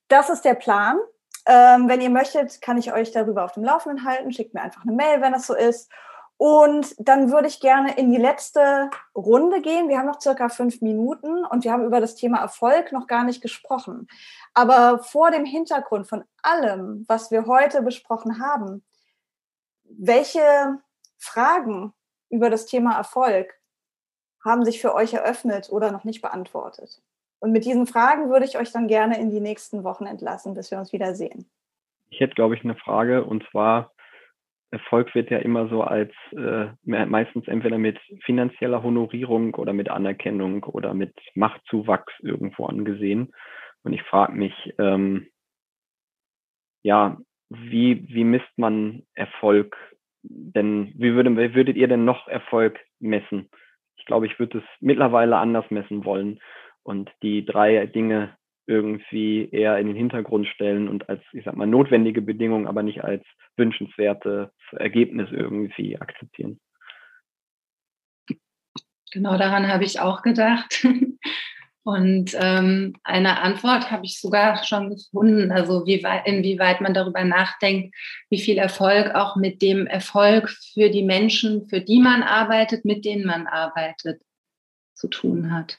Das 0.09 0.31
ist 0.31 0.45
der 0.45 0.55
Plan. 0.55 0.99
Ähm, 1.47 1.89
wenn 1.89 2.01
ihr 2.01 2.11
möchtet, 2.11 2.61
kann 2.61 2.79
ich 2.79 2.93
euch 2.93 3.11
darüber 3.13 3.45
auf 3.45 3.53
dem 3.53 3.65
Laufenden 3.65 4.05
halten. 4.05 4.33
Schickt 4.33 4.55
mir 4.55 4.63
einfach 4.63 4.83
eine 4.83 4.93
Mail, 4.93 5.21
wenn 5.21 5.33
das 5.33 5.47
so 5.47 5.55
ist. 5.55 5.91
Und 6.37 6.95
dann 6.99 7.33
würde 7.33 7.49
ich 7.49 7.61
gerne 7.61 7.97
in 7.97 8.13
die 8.13 8.19
letzte 8.19 8.91
Runde 9.15 9.61
gehen. 9.61 9.89
Wir 9.89 9.99
haben 9.99 10.07
noch 10.07 10.21
circa 10.21 10.49
fünf 10.49 10.81
Minuten 10.81 11.45
und 11.45 11.65
wir 11.65 11.73
haben 11.73 11.85
über 11.85 12.01
das 12.01 12.15
Thema 12.15 12.39
Erfolg 12.39 12.93
noch 12.93 13.09
gar 13.09 13.25
nicht 13.25 13.41
gesprochen. 13.41 14.07
Aber 14.55 15.01
vor 15.01 15.33
dem 15.33 15.45
Hintergrund 15.45 16.07
von 16.07 16.25
allem, 16.43 17.05
was 17.09 17.33
wir 17.33 17.47
heute 17.47 17.83
besprochen 17.83 18.41
haben, 18.41 18.85
welche 19.83 20.79
Fragen 21.17 21.93
über 22.29 22.51
das 22.51 22.67
Thema 22.67 22.97
Erfolg 22.97 23.58
haben 24.45 24.65
sich 24.65 24.81
für 24.81 24.95
euch 24.95 25.15
eröffnet 25.15 25.69
oder 25.71 25.93
noch 25.93 26.05
nicht 26.05 26.23
beantwortet? 26.23 27.03
Und 27.41 27.53
mit 27.53 27.65
diesen 27.65 27.87
Fragen 27.87 28.31
würde 28.31 28.45
ich 28.45 28.59
euch 28.59 28.73
dann 28.73 28.89
gerne 28.89 29.21
in 29.21 29.31
die 29.31 29.41
nächsten 29.41 29.85
Wochen 29.85 30.07
entlassen, 30.07 30.55
bis 30.55 30.71
wir 30.71 30.79
uns 30.79 30.93
wiedersehen. 30.93 31.49
Ich 32.11 32.21
hätte, 32.21 32.35
glaube 32.35 32.55
ich, 32.55 32.65
eine 32.65 32.75
Frage 32.75 33.25
und 33.25 33.47
zwar, 33.51 33.93
Erfolg 34.71 35.15
wird 35.15 35.31
ja 35.31 35.39
immer 35.39 35.69
so 35.69 35.83
als 35.83 36.13
äh, 36.33 36.67
meistens 36.85 37.49
entweder 37.49 37.79
mit 37.79 37.99
finanzieller 38.25 38.83
Honorierung 38.83 39.55
oder 39.55 39.73
mit 39.73 39.89
Anerkennung 39.89 40.65
oder 40.65 40.93
mit 40.93 41.15
Machtzuwachs 41.35 42.13
irgendwo 42.21 42.67
angesehen. 42.67 43.33
Und 43.83 43.95
ich 43.95 44.03
frage 44.03 44.33
mich, 44.33 44.75
ähm, 44.79 45.29
ja, 46.83 47.17
wie, 47.49 48.07
wie 48.09 48.25
misst 48.25 48.53
man 48.57 49.05
Erfolg? 49.15 49.77
Denn 50.23 50.93
wie, 50.97 51.15
würde, 51.15 51.35
wie 51.35 51.55
würdet 51.55 51.77
ihr 51.77 51.89
denn 51.89 52.05
noch 52.05 52.29
Erfolg 52.29 52.79
messen? 52.99 53.49
Ich 53.99 54.07
glaube, 54.07 54.27
ich 54.27 54.39
würde 54.39 54.59
es 54.59 54.65
mittlerweile 54.81 55.37
anders 55.37 55.71
messen 55.71 56.05
wollen 56.05 56.41
und 56.83 57.11
die 57.23 57.45
drei 57.45 57.87
Dinge 57.87 58.37
irgendwie 58.67 59.49
eher 59.51 59.79
in 59.79 59.87
den 59.87 59.97
Hintergrund 59.97 60.47
stellen 60.47 60.89
und 60.89 61.09
als, 61.09 61.23
ich 61.33 61.45
sag 61.45 61.57
mal, 61.57 61.67
notwendige 61.67 62.21
Bedingung, 62.21 62.67
aber 62.67 62.83
nicht 62.83 63.03
als 63.03 63.25
wünschenswertes 63.57 64.51
Ergebnis 64.73 65.29
irgendwie 65.33 65.99
akzeptieren. 65.99 66.61
Genau 69.11 69.39
daran 69.39 69.69
habe 69.69 69.85
ich 69.85 70.01
auch 70.01 70.21
gedacht. 70.23 70.87
Und 71.89 72.37
ähm, 72.39 72.97
eine 73.03 73.41
Antwort 73.41 73.91
habe 73.91 74.05
ich 74.05 74.21
sogar 74.21 74.63
schon 74.63 74.91
gefunden, 74.91 75.51
also 75.51 75.87
wie 75.87 76.03
weit, 76.03 76.27
inwieweit 76.27 76.83
man 76.83 76.93
darüber 76.93 77.25
nachdenkt, 77.25 77.97
wie 78.29 78.39
viel 78.39 78.59
Erfolg 78.59 79.15
auch 79.15 79.37
mit 79.37 79.63
dem 79.63 79.87
Erfolg 79.87 80.51
für 80.51 80.91
die 80.91 81.03
Menschen, 81.03 81.67
für 81.71 81.81
die 81.81 81.99
man 81.99 82.23
arbeitet, 82.23 82.85
mit 82.85 83.07
denen 83.07 83.25
man 83.25 83.47
arbeitet, 83.47 84.21
zu 84.93 85.09
tun 85.09 85.51
hat. 85.51 85.79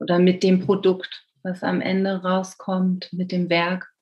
Oder 0.00 0.18
mit 0.18 0.42
dem 0.42 0.64
Produkt, 0.64 1.26
was 1.42 1.62
am 1.62 1.82
Ende 1.82 2.22
rauskommt, 2.22 3.12
mit 3.12 3.32
dem 3.32 3.50
Werk. 3.50 3.92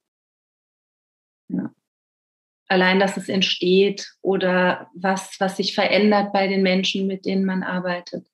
Ja. 1.48 1.74
Allein, 2.68 3.00
dass 3.00 3.16
es 3.16 3.28
entsteht 3.28 4.12
oder 4.20 4.88
was, 4.94 5.40
was 5.40 5.56
sich 5.56 5.74
verändert 5.74 6.32
bei 6.32 6.46
den 6.46 6.62
Menschen, 6.62 7.08
mit 7.08 7.26
denen 7.26 7.44
man 7.44 7.64
arbeitet 7.64 8.31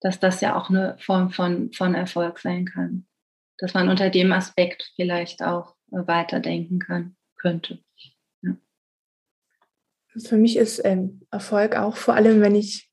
dass 0.00 0.20
das 0.20 0.40
ja 0.40 0.56
auch 0.56 0.70
eine 0.70 0.96
Form 0.98 1.30
von, 1.30 1.72
von 1.72 1.94
Erfolg 1.94 2.38
sein 2.38 2.66
kann. 2.66 3.06
Dass 3.58 3.74
man 3.74 3.88
unter 3.88 4.10
dem 4.10 4.32
Aspekt 4.32 4.92
vielleicht 4.96 5.42
auch 5.42 5.74
weiterdenken 5.88 6.78
kann, 6.78 7.16
könnte. 7.36 7.78
Ja. 8.42 8.56
Für 10.18 10.36
mich 10.36 10.56
ist 10.56 10.84
ähm, 10.84 11.22
Erfolg 11.30 11.76
auch 11.76 11.96
vor 11.96 12.14
allem, 12.14 12.40
wenn 12.40 12.54
ich 12.54 12.90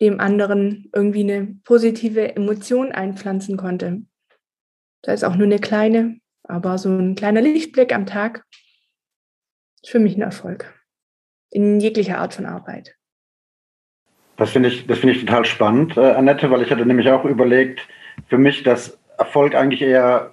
dem 0.00 0.18
anderen 0.20 0.90
irgendwie 0.92 1.22
eine 1.22 1.60
positive 1.64 2.34
Emotion 2.34 2.90
einpflanzen 2.92 3.56
konnte. 3.56 4.02
Da 5.02 5.12
ist 5.12 5.24
auch 5.24 5.36
nur 5.36 5.46
eine 5.46 5.60
kleine, 5.60 6.18
aber 6.42 6.76
so 6.76 6.90
ein 6.90 7.14
kleiner 7.14 7.40
Lichtblick 7.40 7.94
am 7.94 8.04
Tag 8.04 8.44
ist 9.82 9.90
für 9.90 10.00
mich 10.00 10.16
ein 10.16 10.22
Erfolg. 10.22 10.74
In 11.50 11.80
jeglicher 11.80 12.18
Art 12.18 12.34
von 12.34 12.46
Arbeit. 12.46 12.96
Das 14.36 14.50
finde 14.50 14.70
ich, 14.70 14.86
das 14.86 14.98
finde 14.98 15.14
ich 15.14 15.24
total 15.24 15.44
spannend, 15.44 15.96
äh, 15.96 16.12
Annette, 16.12 16.50
weil 16.50 16.62
ich 16.62 16.70
hatte 16.70 16.86
nämlich 16.86 17.08
auch 17.10 17.24
überlegt, 17.24 17.86
für 18.28 18.38
mich, 18.38 18.62
dass 18.62 18.98
Erfolg 19.18 19.54
eigentlich 19.54 19.82
eher 19.82 20.32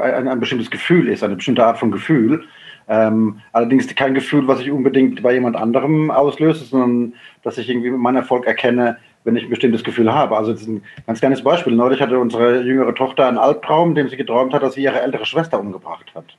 ein, 0.00 0.28
ein 0.28 0.40
bestimmtes 0.40 0.70
Gefühl 0.70 1.08
ist, 1.08 1.22
eine 1.22 1.36
bestimmte 1.36 1.64
Art 1.64 1.78
von 1.78 1.90
Gefühl. 1.90 2.44
Ähm, 2.88 3.40
allerdings 3.52 3.92
kein 3.94 4.14
Gefühl, 4.14 4.46
was 4.46 4.60
ich 4.60 4.70
unbedingt 4.70 5.22
bei 5.22 5.32
jemand 5.32 5.56
anderem 5.56 6.10
auslöse, 6.10 6.64
sondern 6.64 7.14
dass 7.42 7.58
ich 7.58 7.68
irgendwie 7.68 7.90
meinen 7.90 8.16
Erfolg 8.16 8.46
erkenne, 8.46 8.98
wenn 9.24 9.36
ich 9.36 9.44
ein 9.44 9.50
bestimmtes 9.50 9.82
Gefühl 9.82 10.12
habe. 10.12 10.36
Also 10.36 10.52
das 10.52 10.62
ist 10.62 10.68
ein 10.68 10.82
ganz 11.06 11.18
kleines 11.18 11.42
Beispiel. 11.42 11.74
Neulich 11.74 12.00
hatte 12.00 12.18
unsere 12.18 12.62
jüngere 12.62 12.94
Tochter 12.94 13.26
einen 13.26 13.38
Albtraum, 13.38 13.94
dem 13.94 14.08
sie 14.08 14.16
geträumt 14.16 14.52
hat, 14.52 14.62
dass 14.62 14.74
sie 14.74 14.82
ihre 14.82 15.00
ältere 15.00 15.26
Schwester 15.26 15.58
umgebracht 15.58 16.06
hat 16.14 16.36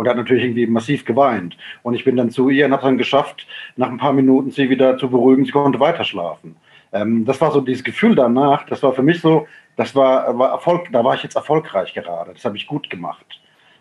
und 0.00 0.08
hat 0.08 0.16
natürlich 0.16 0.44
irgendwie 0.44 0.66
massiv 0.66 1.04
geweint. 1.04 1.58
Und 1.82 1.92
ich 1.92 2.04
bin 2.04 2.16
dann 2.16 2.30
zu 2.30 2.48
ihr 2.48 2.64
und 2.64 2.72
habe 2.72 2.84
dann 2.84 2.96
geschafft, 2.96 3.46
nach 3.76 3.90
ein 3.90 3.98
paar 3.98 4.14
Minuten 4.14 4.50
sie 4.50 4.70
wieder 4.70 4.96
zu 4.96 5.10
beruhigen. 5.10 5.44
Sie 5.44 5.52
konnte 5.52 5.78
weiter 5.78 6.04
schlafen. 6.04 6.56
Ähm, 6.90 7.26
das 7.26 7.38
war 7.42 7.52
so 7.52 7.60
dieses 7.60 7.84
Gefühl 7.84 8.14
danach. 8.14 8.64
Das 8.64 8.82
war 8.82 8.94
für 8.94 9.02
mich 9.02 9.20
so, 9.20 9.46
das 9.76 9.94
war, 9.94 10.38
war 10.38 10.52
Erfolg. 10.52 10.88
Da 10.90 11.04
war 11.04 11.16
ich 11.16 11.22
jetzt 11.22 11.36
erfolgreich 11.36 11.92
gerade. 11.92 12.32
Das 12.32 12.46
habe 12.46 12.56
ich 12.56 12.66
gut 12.66 12.88
gemacht. 12.88 13.26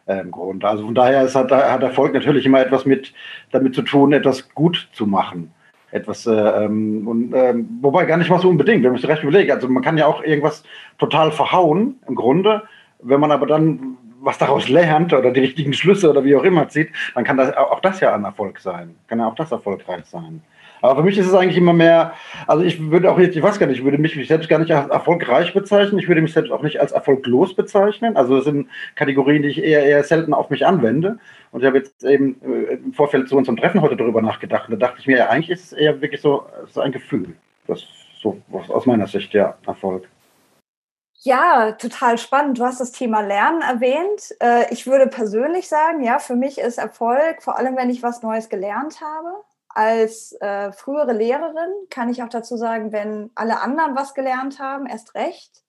Äh, 0.08 0.20
Im 0.20 0.32
Grunde. 0.32 0.68
Also 0.68 0.84
von 0.84 0.94
daher 0.94 1.24
ist, 1.24 1.36
hat, 1.36 1.54
hat 1.54 1.84
Erfolg 1.84 2.14
natürlich 2.14 2.46
immer 2.46 2.60
etwas 2.60 2.86
mit 2.86 3.14
damit 3.52 3.74
zu 3.74 3.82
tun, 3.82 4.12
etwas 4.12 4.54
gut 4.54 4.90
zu 4.92 5.08
machen 5.08 5.54
etwas, 5.92 6.28
äh, 6.28 6.32
ähm, 6.32 7.08
und, 7.08 7.34
ähm, 7.34 7.80
wobei 7.82 8.06
gar 8.06 8.18
nicht 8.18 8.30
mal 8.30 8.40
so 8.40 8.48
unbedingt, 8.48 8.84
wenn 8.84 8.92
man 8.92 9.02
sich 9.02 9.10
recht 9.10 9.24
überlegt. 9.24 9.52
Also 9.52 9.68
man 9.68 9.82
kann 9.82 9.98
ja 9.98 10.06
auch 10.06 10.24
irgendwas 10.24 10.64
total 11.00 11.32
verhauen 11.32 11.96
im 12.08 12.14
Grunde, 12.14 12.62
wenn 13.02 13.20
man 13.20 13.32
aber 13.32 13.48
dann 13.48 13.98
was 14.22 14.38
daraus 14.38 14.70
lernt 14.70 15.14
oder 15.14 15.32
die 15.32 15.40
richtigen 15.40 15.74
Schlüsse 15.74 16.10
oder 16.10 16.24
wie 16.24 16.36
auch 16.36 16.44
immer 16.44 16.68
zieht, 16.70 16.90
dann 17.16 17.24
kann 17.24 17.38
das 17.38 17.56
auch 17.56 17.80
das 17.80 18.00
ja 18.00 18.14
ein 18.14 18.24
Erfolg 18.24 18.60
sein. 18.60 18.96
Kann 19.08 19.20
ja 19.20 19.28
auch 19.28 19.36
das 19.36 19.52
erfolgreich 19.52 20.06
sein. 20.06 20.42
Aber 20.82 20.96
für 20.96 21.04
mich 21.04 21.18
ist 21.18 21.28
es 21.28 21.34
eigentlich 21.34 21.58
immer 21.58 21.74
mehr, 21.74 22.14
also 22.48 22.64
ich 22.64 22.90
würde 22.90 23.12
auch 23.12 23.20
jetzt, 23.20 23.36
ich 23.36 23.44
weiß 23.44 23.60
gar 23.60 23.68
nicht, 23.68 23.80
ich 23.80 23.84
würde 23.84 23.98
mich 23.98 24.28
selbst 24.28 24.48
gar 24.48 24.60
nicht 24.60 24.72
als 24.72 24.90
erfolgreich 24.90 25.54
bezeichnen, 25.54 26.00
ich 26.00 26.08
würde 26.08 26.22
mich 26.22 26.32
selbst 26.32 26.52
auch 26.52 26.64
nicht 26.64 26.80
als 26.80 26.94
erfolglos 26.94 27.54
bezeichnen. 27.54 28.16
Also 28.16 28.38
das 28.38 28.46
sind 28.46 28.70
Kategorien, 28.96 29.42
die 29.42 29.50
ich 29.50 29.62
eher, 29.62 29.84
eher 29.84 30.04
selten 30.04 30.34
auf 30.34 30.50
mich 30.50 30.66
anwende. 30.66 31.20
Und 31.52 31.62
ich 31.62 31.68
habe 31.68 31.80
jetzt 31.80 32.04
eben 32.06 32.38
äh, 32.42 32.76
im 32.76 32.94
Vorfeld 32.94 33.28
zu 33.28 33.36
unserem 33.36 33.58
Treffen 33.58 33.82
heute 33.82 33.98
darüber 33.98 34.22
nachgedacht. 34.22 34.70
Und 34.70 34.80
da 34.80 34.88
dachte 34.88 35.02
ich 35.02 35.08
mir, 35.08 35.18
ja, 35.18 35.30
eigentlich 35.30 35.50
ist 35.50 35.66
es 35.66 35.74
eher 35.74 36.02
wirklich 36.02 36.22
so, 36.22 36.46
so 36.68 36.80
ein 36.80 36.94
Gefühl. 36.94 37.36
Das 37.68 37.86
so 38.22 38.42
aus 38.52 38.86
meiner 38.86 39.08
Sicht, 39.08 39.34
ja, 39.34 39.58
Erfolg. 39.66 40.08
Ja, 41.22 41.74
total 41.74 42.18
spannend. 42.18 42.60
Du 42.60 42.64
hast 42.64 42.80
das 42.80 42.94
Thema 42.94 43.20
Lernen 43.20 43.62
erwähnt. 43.62 44.34
Äh, 44.40 44.72
ich 44.74 44.88
würde 44.88 45.08
persönlich 45.08 45.68
sagen, 45.68 46.02
ja, 46.02 46.18
für 46.20 46.36
mich 46.36 46.58
ist 46.58 46.78
Erfolg, 46.78 47.44
vor 47.44 47.58
allem 47.58 47.76
wenn 47.76 47.90
ich 47.90 48.02
was 48.02 48.22
Neues 48.22 48.48
gelernt 48.48 49.02
habe. 49.02 49.34
Als 49.68 50.32
äh, 50.40 50.72
frühere 50.72 51.12
Lehrerin 51.12 51.72
kann 51.90 52.10
ich 52.10 52.24
auch 52.24 52.30
dazu 52.30 52.56
sagen, 52.56 52.94
wenn 52.94 53.32
alle 53.36 53.60
anderen 53.60 53.96
was 53.98 54.14
gelernt 54.14 54.60
haben, 54.60 54.88
erst 54.88 55.14
recht. 55.14 55.64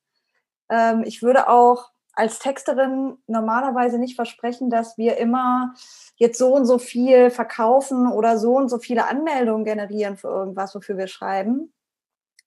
Ähm, 0.71 1.03
ich 1.05 1.21
würde 1.23 1.49
auch 1.49 1.91
als 2.13 2.39
Texterin 2.39 3.19
normalerweise 3.27 3.99
nicht 3.99 4.15
versprechen, 4.17 4.71
dass 4.71 4.99
wir 4.99 5.17
immer 5.19 5.75
jetzt 6.17 6.39
so 6.39 6.55
und 6.55 6.67
so 6.67 6.79
viel 6.79 7.31
verkaufen 7.31 8.07
oder 8.13 8.39
so 8.39 8.57
und 8.57 8.69
so 8.69 8.79
viele 8.79 9.09
Anmeldungen 9.09 9.65
generieren 9.65 10.17
für 10.17 10.29
irgendwas, 10.29 10.75
wofür 10.77 10.97
wir 10.97 11.09
schreiben 11.09 11.73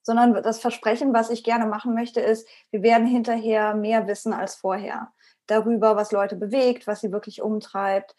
sondern 0.03 0.33
das 0.43 0.59
Versprechen, 0.59 1.13
was 1.13 1.29
ich 1.29 1.43
gerne 1.43 1.65
machen 1.65 1.93
möchte, 1.95 2.19
ist, 2.19 2.47
wir 2.71 2.83
werden 2.83 3.07
hinterher 3.07 3.73
mehr 3.73 4.07
wissen 4.07 4.33
als 4.33 4.55
vorher 4.55 5.11
darüber, 5.47 5.95
was 5.95 6.11
Leute 6.11 6.35
bewegt, 6.35 6.87
was 6.87 7.01
sie 7.01 7.11
wirklich 7.11 7.41
umtreibt, 7.41 8.15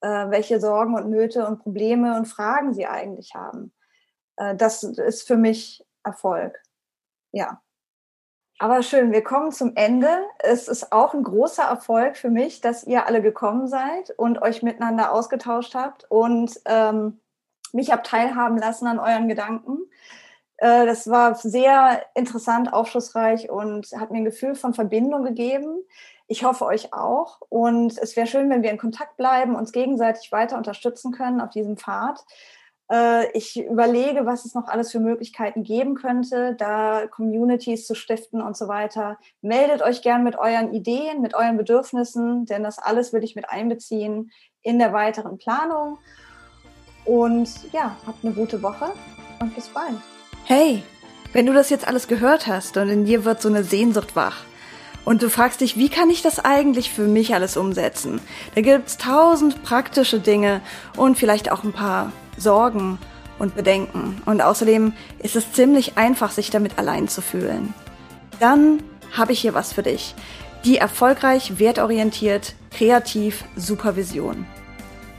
äh, 0.00 0.08
welche 0.30 0.60
Sorgen 0.60 0.94
und 0.94 1.08
Nöte 1.08 1.46
und 1.46 1.60
Probleme 1.60 2.16
und 2.16 2.26
Fragen 2.26 2.74
sie 2.74 2.86
eigentlich 2.86 3.34
haben. 3.34 3.72
Äh, 4.36 4.56
das 4.56 4.82
ist 4.82 5.26
für 5.26 5.36
mich 5.36 5.84
Erfolg. 6.04 6.60
Ja. 7.32 7.62
Aber 8.58 8.82
schön, 8.82 9.10
wir 9.10 9.24
kommen 9.24 9.52
zum 9.52 9.74
Ende. 9.74 10.08
Es 10.38 10.68
ist 10.68 10.92
auch 10.92 11.14
ein 11.14 11.22
großer 11.22 11.62
Erfolg 11.62 12.18
für 12.18 12.28
mich, 12.28 12.60
dass 12.60 12.84
ihr 12.84 13.06
alle 13.06 13.22
gekommen 13.22 13.68
seid 13.68 14.10
und 14.18 14.42
euch 14.42 14.62
miteinander 14.62 15.12
ausgetauscht 15.12 15.74
habt 15.74 16.04
und 16.10 16.60
ähm, 16.66 17.20
mich 17.72 17.90
habt 17.90 18.06
teilhaben 18.06 18.58
lassen 18.58 18.86
an 18.86 18.98
euren 18.98 19.28
Gedanken. 19.28 19.78
Äh, 20.60 20.86
das 20.86 21.08
war 21.10 21.34
sehr 21.34 22.02
interessant, 22.14 22.72
aufschlussreich 22.72 23.50
und 23.50 23.88
hat 23.96 24.10
mir 24.10 24.18
ein 24.18 24.24
Gefühl 24.24 24.54
von 24.54 24.74
Verbindung 24.74 25.24
gegeben. 25.24 25.82
Ich 26.28 26.44
hoffe 26.44 26.66
euch 26.66 26.92
auch. 26.92 27.40
Und 27.48 27.98
es 27.98 28.14
wäre 28.14 28.26
schön, 28.26 28.50
wenn 28.50 28.62
wir 28.62 28.70
in 28.70 28.78
Kontakt 28.78 29.16
bleiben, 29.16 29.56
uns 29.56 29.72
gegenseitig 29.72 30.30
weiter 30.30 30.56
unterstützen 30.56 31.12
können 31.12 31.40
auf 31.40 31.50
diesem 31.50 31.76
Pfad. 31.76 32.24
Äh, 32.92 33.32
ich 33.32 33.58
überlege, 33.58 34.26
was 34.26 34.44
es 34.44 34.54
noch 34.54 34.68
alles 34.68 34.92
für 34.92 35.00
Möglichkeiten 35.00 35.62
geben 35.62 35.94
könnte, 35.94 36.54
da 36.56 37.06
Communities 37.06 37.86
zu 37.86 37.94
stiften 37.94 38.42
und 38.42 38.54
so 38.54 38.68
weiter. 38.68 39.18
Meldet 39.40 39.80
euch 39.80 40.02
gern 40.02 40.24
mit 40.24 40.38
euren 40.38 40.74
Ideen, 40.74 41.22
mit 41.22 41.34
euren 41.34 41.56
Bedürfnissen, 41.56 42.44
denn 42.44 42.62
das 42.62 42.78
alles 42.78 43.14
will 43.14 43.24
ich 43.24 43.34
mit 43.34 43.48
einbeziehen 43.48 44.30
in 44.60 44.78
der 44.78 44.92
weiteren 44.92 45.38
Planung. 45.38 45.98
Und 47.06 47.72
ja, 47.72 47.96
habt 48.06 48.22
eine 48.22 48.34
gute 48.34 48.62
Woche 48.62 48.92
und 49.40 49.54
bis 49.54 49.68
bald. 49.68 49.96
Hey, 50.52 50.82
wenn 51.32 51.46
du 51.46 51.52
das 51.52 51.70
jetzt 51.70 51.86
alles 51.86 52.08
gehört 52.08 52.48
hast 52.48 52.76
und 52.76 52.88
in 52.88 53.04
dir 53.04 53.24
wird 53.24 53.40
so 53.40 53.48
eine 53.48 53.62
Sehnsucht 53.62 54.16
wach 54.16 54.38
und 55.04 55.22
du 55.22 55.30
fragst 55.30 55.60
dich, 55.60 55.76
wie 55.76 55.88
kann 55.88 56.10
ich 56.10 56.22
das 56.22 56.44
eigentlich 56.44 56.90
für 56.90 57.06
mich 57.06 57.34
alles 57.34 57.56
umsetzen? 57.56 58.20
Da 58.56 58.60
gibt's 58.60 58.98
tausend 58.98 59.62
praktische 59.62 60.18
Dinge 60.18 60.60
und 60.96 61.16
vielleicht 61.16 61.52
auch 61.52 61.62
ein 61.62 61.72
paar 61.72 62.10
Sorgen 62.36 62.98
und 63.38 63.54
Bedenken. 63.54 64.20
Und 64.26 64.40
außerdem 64.40 64.92
ist 65.20 65.36
es 65.36 65.52
ziemlich 65.52 65.96
einfach, 65.96 66.32
sich 66.32 66.50
damit 66.50 66.80
allein 66.80 67.06
zu 67.06 67.22
fühlen. 67.22 67.72
Dann 68.40 68.82
habe 69.12 69.30
ich 69.30 69.40
hier 69.42 69.54
was 69.54 69.72
für 69.72 69.84
dich. 69.84 70.16
Die 70.64 70.78
erfolgreich, 70.78 71.60
wertorientiert, 71.60 72.56
kreativ 72.72 73.44
Supervision. 73.54 74.46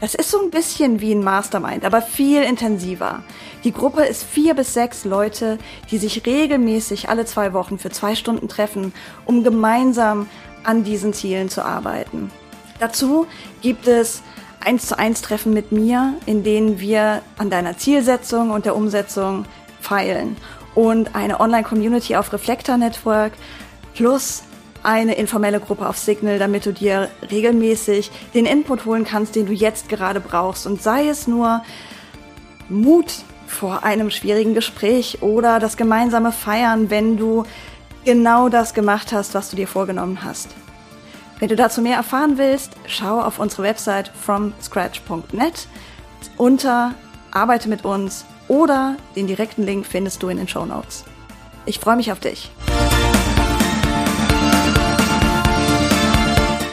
Das 0.02 0.16
ist 0.16 0.32
so 0.32 0.42
ein 0.42 0.50
bisschen 0.50 1.00
wie 1.00 1.14
ein 1.14 1.24
Mastermind, 1.24 1.86
aber 1.86 2.02
viel 2.02 2.42
intensiver. 2.42 3.22
Die 3.64 3.72
Gruppe 3.72 4.02
ist 4.02 4.24
vier 4.24 4.56
bis 4.56 4.74
sechs 4.74 5.06
Leute, 5.06 5.60
die 5.92 6.00
sich 6.00 6.26
regelmäßig 6.26 7.08
alle 7.08 7.26
zwei 7.26 7.54
Wochen 7.54 7.78
für 7.78 7.92
zwei 7.92 8.16
Stunden 8.16 8.48
treffen, 8.50 8.94
um 9.26 9.44
gemeinsam 9.44 10.28
an 10.64 10.84
diesen 10.84 11.14
Zielen 11.14 11.50
zu 11.50 11.64
arbeiten. 11.64 12.32
Dazu 12.80 13.28
gibt 13.62 13.88
es 13.88 14.24
eins 14.60 14.88
zu 14.88 14.98
eins 14.98 15.22
Treffen 15.22 15.54
mit 15.54 15.72
mir, 15.72 16.16
in 16.26 16.44
denen 16.44 16.80
wir 16.80 17.22
an 17.38 17.52
deiner 17.52 17.78
Zielsetzung 17.78 18.50
und 18.50 18.66
der 18.66 18.76
Umsetzung 18.76 19.46
feilen 19.82 20.36
und 20.74 21.14
eine 21.14 21.40
Online-Community 21.40 22.16
auf 22.16 22.34
Reflektor 22.34 22.78
Network 22.78 23.34
plus 23.94 24.42
eine 24.84 25.16
informelle 25.16 25.60
Gruppe 25.60 25.88
auf 25.88 25.98
Signal, 25.98 26.40
damit 26.40 26.66
du 26.66 26.74
dir 26.74 27.10
regelmäßig 27.30 28.12
den 28.34 28.46
Input 28.46 28.86
holen 28.86 29.06
kannst, 29.06 29.36
den 29.36 29.46
du 29.46 29.54
jetzt 29.54 29.90
gerade 29.90 30.20
brauchst. 30.20 30.66
Und 30.66 30.82
sei 30.82 31.08
es 31.08 31.28
nur 31.28 31.64
Mut 32.70 33.14
vor 33.48 33.84
einem 33.84 34.10
schwierigen 34.10 34.54
Gespräch 34.54 35.22
oder 35.22 35.60
das 35.60 35.78
gemeinsame 35.78 36.32
Feiern, 36.32 36.90
wenn 36.90 37.18
du 37.18 37.44
genau 38.06 38.50
das 38.50 38.74
gemacht 38.74 39.12
hast, 39.12 39.34
was 39.34 39.50
du 39.50 39.56
dir 39.56 39.68
vorgenommen 39.68 40.24
hast. 40.24 40.50
Wenn 41.40 41.50
du 41.50 41.56
dazu 41.56 41.82
mehr 41.82 41.98
erfahren 41.98 42.38
willst, 42.38 42.74
schau 42.86 43.20
auf 43.20 43.40
unsere 43.40 43.64
Website 43.64 44.12
fromscratch.net 44.24 45.68
unter 46.38 46.94
Arbeite 47.32 47.68
mit 47.68 47.84
uns 47.84 48.26
oder 48.48 48.96
den 49.16 49.28
direkten 49.28 49.64
Link 49.64 49.86
findest 49.86 50.22
du 50.22 50.30
in 50.30 50.38
den 50.38 50.48
Show 50.48 50.66
Notes. 50.66 51.04
Ich 51.66 51.80
freue 51.80 51.96
mich 51.96 52.12
auf 52.12 52.20
dich. 52.20 52.52